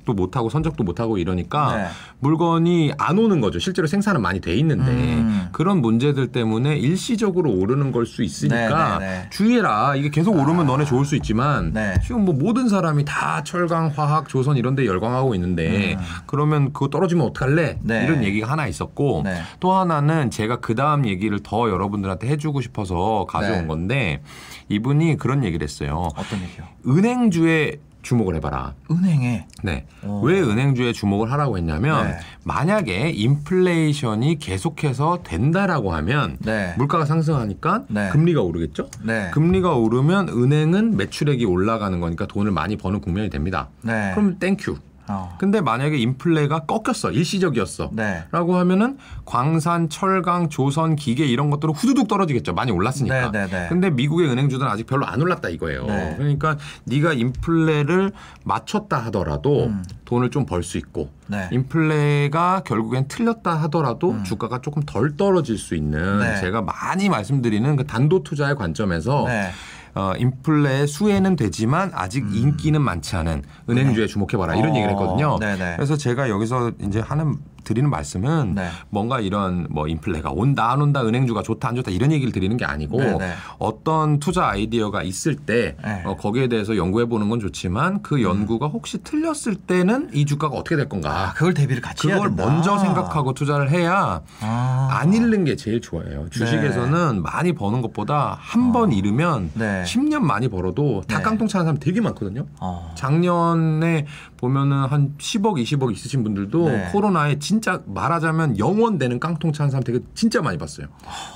[0.00, 1.86] 사- 도 못하고 선적도 못하고 이러니까 네.
[2.20, 3.58] 물건이 안 오는 거죠.
[3.58, 5.48] 실제로 생산은 많이 돼 있는데 음.
[5.52, 9.30] 그런 문제들 때문에 일시적으로 오르는 걸 수 있으니까 네, 네, 네.
[9.30, 9.94] 주의해라.
[9.94, 11.94] 이게 계속 오르면 너네 좋을 수 있지만 네.
[12.02, 15.96] 지금 뭐 모든 사람이 다 철강, 화학, 조선 이런 데 열광하고 있는데
[16.26, 17.72] 그러면 그거 떨어지면 어떡할래?
[17.82, 17.86] 음.
[17.86, 18.04] 네.
[18.04, 19.42] 이런 얘기가 하나 있었고 네.
[19.60, 23.66] 또 하나는 제가 그 다음 얘기를 더 여러분들한테 해주고 싶어서 가져온 네.
[23.66, 24.22] 건데
[24.70, 26.08] 이분이 그런 얘기를 했어요.
[26.16, 26.64] 어떤 얘기요?
[26.88, 28.74] 은행주에 주목을 해봐라.
[28.90, 29.86] 은행에 네.
[30.04, 30.20] 오.
[30.22, 32.16] 왜 은행주에 주목을 하라고 했냐면 네.
[32.44, 36.74] 만약에 인플레이션이 계속해서 된다라고 하면 네.
[36.78, 38.08] 물가가 상승하니까 네.
[38.10, 38.88] 금리가 오르겠죠?
[39.04, 39.30] 네.
[39.32, 43.68] 금리가 오르면 은행은 매출액이 올라가는 거니까 돈을 많이 버는 국면이 됩니다.
[43.82, 44.12] 네.
[44.14, 44.76] 그럼 thank you.
[45.10, 45.36] 어.
[45.38, 47.10] 근데 만약에 인플레가 꺾였어.
[47.10, 47.90] 일시적이었어.
[47.92, 48.24] 네.
[48.30, 52.54] 라고 하면은 광산, 철강, 조선, 기계 이런 것들은 후두둑 떨어지겠죠.
[52.54, 53.30] 많이 올랐으니까.
[53.30, 53.66] 네, 네, 네.
[53.68, 55.86] 근데 미국의 은행주들은 아직 별로 안 올랐다 이거예요.
[55.86, 56.14] 네.
[56.16, 58.12] 그러니까 네가 인플레를
[58.44, 59.72] 맞췄다 하더라도
[60.04, 61.30] 돈을 좀 벌 수 있고 음.
[61.32, 61.48] 네.
[61.52, 66.18] 인플레가 결국엔 틀렸다 하더라도 주가가 조금 덜 떨어질 수 있는 음.
[66.20, 66.40] 네.
[66.40, 69.50] 제가 많이 말씀드리는 그 단도 투자의 관점에서 네.
[69.94, 74.72] 어, 인플레의 수혜는 되지만 아직 인기는 많지 않은 은행주에 주목해봐라 이런 음.
[74.72, 75.38] 어, 얘기를 했거든요.
[75.38, 75.76] 네네.
[75.76, 77.36] 그래서 제가 여기서 이제 하는
[77.70, 78.68] 드리는 말씀은 네.
[78.88, 82.64] 뭔가 이런 뭐 인플레가 온다 안 온다 은행주가 좋다 안 좋다 이런 얘기를 드리는 게
[82.64, 83.32] 아니고 네, 네.
[83.58, 86.02] 어떤 투자 아이디어가 있을 때 네.
[86.04, 90.74] 어, 거기에 대해서 연구해 보는 건 좋지만 그 연구가 혹시 틀렸을 때는 이 주가가 어떻게
[90.74, 92.30] 될 건가 아, 그걸 대비를 같이 그걸.
[92.30, 94.88] 먼저 생각하고 투자를 해야 아.
[94.90, 96.28] 안 잃는 게 제일 좋아요.
[96.30, 99.84] 주식에서는 많이 버는 것보다 한번 잃으면 네.
[99.86, 101.22] 10년 많이 벌어도 다 네.
[101.22, 102.46] 깡통 차는 사람 되게 많거든요.
[102.58, 102.92] 어.
[102.96, 104.06] 작년에
[104.38, 106.88] 보면은 한 10억, 20억 있으신 분들도 네.
[106.92, 110.86] 코로나에 진짜 말하자면 영원 되는 깡통 차는 사람 되게 진짜 많이 봤어요.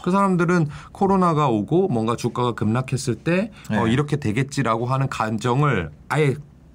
[0.03, 3.93] 그 사람들은 코로나가 오고 뭔가 주가가 급락했을 때 어, 네.
[3.93, 6.35] 이렇게 되겠지라고 하는 감정을 아예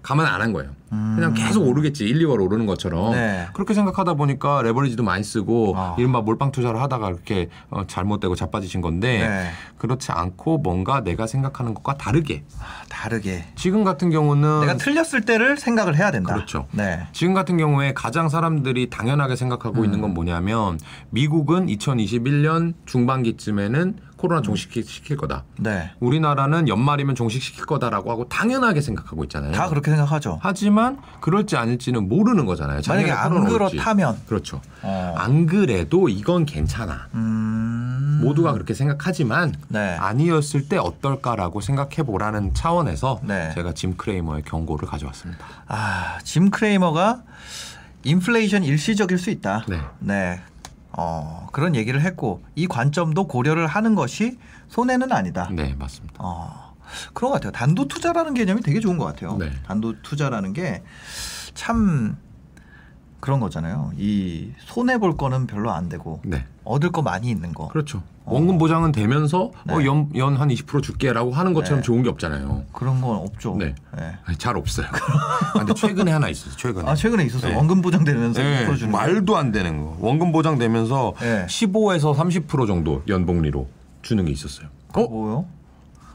[0.10, 0.72] 감안 안 한 거예요.
[0.90, 2.04] 그냥 계속 오르겠지.
[2.06, 3.10] 1, 2월 오르는 것처럼.
[3.10, 3.12] 음.
[3.12, 3.48] 네.
[3.54, 5.96] 그렇게 생각하다 보니까 레버리지도 많이 쓰고 아.
[6.00, 9.52] 이른바 몰빵 투자를 하다가 이렇게 어, 잘못되고 자빠지신 건데 네.
[9.78, 12.44] 그렇지 않고 뭔가 내가 생각하는 것과 다르게
[12.90, 13.46] 다르게.
[13.56, 16.34] 지금 같은 경우는 내가 틀렸을 때를 생각을 해야 된다.
[16.34, 16.66] 그렇죠.
[16.72, 17.06] 네.
[17.12, 20.02] 지금 같은 경우에 가장 사람들이 당연하게 생각하고 있는 음.
[20.02, 20.80] 건 뭐냐면
[21.12, 25.46] 미국은 2021년 중반기쯤에는 코로나 종식시킬 거다.
[25.58, 25.92] 네.
[26.02, 29.54] 우리나라는 연말이면 종식시킬 거다라고 하고 당연하게 생각하고 있잖아요.
[29.54, 30.40] 다 그렇게 생각하죠.
[30.42, 32.82] 하지만 그럴지 아닐지는 모르는 거잖아요.
[32.86, 33.78] 만약에 안 코로나 올지.
[33.78, 34.18] 그렇다면.
[34.28, 34.60] 그렇죠.
[34.82, 35.16] 어.
[35.18, 37.08] 안 그래도 이건 괜찮아.
[37.14, 38.20] 음.
[38.22, 39.96] 모두가 그렇게 생각하지만 네.
[39.96, 43.54] 아니었을 때 어떨까라고 생각해 보라는 차원에서 네.
[43.56, 45.46] 제가 짐 크레이머의 경고를 가져왔습니다.
[45.68, 47.24] 아, 짐 크레이머가
[48.04, 49.64] 인플레이션 일시적일 수 있다.
[49.70, 49.80] 네.
[50.00, 50.42] 네.
[51.00, 54.38] 어, 그런 얘기를 했고 이 관점도 고려를 하는 것이
[54.68, 55.50] 손해는 아니다.
[55.52, 56.16] 네, 맞습니다.
[56.20, 56.76] 어,
[57.14, 57.52] 그런 것 같아요.
[57.54, 59.38] 단도 투자라는 개념이 되게 좋은 것 같아요.
[59.38, 59.50] 네.
[59.66, 60.84] 단도 투자라는 게
[61.54, 62.16] 참
[63.20, 63.92] 그런 거잖아요.
[63.98, 66.46] 이 손해 볼 거는 별로 안 되고 네.
[66.64, 67.68] 얻을 거 많이 있는 거.
[67.68, 68.02] 그렇죠.
[68.30, 69.74] 원금 보장은 되면서 네.
[69.74, 71.86] 어, 연, 연 한 20% 줄게라고 하는 것처럼 네.
[71.86, 72.64] 좋은 게 없잖아요.
[72.72, 73.56] 그런 건 없죠.
[73.58, 73.76] 네.
[73.98, 74.16] 네.
[74.26, 74.88] 아니, 잘 없어요.
[75.54, 76.56] 아, 근데 최근에 하나 있어요.
[76.56, 76.90] 최근에.
[76.90, 77.52] 아 최근에 있었어요.
[77.52, 77.58] 네.
[77.58, 78.98] 원금 보장되면서 네, 풀어주는 거.
[78.98, 79.98] 말도 안 되는 거.
[80.00, 81.46] 원금 보장되면서 네.
[81.48, 83.68] 15에서 30% 정도 연복리로
[84.02, 84.68] 주는 게 있었어요.
[84.94, 85.02] 어?
[85.08, 85.46] 뭐요?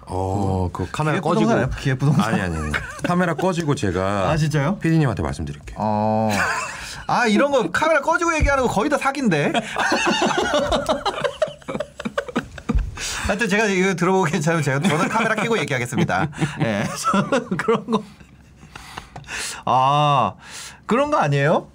[0.07, 1.51] 어, 그 카메라 꺼지고?
[1.81, 2.33] 기획 부동산?
[2.35, 2.57] 아니 아니.
[2.57, 2.73] 아니.
[3.05, 4.79] 카메라 꺼지고 제가 아 진짜요?
[4.79, 5.77] 피디님한테 말씀드릴게요.
[5.81, 6.31] 어.
[7.07, 9.53] 아 이런 거 카메라 꺼지고 얘기하는 거 거의 다 사기인데.
[13.27, 16.29] 하여튼 제가 이거 들어보기 괜찮으면 제가 저는 카메라 켜고 얘기하겠습니다.
[16.61, 16.85] 예.
[17.12, 18.03] 저는 그런 거.
[19.64, 20.35] 아
[20.87, 21.68] 그런 거 아니에요?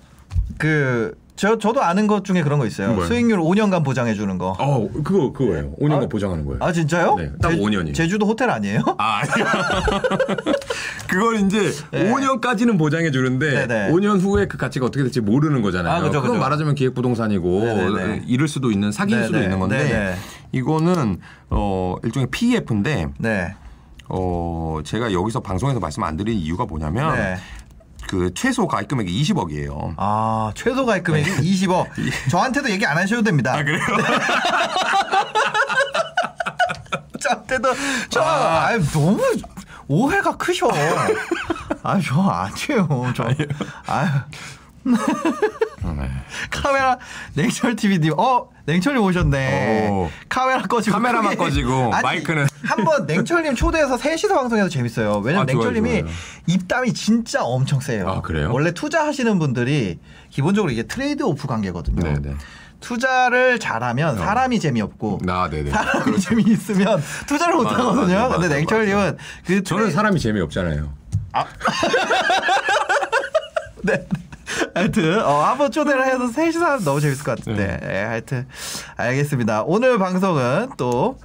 [0.57, 2.91] 그 저 저도 아는 것 중에 그런 거 있어요.
[2.91, 3.07] 뭐요?
[3.07, 4.57] 수익률 5년간 보장해 주는 거.
[4.59, 5.71] 어, 그거 그거예요.
[5.79, 6.59] 5년간 아, 보장하는 거예요.
[6.61, 7.15] 아 진짜요?
[7.15, 7.93] 네, 딱 5년이에요.
[7.93, 8.83] 제주도 호텔 아니에요?
[8.97, 9.45] 아, 아니야.
[11.07, 12.11] 그걸 이제 네.
[12.11, 13.93] 5년까지는 보장해 주는데 네네.
[13.93, 15.93] 5년 후에 그 가치가 어떻게 될지 모르는 거잖아요.
[15.93, 16.41] 아, 그죠, 그건 그죠.
[16.41, 18.23] 말하자면 기획부동산이고 네네네.
[18.27, 19.45] 잃을 수도 있는 사기일 수도 네네.
[19.45, 20.15] 있는 건데 네네.
[20.51, 21.19] 이거는
[21.51, 23.55] 어 일종의 PEF인데 네.
[24.09, 27.37] 어 제가 여기서 방송에서 말씀 안 드린 이유가 뭐냐면 네.
[28.09, 29.93] 그 최소 가입 금액이 20억이에요.
[29.97, 31.85] 아 최소 가입 금액이 20억.
[32.31, 33.53] 저한테도 얘기 안 하셔도 됩니다.
[33.53, 33.79] 아 그래요?
[37.21, 37.71] 저한테도
[38.09, 39.21] 저 아, 너무
[39.87, 40.67] 오해가 크셔.
[41.83, 43.13] 아, 저 아니에요.
[43.15, 43.25] 저.
[43.85, 44.25] 아.
[46.51, 46.97] 카메라
[47.33, 49.87] 냉철 TV님, 어 냉철님 오셨네.
[49.89, 50.09] 오.
[50.27, 51.35] 카메라 꺼지고 카메라만 크게.
[51.43, 52.47] 꺼지고 마이크는.
[52.63, 55.17] 한번 냉철님 초대해서 셋이서 방송해서 재밌어요.
[55.23, 56.13] 왜냐면 아, 냉철님이 좋아요.
[56.47, 58.07] 입담이 진짜 엄청 세요.
[58.09, 58.51] 아, 그래요?
[58.51, 59.99] 원래 투자하시는 분들이
[60.29, 62.01] 기본적으로 이게 trade-off 관계거든요.
[62.01, 62.35] 네네.
[62.81, 65.71] 투자를 잘하면 사람이 재미없고 아, 네네.
[65.71, 68.17] 사람이 재미있으면 투자를 못 맞아, 하거든요.
[68.19, 70.93] 맞아, 근데 냉철님은 그 저는 trade- 사람이 재미없잖아요.
[73.83, 74.05] 네.
[74.73, 77.79] 하여튼 어, 한번 초대를 해서 셋이서 하면 너무 재밌을 것 같은데.
[77.83, 78.47] 예, 하여튼
[78.97, 79.63] 알겠습니다.
[79.63, 81.17] 오늘 방송은 또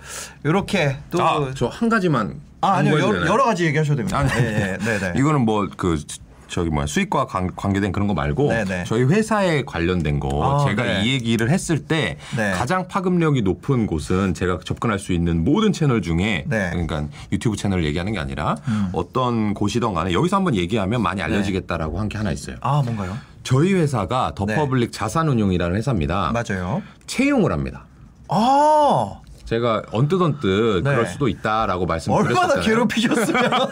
[0.45, 3.27] 이렇게 또 아, 저한 가지만 아, 아니요 여러?
[3.27, 4.19] 여러 가지 얘기하셔도 됩니다.
[4.19, 5.13] 아니, 예, 예, 네, 네.
[5.17, 5.99] 이거는 뭐그
[6.47, 8.85] 저기 뭐야 수익과 관, 관계된 그런 거 말고 네네.
[8.87, 11.03] 저희 회사에 관련된 거 아, 제가 네.
[11.03, 12.53] 이 얘기를 했을 때 네.
[12.53, 16.71] 가장 파급력이 높은 곳은 제가 접근할 수 있는 모든 채널 중에 네.
[16.75, 16.87] 음.
[16.87, 18.57] 그러니까 유튜브 채널을 얘기하는 게 아니라
[18.93, 22.57] 어떤 곳이든 간에 여기서 한번 얘기하면 많이 알려지겠다라고 한 게 하나 있어요.
[22.61, 23.17] 아 뭔가요?
[23.45, 24.57] 저희 회사가 더 네.
[24.57, 26.33] 퍼블릭 자산운용이라는 회사입니다.
[26.33, 26.83] 맞아요.
[27.07, 27.85] 채용을 합니다.
[28.29, 30.91] 아 제가 언뜻 언뜻 네.
[30.91, 32.41] 그럴 수도 있다라고 말씀드렸잖아요.
[32.43, 33.51] 얼마나 괴롭히셨으면.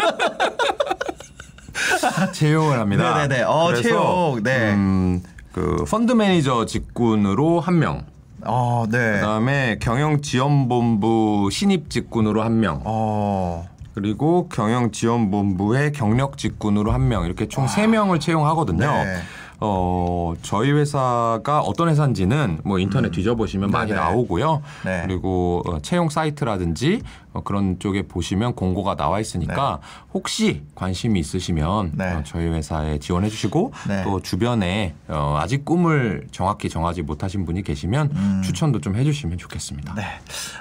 [2.33, 3.15] 채용을 합니다.
[3.27, 3.43] 네네네.
[3.45, 4.41] 어, 그래서, 채용.
[4.43, 4.73] 네.
[4.75, 8.05] 음, 그 펀드 매니저 직군으로 한 명.
[8.45, 9.13] 어, 네.
[9.15, 12.83] 그다음에 경영 지원 본부 신입 직군으로 한 명.
[12.85, 13.69] 어.
[13.95, 17.25] 그리고 경영 지원 본부의 경력 직군으로 한 명.
[17.25, 18.87] 이렇게 총 세 명을 채용하거든요.
[18.87, 19.17] 네.
[19.65, 24.01] 어 저희 회사가 어떤 회사인지는 뭐 인터넷 뒤져보시면 많이 네네.
[24.03, 24.61] 나오고요.
[24.85, 25.03] 네.
[25.07, 27.01] 그리고 어, 채용 사이트라든지
[27.33, 29.79] 어, 그런 쪽에 보시면 공고가 나와 있으니까
[30.13, 32.13] 혹시 관심이 있으시면 네.
[32.13, 34.03] 어, 저희 회사에 지원해 주시고 네.
[34.05, 39.93] 또 주변에 어, 아직 꿈을 정확히 정하지 못하신 분이 계시면 추천도 좀 해주시면 좋겠습니다.
[39.93, 39.97] 음.
[39.97, 40.05] 네.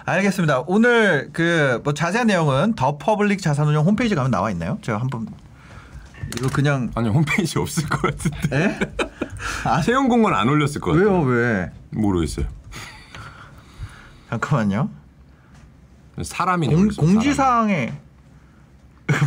[0.05, 0.63] 알겠습니다.
[0.67, 4.77] 오늘 그 뭐 자세한 내용은 더 퍼블릭 자산운용 홈페이지 가면 나와 있나요?
[4.81, 5.25] 제가 한번
[6.37, 8.79] 이거 그냥 아니 홈페이지 없을 것 같은데 에?
[9.63, 11.21] 아, 채용 공고는 안 올렸을 것 같아요.
[11.21, 11.21] 왜요?
[11.21, 11.71] 왜?
[11.91, 12.45] 모르겠어요.
[14.29, 14.89] 잠깐만요.
[16.21, 16.87] 사람이 공.
[16.89, 17.93] 공지사항에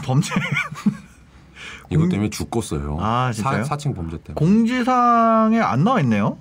[0.05, 0.35] 범죄
[1.91, 2.97] 이것 때문에 죽겠어요.
[3.01, 3.65] 아, 진짜요?
[3.65, 4.35] 사, 칭 범죄 때문에.
[4.35, 6.39] 공지사항에 안 나와 있네요.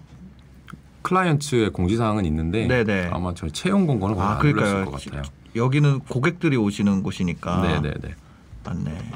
[1.02, 3.10] 클라이언트의 공지사항은 있는데 네네.
[3.12, 4.86] 아마 저희 채용 공고는 아, 안 올렸을 그러니까요.
[4.86, 5.22] 것 같아요.
[5.56, 7.62] 여기는 고객들이 오시는 곳이니까.
[7.62, 8.16] 네네네.
[8.64, 9.12] 맞네.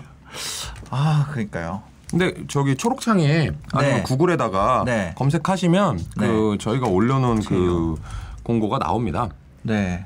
[0.89, 1.83] 아, 그러니까요.
[2.09, 4.03] 근데 저기 초록창에 아니면 네.
[4.03, 5.13] 구글에다가 네.
[5.17, 7.95] 검색하시면 그 저희가 올려놓은 그
[8.43, 9.27] 공고가 나옵니다.
[9.63, 10.05] 네.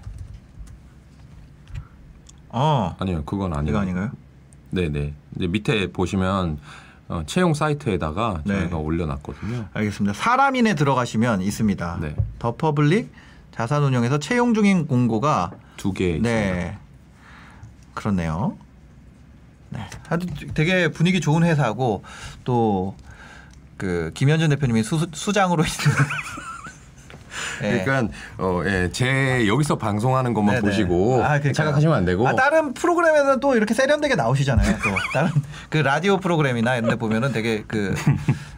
[2.50, 3.70] 어, 아니요, 그건 아니에요.
[3.72, 4.12] 이거 아닌가요?
[4.72, 5.14] 네네.
[5.38, 6.58] 이제 밑에 보시면
[7.08, 8.60] 어, 채용 사이트에다가 네.
[8.62, 9.66] 저희가 올려놨거든요.
[9.74, 10.14] 알겠습니다.
[10.14, 11.98] 사람인에 들어가시면 있습니다.
[12.02, 12.16] 네.
[12.40, 13.12] 더 퍼블릭
[13.52, 16.06] 자산운용에서 채용 중인 공고가 두 개.
[16.16, 16.30] 있습니다.
[16.30, 16.78] 네.
[17.94, 18.58] 그렇네요.
[19.72, 19.80] 네.
[20.10, 22.04] 아주 되게 분위기 좋은 회사고
[22.44, 22.96] 또
[23.82, 25.98] 그 김현준 대표님이 수, 수장으로 있는
[27.62, 27.84] 네.
[27.84, 30.68] 그러니까 어, 예, 제 여기서 방송하는 것만 네네.
[30.68, 31.54] 보시고 아, 그러니까요.
[31.54, 34.78] 착각하시면 안 되고 아, 다른 프로그램에는 또 이렇게 세련되게 나오시잖아요.
[34.84, 35.32] 또 다른
[35.70, 37.96] 그 라디오 프로그램이나 이런 데 보면은 되게 그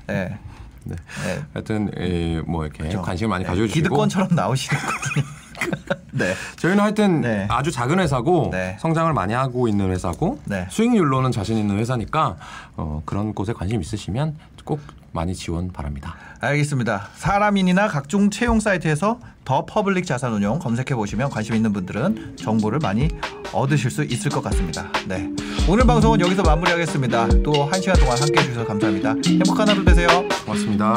[0.10, 0.38] 예.
[0.84, 0.96] 네.
[1.24, 1.42] 네.
[1.54, 3.02] 하여튼 예, 뭐 이렇게 그렇죠.
[3.02, 5.24] 관심을 많이 네, 가져주시고 기득권처럼 나오시거든요.
[6.12, 6.34] 네.
[6.58, 7.48] 저희는 하여튼 네.
[7.50, 8.78] 아주 작은 회사고 네.
[8.80, 10.68] 성장을 많이 하고 있는 회사고 네.
[10.70, 12.38] 수익률로는 자신 있는 회사니까
[12.78, 14.80] 어, 그런 곳에 관심 있으시면 꼭
[15.12, 16.16] 많이 지원 바랍니다.
[16.40, 17.10] 알겠습니다.
[17.16, 23.10] 사람인이나 각종 채용 사이트에서 더 퍼블릭 자산 운용 검색해 보시면 관심 있는 분들은 정보를 많이
[23.52, 24.88] 얻으실 수 있을 것 같습니다.
[25.08, 25.30] 네.
[25.70, 27.28] 오늘 방송은 여기서 마무리하겠습니다.
[27.44, 29.16] 또 한 시간 동안 함께 해주셔서 감사합니다.
[29.26, 30.08] 행복한 하루 되세요.
[30.46, 30.96] 고맙습니다.